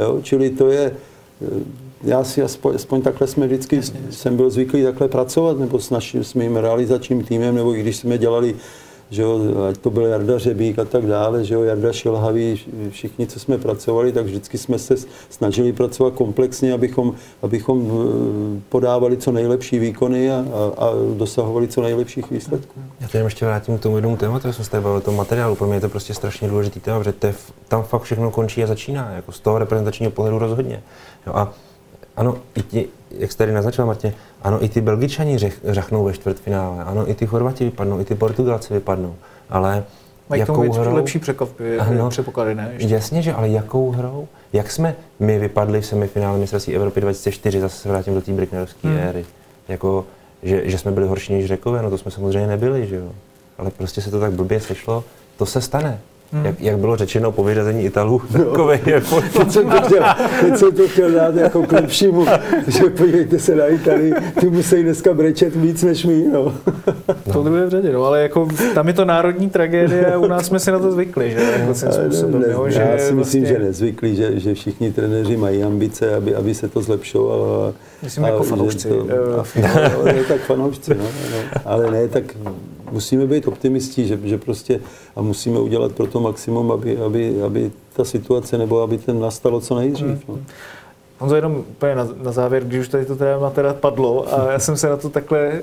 Jo? 0.00 0.20
Čili 0.22 0.50
to 0.50 0.70
je, 0.70 0.92
eh, 1.42 1.46
já 2.04 2.24
si 2.24 2.42
aspoň, 2.42 2.74
aspoň 2.74 3.02
takhle 3.02 3.26
jsme 3.26 3.46
vždycky, 3.46 3.80
jsem 4.10 4.36
byl 4.36 4.50
zvyklý 4.50 4.82
takhle 4.82 5.08
pracovat, 5.08 5.58
nebo 5.58 5.78
s 5.78 5.90
naším 5.90 6.24
s 6.24 6.34
mým 6.34 6.56
realizačním 6.56 7.24
týmem, 7.24 7.54
nebo 7.54 7.74
i 7.74 7.80
když 7.80 7.96
jsme 7.96 8.18
dělali 8.18 8.54
že 9.12 9.22
jo, 9.22 9.40
ať 9.68 9.76
to 9.76 9.90
byl 9.90 10.06
Jarda 10.06 10.38
Řebík 10.38 10.78
a 10.78 10.84
tak 10.84 11.06
dále, 11.06 11.44
že 11.44 11.54
jo, 11.54 11.62
Jarda 11.62 11.92
Šilhavý, 11.92 12.60
všichni, 12.90 13.26
co 13.26 13.40
jsme 13.40 13.58
pracovali, 13.58 14.12
tak 14.12 14.24
vždycky 14.24 14.58
jsme 14.58 14.78
se 14.78 14.94
snažili 15.30 15.72
pracovat 15.72 16.14
komplexně, 16.14 16.72
abychom, 16.72 17.14
abychom 17.42 17.90
eh, 17.90 18.60
podávali 18.68 19.16
co 19.16 19.32
nejlepší 19.32 19.78
výkony 19.78 20.32
a, 20.32 20.34
a, 20.34 20.84
a 20.84 20.90
dosahovali 21.16 21.68
co 21.68 21.82
nejlepších 21.82 22.30
výsledků. 22.30 22.80
Já 23.00 23.08
teď 23.08 23.24
ještě 23.24 23.46
vrátím 23.46 23.78
k 23.78 23.82
tomu 23.82 23.96
jednomu 23.96 24.16
tématu, 24.16 24.46
jak 24.46 24.54
jsme 24.56 24.64
se 24.64 24.70
tady 24.70 24.84
o 24.84 25.00
tom 25.00 25.16
materiálu. 25.16 25.54
Pro 25.54 25.66
mě 25.66 25.76
je 25.76 25.80
to 25.80 25.88
prostě 25.88 26.14
strašně 26.14 26.48
důležitý 26.48 26.80
téma, 26.80 26.98
protože 26.98 27.12
to 27.12 27.26
je, 27.26 27.34
tam 27.68 27.82
fakt 27.82 28.02
všechno 28.02 28.30
končí 28.30 28.64
a 28.64 28.66
začíná, 28.66 29.10
jako 29.10 29.32
z 29.32 29.40
toho 29.40 29.58
reprezentačního 29.58 30.12
pohledu 30.12 30.38
rozhodně. 30.38 30.82
Jo, 31.26 31.32
a 31.36 31.52
ano, 32.16 32.36
i 32.54 32.62
ti, 32.62 32.88
jak 33.10 33.32
jste 33.32 33.44
tady 33.44 33.52
naznačil, 33.52 33.86
Martě, 33.86 34.14
ano, 34.42 34.64
i 34.64 34.68
ty 34.68 34.80
Belgičani 34.80 35.38
řech, 35.38 35.60
řachnou 35.64 36.04
ve 36.04 36.12
čtvrtfinále, 36.12 36.84
ano, 36.84 37.10
i 37.10 37.14
ty 37.14 37.26
Chorvati 37.26 37.64
vypadnou, 37.64 38.00
i 38.00 38.04
ty 38.04 38.14
Portugalci 38.14 38.74
vypadnou, 38.74 39.14
ale 39.50 39.84
Mají 40.28 40.40
jakou 40.40 40.72
hrou... 40.72 40.94
lepší 40.94 41.18
překvapy, 41.18 41.78
Ano. 41.78 42.10
předpoklady, 42.10 42.54
ne? 42.54 42.70
Ještě. 42.72 42.94
Jasně, 42.94 43.22
že 43.22 43.32
ale 43.32 43.48
jakou 43.48 43.90
hrou? 43.90 44.28
Jak 44.52 44.70
jsme 44.70 44.94
my 45.20 45.38
vypadli 45.38 45.80
v 45.80 45.86
semifinále 45.86 46.38
mistrovství 46.38 46.74
Evropy 46.76 47.00
2004, 47.00 47.60
zase 47.60 47.76
se 47.76 47.88
vrátím 47.88 48.14
do 48.14 48.20
té 48.22 48.32
Bricknerovské 48.32 48.88
Hmm. 48.88 48.98
éry. 48.98 49.24
Jako, 49.68 50.04
že, 50.42 50.62
že 50.70 50.78
jsme 50.78 50.90
byli 50.92 51.06
horší 51.06 51.32
než 51.32 51.46
Řekové, 51.46 51.82
no 51.82 51.90
to 51.90 51.98
jsme 51.98 52.10
samozřejmě 52.10 52.46
nebyli, 52.46 52.86
že 52.86 52.96
jo. 52.96 53.12
Ale 53.58 53.70
prostě 53.70 54.00
se 54.00 54.10
to 54.10 54.20
tak 54.20 54.32
blbě 54.32 54.60
sešlo, 54.60 55.04
to 55.36 55.46
se 55.46 55.60
stane. 55.60 56.00
Hmm. 56.32 56.44
Jak, 56.44 56.60
jak, 56.60 56.78
bylo 56.78 56.96
řečeno 56.96 57.32
po 57.32 57.44
vyřazení 57.44 57.84
Italů, 57.84 58.22
takové 58.32 58.80
je 58.86 59.02
Teď 59.38 59.52
jsem 59.52 59.70
to 59.70 59.80
chtěl, 59.80 60.04
teď 60.40 60.56
jsem 60.56 60.72
to 60.72 60.88
chtěl 60.88 61.12
dát 61.12 61.36
jako 61.36 61.62
k 61.62 61.72
lepšímu, 61.72 62.26
že 62.66 62.84
podívejte 62.84 63.38
se 63.38 63.54
na 63.56 63.66
Italii, 63.66 64.14
ty 64.40 64.50
musí 64.50 64.82
dneska 64.82 65.14
brečet 65.14 65.56
víc 65.56 65.82
než 65.82 66.04
my, 66.04 66.24
no. 66.32 66.54
To 67.32 67.42
druhé 67.42 67.66
v 67.66 67.68
řadě, 67.68 67.92
no, 67.92 68.04
ale 68.04 68.22
jako 68.22 68.48
tam 68.74 68.88
je 68.88 68.94
to 68.94 69.04
národní 69.04 69.50
tragédie 69.50 70.12
a 70.12 70.18
u 70.18 70.26
nás 70.26 70.46
jsme 70.46 70.58
si 70.58 70.70
na 70.70 70.78
to 70.78 70.92
zvykli, 70.92 71.30
že 71.30 71.40
jako 71.40 71.74
Ale 71.84 71.92
způsobem, 71.92 72.40
ne, 72.40 72.46
jo, 72.50 72.64
já 72.64 72.70
že 72.70 72.80
si 72.80 73.14
myslím, 73.14 73.16
vlastně, 73.16 73.46
že 73.46 73.58
nezvyklí, 73.58 74.16
že, 74.16 74.40
že 74.40 74.54
všichni 74.54 74.92
trenéři 74.92 75.36
mají 75.36 75.62
ambice, 75.62 76.14
aby, 76.14 76.34
aby 76.34 76.54
se 76.54 76.68
to 76.68 76.82
zlepšovalo. 76.82 77.64
A, 77.64 77.72
Myslím 78.02 78.24
jako 78.24 78.42
že 78.42 78.50
fanoušci, 78.50 78.88
To, 78.88 79.06
eh. 79.54 79.66
a, 79.66 79.88
no, 79.88 80.04
no, 80.16 80.24
tak 80.28 80.40
fanoušci, 80.40 80.94
no, 80.94 81.04
no. 81.04 81.60
Ale 81.64 81.90
ne, 81.90 82.08
tak 82.08 82.24
musíme 82.92 83.26
být 83.26 83.48
optimisti, 83.48 84.06
že, 84.06 84.18
že 84.24 84.38
prostě 84.38 84.80
a 85.16 85.22
musíme 85.22 85.60
udělat 85.60 85.92
pro 85.92 86.06
to 86.06 86.20
maximum, 86.20 86.72
aby, 86.72 86.96
aby, 86.96 87.42
aby 87.42 87.70
ta 87.92 88.04
situace 88.04 88.58
nebo 88.58 88.82
aby 88.82 88.98
ten 88.98 89.20
nastalo 89.20 89.60
co 89.60 89.74
nejdřív. 89.74 90.28
No. 90.28 90.38
Honzo, 91.18 91.36
jenom 91.36 91.56
úplně 91.56 91.94
na, 91.94 92.08
na 92.22 92.32
závěr, 92.32 92.64
když 92.64 92.80
už 92.80 92.88
tady 92.88 93.04
to 93.04 93.16
téma 93.16 93.50
teda 93.50 93.74
padlo 93.74 94.34
a 94.34 94.52
já 94.52 94.58
jsem 94.58 94.76
se 94.76 94.88
na 94.88 94.96
to 94.96 95.08
takhle, 95.08 95.62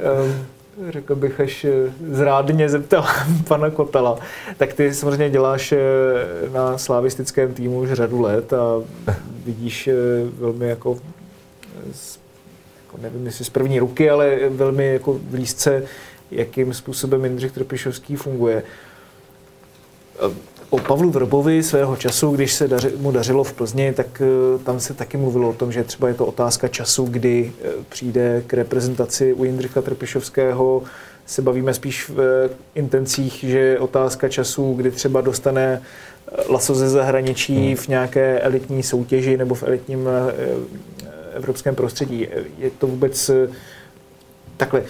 řekl 0.90 1.16
bych, 1.16 1.40
až 1.40 1.66
eh, 1.66 1.94
zrádně 2.12 2.70
zeptal 2.70 3.06
pana 3.48 3.70
Kotala, 3.70 4.20
tak 4.58 4.74
ty 4.74 4.94
samozřejmě 4.94 5.30
děláš 5.30 5.72
eh, 5.72 5.78
na 6.54 6.78
slavistickém 6.78 7.54
týmu 7.54 7.80
už 7.80 7.92
řadu 7.92 8.22
let 8.22 8.54
a 8.54 8.82
vidíš 9.46 9.88
eh, 9.88 9.94
velmi 10.40 10.70
jako, 10.70 11.00
z, 11.94 12.20
jako 12.86 12.98
nevím 13.02 13.26
jestli 13.26 13.46
z 13.46 13.50
první 13.50 13.80
ruky, 13.80 14.10
ale 14.10 14.40
velmi 14.50 14.94
jako 14.94 15.20
blízce, 15.22 15.84
jakým 16.32 16.74
způsobem 16.74 17.26
Jindřich 17.26 17.52
Trpišovský 17.52 18.16
funguje 18.16 18.64
o 20.70 20.78
Pavlu 20.80 21.10
Vrbovi 21.10 21.64
svého 21.64 21.96
času, 21.96 22.32
když 22.32 22.54
se 22.54 22.68
daři, 22.68 22.92
mu 22.98 23.12
dařilo 23.12 23.44
v 23.44 23.54
Plzni, 23.54 23.94
tak 23.94 24.22
uh, 24.22 24.62
tam 24.62 24.80
se 24.80 24.94
taky 24.94 25.18
mluvilo 25.18 25.50
o 25.50 25.54
tom, 25.54 25.72
že 25.72 25.84
třeba 25.84 26.08
je 26.08 26.14
to 26.14 26.26
otázka 26.26 26.68
času, 26.68 27.06
kdy 27.06 27.52
uh, 27.52 27.84
přijde 27.90 28.44
k 28.48 28.54
reprezentaci 28.54 29.34
u 29.34 29.44
Jindřicha 29.44 29.82
Trpišovského. 29.82 30.84
Se 31.26 31.42
bavíme 31.42 31.74
spíš 31.74 32.10
v 32.10 32.50
intencích, 32.76 33.34
že 33.34 33.60
je 33.60 33.80
otázka 33.80 34.30
času, 34.30 34.74
kdy 34.74 34.92
třeba 34.92 35.22
dostane 35.22 35.82
laso 36.50 36.76
ze 36.76 36.90
zahraničí 36.90 37.68
hmm. 37.68 37.76
v 37.76 37.88
nějaké 37.88 38.40
elitní 38.40 38.84
soutěži 38.84 39.38
nebo 39.38 39.56
v 39.56 39.64
elitním 39.64 40.10
evropském 41.34 41.76
prostředí. 41.76 42.28
Je 42.58 42.70
to 42.70 42.88
vůbec 42.88 43.32
takhle. 44.58 44.84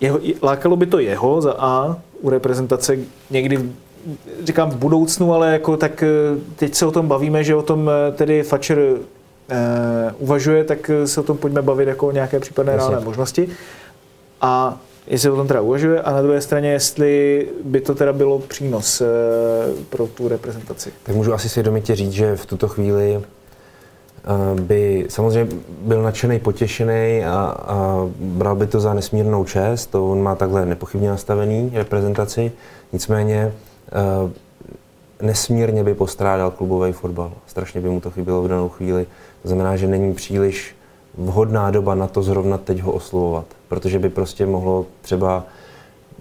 Jeho, 0.00 0.20
lákalo 0.42 0.76
by 0.76 0.86
to 0.86 0.98
jeho 0.98 1.40
za 1.40 1.54
A 1.58 1.96
u 2.20 2.30
reprezentace 2.30 2.98
někdy 3.30 3.68
říkám 4.44 4.70
v 4.70 4.76
budoucnu, 4.76 5.34
ale 5.34 5.52
jako 5.52 5.76
tak 5.76 6.02
eh, 6.02 6.08
teď 6.56 6.74
se 6.74 6.86
o 6.86 6.90
tom 6.90 7.08
bavíme, 7.08 7.44
že 7.44 7.54
o 7.54 7.62
tom 7.62 7.90
eh, 7.90 8.12
tedy 8.12 8.42
Fatcher 8.42 8.78
uh, 8.78 9.56
uvažuje, 10.18 10.64
tak 10.64 10.90
se 11.04 11.20
o 11.20 11.22
tom 11.22 11.38
pojďme 11.38 11.62
bavit 11.62 11.88
jako 11.88 12.06
o 12.06 12.12
nějaké 12.12 12.40
případné 12.40 12.72
Jasně. 12.72 12.88
reálné 12.88 13.04
možnosti. 13.04 13.48
A 14.40 14.80
jestli 15.06 15.30
o 15.30 15.36
tom 15.36 15.48
teda 15.48 15.60
uvažuje 15.60 16.02
a 16.02 16.12
na 16.12 16.22
druhé 16.22 16.40
straně, 16.40 16.70
jestli 16.70 17.48
by 17.64 17.80
to 17.80 17.94
teda 17.94 18.12
bylo 18.12 18.38
přínos 18.38 19.00
uh, 19.00 19.06
pro 19.88 20.06
tu 20.06 20.28
reprezentaci. 20.28 20.92
Tak 21.02 21.14
můžu 21.14 21.34
asi 21.34 21.48
svědomitě 21.48 21.96
říct, 21.96 22.12
že 22.12 22.36
v 22.36 22.46
tuto 22.46 22.68
chvíli 22.68 23.20
by 24.60 25.06
samozřejmě 25.08 25.56
byl 25.82 26.02
nadšený, 26.02 26.38
potěšený 26.38 27.24
a, 27.24 27.54
a 27.58 28.08
bral 28.20 28.56
by 28.56 28.66
to 28.66 28.80
za 28.80 28.94
nesmírnou 28.94 29.44
čest. 29.44 29.86
To 29.86 30.10
on 30.10 30.22
má 30.22 30.34
takhle 30.34 30.66
nepochybně 30.66 31.08
nastavený 31.08 31.70
reprezentaci. 31.74 32.52
Nicméně 32.92 33.52
Eh, 33.92 34.30
nesmírně 35.22 35.84
by 35.84 35.94
postrádal 35.94 36.50
klubový 36.50 36.92
fotbal. 36.92 37.32
Strašně 37.46 37.80
by 37.80 37.88
mu 37.88 38.00
to 38.00 38.10
chybělo 38.10 38.42
v 38.42 38.48
danou 38.48 38.68
chvíli. 38.68 39.06
To 39.42 39.48
znamená, 39.48 39.76
že 39.76 39.86
není 39.86 40.14
příliš 40.14 40.76
vhodná 41.14 41.70
doba 41.70 41.94
na 41.94 42.06
to 42.06 42.22
zrovna 42.22 42.58
teď 42.58 42.80
ho 42.80 42.92
oslovovat, 42.92 43.44
protože 43.68 43.98
by 43.98 44.08
prostě 44.08 44.46
mohlo 44.46 44.86
třeba 45.02 45.44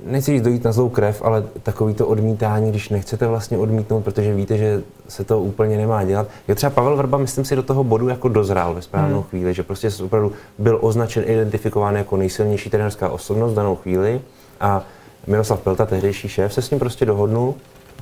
nechci 0.05 0.31
říct 0.31 0.43
dojít 0.43 0.63
na 0.63 0.71
zlou 0.71 0.89
krev, 0.89 1.21
ale 1.21 1.43
takový 1.63 1.93
to 1.93 2.07
odmítání, 2.07 2.69
když 2.69 2.89
nechcete 2.89 3.27
vlastně 3.27 3.57
odmítnout, 3.57 4.01
protože 4.03 4.35
víte, 4.35 4.57
že 4.57 4.83
se 5.07 5.23
to 5.23 5.39
úplně 5.39 5.77
nemá 5.77 6.03
dělat. 6.03 6.27
Jo, 6.47 6.55
třeba 6.55 6.69
Pavel 6.69 6.95
Vrba, 6.95 7.17
myslím 7.17 7.45
si, 7.45 7.55
do 7.55 7.63
toho 7.63 7.83
bodu 7.83 8.09
jako 8.09 8.29
dozrál 8.29 8.73
ve 8.73 8.81
správnou 8.81 9.19
hmm. 9.19 9.29
chvíli, 9.29 9.53
že 9.53 9.63
prostě 9.63 9.89
opravdu 10.03 10.31
byl 10.57 10.77
označen, 10.81 11.23
identifikován 11.27 11.95
jako 11.95 12.17
nejsilnější 12.17 12.69
trenerská 12.69 13.09
osobnost 13.09 13.51
v 13.51 13.55
danou 13.55 13.75
chvíli 13.75 14.21
a 14.59 14.83
Miroslav 15.27 15.59
Pelta, 15.59 15.85
tehdejší 15.85 16.29
šéf, 16.29 16.53
se 16.53 16.61
s 16.61 16.69
ním 16.69 16.79
prostě 16.79 17.05
dohodnul 17.05 17.53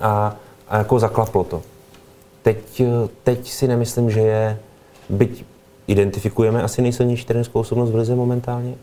a, 0.01 0.35
a 0.67 0.77
jako 0.77 0.99
zaklaplo 0.99 1.43
to. 1.43 1.61
Teď, 2.41 2.81
teď 3.23 3.51
si 3.51 3.67
nemyslím, 3.67 4.11
že 4.11 4.19
je, 4.19 4.57
byť 5.09 5.45
identifikujeme 5.87 6.63
asi 6.63 6.81
nejsilnější 6.81 7.25
trenerskou 7.25 7.59
osobnost 7.59 7.91
v 7.91 7.95
lize 7.95 8.15
momentálně, 8.15 8.75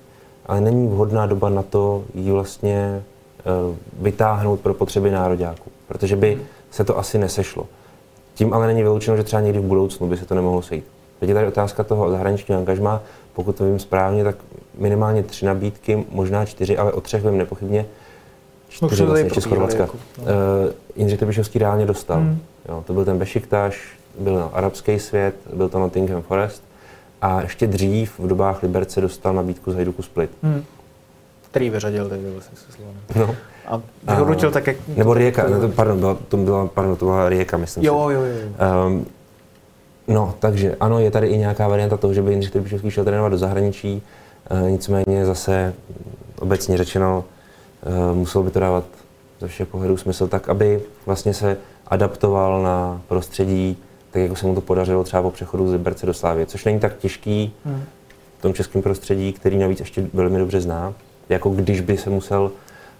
ale 0.47 0.61
není 0.61 0.89
vhodná 0.89 1.27
doba 1.27 1.49
na 1.49 1.63
to 1.63 2.05
ji 2.15 2.33
vlastně 2.33 3.03
uh, 3.69 3.77
vytáhnout 4.03 4.61
pro 4.61 4.75
potřeby 4.75 5.11
nároďáků, 5.11 5.71
protože 5.89 6.17
by 6.17 6.39
se 6.71 6.85
to 6.85 6.99
asi 6.99 7.19
nesešlo. 7.19 7.67
Tím 8.35 8.55
ale 8.55 8.67
není 8.67 8.83
vyloučeno, 8.83 9.17
že 9.17 9.23
třeba 9.23 9.43
někdy 9.43 9.59
v 9.59 9.63
budoucnu 9.63 10.07
by 10.09 10.17
se 10.17 10.27
to 10.27 10.35
nemohlo 10.35 10.63
sejít. 10.63 10.85
Teď 11.21 11.29
je 11.29 11.35
tady 11.35 11.47
otázka 11.47 11.85
toho 11.85 12.11
zahraničního 12.11 12.61
angažma, 12.61 13.03
pokud 13.33 13.57
to 13.57 13.65
vím 13.65 13.79
správně, 13.79 14.25
tak 14.25 14.37
minimálně 14.79 15.23
tři 15.23 15.47
nabídky, 15.47 16.05
možná 16.11 16.45
čtyři, 16.45 16.77
ale 16.77 16.93
o 16.93 17.01
třech 17.01 17.25
vím 17.25 17.39
nepochybně, 17.39 17.87
čtyři 18.69 19.05
vlastně 19.05 19.27
ještě 19.27 19.41
z 19.41 19.45
Chorvatska. 19.45 19.83
Jako, 19.83 19.97
no. 20.19 20.25
uh, 20.25 20.29
Jindřich 20.97 21.19
Trbišovský 21.19 21.59
reálně 21.59 21.87
dostal. 21.87 22.19
Hmm. 22.19 22.39
Jo, 22.69 22.85
to 22.87 22.93
byl 22.93 23.05
ten 23.05 23.19
Bešiktaš, 23.19 23.99
byl 24.19 24.35
na 24.35 24.45
arabský 24.45 24.99
svět, 24.99 25.35
byl 25.55 25.69
to 25.69 25.79
Nottingham 25.79 26.23
Forest 26.23 26.63
a 27.23 27.43
ještě 27.43 27.67
dřív 27.67 28.19
v 28.19 28.27
dobách 28.27 28.63
Liberce 28.63 29.01
dostal 29.01 29.35
nabídku 29.35 29.73
z 29.73 29.75
Hajduku 29.75 30.03
Split. 30.03 30.31
Hmm. 30.43 30.65
Který 31.51 31.71
vyřadil 31.71 32.09
teď 32.09 32.21
vlastně 32.33 32.57
se 32.57 33.19
No. 33.19 33.35
A 34.07 34.15
vyhodnotil 34.15 34.51
tak, 34.51 34.67
jak... 34.67 34.77
Nebo 34.97 35.15
Rijeka, 35.15 35.61
to, 35.61 35.69
pardon, 35.69 35.99
byla, 35.99 36.17
to 36.29 36.37
byla, 36.37 36.67
pardon, 36.67 36.97
to 36.97 37.05
byla 37.05 37.29
Rijeka, 37.29 37.57
myslím 37.57 37.85
jo, 37.85 38.09
si. 38.09 38.15
Jo, 38.15 38.21
jo, 38.21 38.27
jo. 38.27 38.87
Um, 38.87 39.07
no, 40.09 40.35
takže 40.39 40.77
ano, 40.81 40.99
je 40.99 41.11
tady 41.11 41.27
i 41.27 41.39
nějaká 41.39 41.69
varianta 41.69 41.97
toho, 41.97 42.15
že 42.15 42.23
by 42.23 42.31
Jindřich 42.31 42.53
Trbišovský 42.53 42.91
šel 42.91 43.05
trénovat 43.05 43.33
do 43.33 43.39
zahraničí, 43.39 44.03
uh, 44.51 44.71
nicméně 44.71 45.27
zase 45.27 45.75
obecně 46.41 46.77
řečeno, 46.77 47.25
Eh, 47.83 48.15
muselo 48.15 48.45
by 48.45 48.51
to 48.51 48.61
dávat 48.61 48.85
ze 49.41 49.49
všech 49.49 49.69
pohledů 49.69 49.97
smysl 49.97 50.29
tak, 50.29 50.49
aby 50.49 50.81
vlastně 51.07 51.35
se 51.35 51.57
adaptoval 51.87 52.63
na 52.63 53.01
prostředí, 53.09 53.77
tak 54.13 54.23
jako 54.23 54.37
se 54.37 54.47
mu 54.47 54.55
to 54.55 54.61
podařilo 54.61 55.05
třeba 55.05 55.23
po 55.23 55.31
přechodu 55.31 55.69
z 55.69 55.73
Liberce 55.73 56.07
do 56.07 56.15
Slávy, 56.15 56.47
což 56.47 56.65
není 56.65 56.81
tak 56.81 56.97
těžký 56.97 57.53
hmm. 57.65 57.85
v 58.39 58.43
tom 58.43 58.55
českém 58.55 58.83
prostředí, 58.83 59.33
který 59.33 59.59
navíc 59.59 59.81
ještě 59.81 60.07
velmi 60.13 60.39
dobře 60.39 60.61
zná, 60.61 60.95
jako 61.29 61.51
když 61.51 61.81
by 61.81 61.97
se 61.97 62.11
musel 62.11 62.53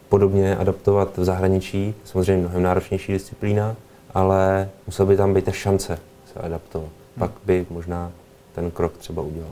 podobně 0.09 0.57
adaptovat 0.57 1.17
v 1.17 1.25
zahraničí, 1.25 1.95
samozřejmě 2.05 2.43
mnohem 2.43 2.63
náročnější 2.63 3.13
disciplína, 3.13 3.77
ale 4.15 4.69
musel 4.87 5.07
by 5.07 5.17
tam 5.17 5.35
být 5.35 5.45
ta 5.45 5.53
šance 5.53 5.99
se 6.33 6.41
adaptovat. 6.41 6.89
Hmm. 6.89 7.19
Pak 7.19 7.31
by 7.45 7.67
možná 7.71 8.13
ten 8.55 8.71
krok 8.71 8.99
třeba 8.99 9.23
udělal. 9.23 9.51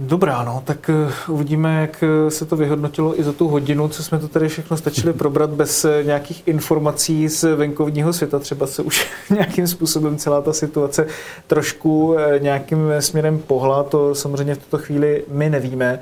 Dobrá, 0.00 0.44
no, 0.44 0.62
tak 0.66 0.90
uh, 1.28 1.34
uvidíme, 1.34 1.80
jak 1.80 2.04
eh, 2.06 2.30
se 2.30 2.44
to 2.44 2.56
vyhodnotilo 2.56 3.20
i 3.20 3.24
za 3.24 3.32
tu 3.32 3.48
hodinu, 3.48 3.88
co 3.88 4.02
jsme 4.02 4.18
to 4.18 4.28
tady 4.28 4.48
všechno 4.48 4.76
stačili 4.76 5.12
probrat 5.18 5.50
bez 5.50 5.84
uh, 5.84 5.90
nějakých 6.04 6.48
informací 6.48 7.28
z 7.28 7.56
venkovního 7.56 8.12
světa. 8.12 8.38
Třeba 8.38 8.66
se 8.66 8.82
už 8.82 9.06
nějakým 9.30 9.66
způsobem 9.66 10.16
celá 10.16 10.40
ta 10.40 10.52
situace 10.52 11.06
trošku 11.46 12.16
nějakým 12.38 12.78
směrem 13.00 13.38
pohla, 13.38 13.82
to 13.82 14.14
samozřejmě 14.14 14.54
v 14.54 14.58
tuto 14.58 14.78
chvíli 14.78 15.24
my 15.28 15.50
nevíme. 15.50 15.98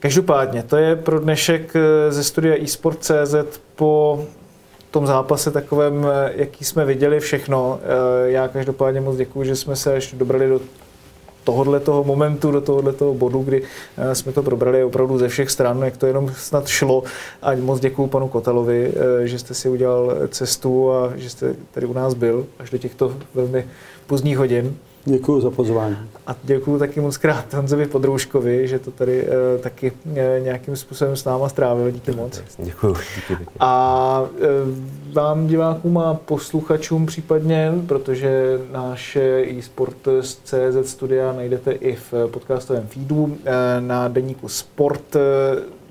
Každopádně, 0.00 0.62
to 0.62 0.76
je 0.76 0.96
pro 0.96 1.20
dnešek 1.20 1.74
ze 2.08 2.24
studia 2.24 2.64
eSport.cz 2.64 3.34
po 3.76 4.24
tom 4.90 5.06
zápase 5.06 5.50
takovém, 5.50 6.06
jaký 6.34 6.64
jsme 6.64 6.84
viděli 6.84 7.20
všechno. 7.20 7.80
Já 8.24 8.48
každopádně 8.48 9.00
moc 9.00 9.16
děkuji, 9.16 9.44
že 9.44 9.56
jsme 9.56 9.76
se 9.76 9.94
až 9.94 10.12
dobrali 10.12 10.48
do 10.48 10.60
tohohle 11.44 11.80
toho 11.80 12.04
momentu, 12.04 12.50
do 12.50 12.60
tohohle 12.60 12.92
toho 12.92 13.14
bodu, 13.14 13.42
kdy 13.42 13.62
eh, 13.96 14.14
jsme 14.14 14.32
to 14.32 14.42
probrali 14.42 14.84
opravdu 14.84 15.18
ze 15.18 15.28
všech 15.28 15.50
stran, 15.50 15.82
jak 15.82 15.96
to 15.96 16.06
jenom 16.06 16.32
snad 16.36 16.68
šlo. 16.68 17.02
A 17.42 17.54
moc 17.54 17.80
děkuji 17.80 18.06
panu 18.06 18.28
Kotalovi, 18.28 18.92
eh, 19.22 19.26
že 19.26 19.38
jste 19.38 19.54
si 19.54 19.68
udělal 19.68 20.14
cestu 20.28 20.92
a 20.92 21.12
že 21.16 21.30
jste 21.30 21.54
tady 21.70 21.86
u 21.86 21.92
nás 21.92 22.14
byl 22.14 22.46
až 22.58 22.70
do 22.70 22.78
těchto 22.78 23.14
velmi 23.34 23.66
pozdních 24.06 24.38
hodin. 24.38 24.76
Děkuji 25.04 25.40
za 25.40 25.50
pozvání. 25.50 25.96
A 26.26 26.36
děkuji 26.42 26.78
taky 26.78 27.00
moc 27.00 27.16
krát 27.16 27.54
Honzovi 27.54 27.86
Podrouškovi, 27.86 28.68
že 28.68 28.78
to 28.78 28.90
tady 28.90 29.26
e, 29.26 29.58
taky 29.58 29.92
e, 30.14 30.40
nějakým 30.40 30.76
způsobem 30.76 31.16
s 31.16 31.24
náma 31.24 31.48
strávil. 31.48 31.90
Díky 31.90 32.12
moc. 32.12 32.42
Děkuji. 32.58 32.94
Díky, 33.16 33.36
díky. 33.40 33.54
A 33.60 34.24
e, 34.40 35.12
vám 35.12 35.46
divákům 35.46 35.98
a 35.98 36.14
posluchačům 36.14 37.06
případně, 37.06 37.72
protože 37.86 38.60
náš 38.72 39.16
e-sport 39.16 40.08
z 40.20 40.34
CZ 40.34 40.90
studia 40.90 41.32
najdete 41.32 41.72
i 41.72 41.96
v 41.96 42.14
podcastovém 42.30 42.86
feedu 42.86 43.36
e, 43.44 43.80
na 43.80 44.08
deníku 44.08 44.48
Sport. 44.48 45.16
E, 45.16 45.20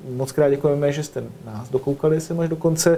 moc 0.09 0.31
krát 0.31 0.49
děkujeme, 0.49 0.91
že 0.91 1.03
jste 1.03 1.23
nás 1.45 1.69
dokoukali 1.69 2.21
sem 2.21 2.39
až 2.39 2.49
do 2.49 2.55
konce. 2.55 2.97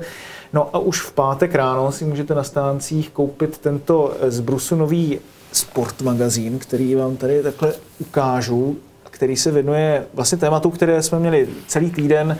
No 0.53 0.69
a 0.73 0.79
už 0.79 1.01
v 1.01 1.11
pátek 1.13 1.55
ráno 1.55 1.91
si 1.91 2.05
můžete 2.05 2.35
na 2.35 2.43
stáncích 2.43 3.09
koupit 3.09 3.57
tento 3.57 4.13
z 4.27 4.39
Brusu 4.39 4.75
nový 4.75 5.19
sport 5.55 6.01
magazín, 6.01 6.59
který 6.59 6.95
vám 6.95 7.17
tady 7.17 7.43
takhle 7.43 7.73
ukážu, 7.99 8.77
který 9.13 9.35
se 9.35 9.51
věnuje 9.51 10.05
vlastně 10.13 10.37
tématu, 10.37 10.69
které 10.69 11.01
jsme 11.01 11.19
měli 11.19 11.47
celý 11.67 11.91
týden 11.91 12.37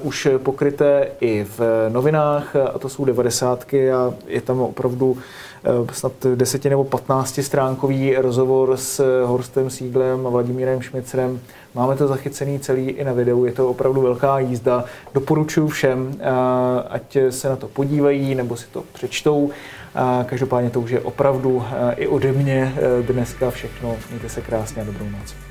uh, 0.00 0.06
už 0.06 0.28
pokryté 0.38 1.08
i 1.20 1.46
v 1.58 1.88
novinách, 1.88 2.56
a 2.56 2.78
to 2.78 2.88
jsou 2.88 3.04
devadesátky 3.04 3.92
a 3.92 4.14
je 4.26 4.40
tam 4.40 4.60
opravdu 4.60 5.10
uh, 5.10 5.18
snad 5.92 6.12
10 6.34 6.64
nebo 6.64 6.84
15 6.84 7.38
stránkový 7.42 8.16
rozhovor 8.16 8.76
s 8.76 9.24
Horstem 9.26 9.70
Sieglem 9.70 10.26
a 10.26 10.30
Vladimírem 10.30 10.82
Šmicrem. 10.82 11.40
Máme 11.74 11.96
to 11.96 12.08
zachycený 12.08 12.58
celý 12.58 12.88
i 12.88 13.04
na 13.04 13.12
videu, 13.12 13.44
je 13.44 13.52
to 13.52 13.68
opravdu 13.68 14.00
velká 14.00 14.38
jízda. 14.38 14.84
Doporučuji 15.14 15.68
všem, 15.68 16.06
uh, 16.06 16.22
ať 16.88 17.16
se 17.30 17.48
na 17.48 17.56
to 17.56 17.68
podívají 17.68 18.34
nebo 18.34 18.56
si 18.56 18.66
to 18.72 18.84
přečtou. 18.92 19.50
Každopádně 20.26 20.70
to 20.70 20.80
už 20.80 20.90
je 20.90 21.00
opravdu 21.00 21.64
i 21.96 22.06
ode 22.06 22.32
mě 22.32 22.74
dneska 23.02 23.50
všechno. 23.50 23.96
Mějte 24.10 24.28
se 24.28 24.40
krásně 24.40 24.82
a 24.82 24.84
dobrou 24.84 25.08
noc. 25.08 25.45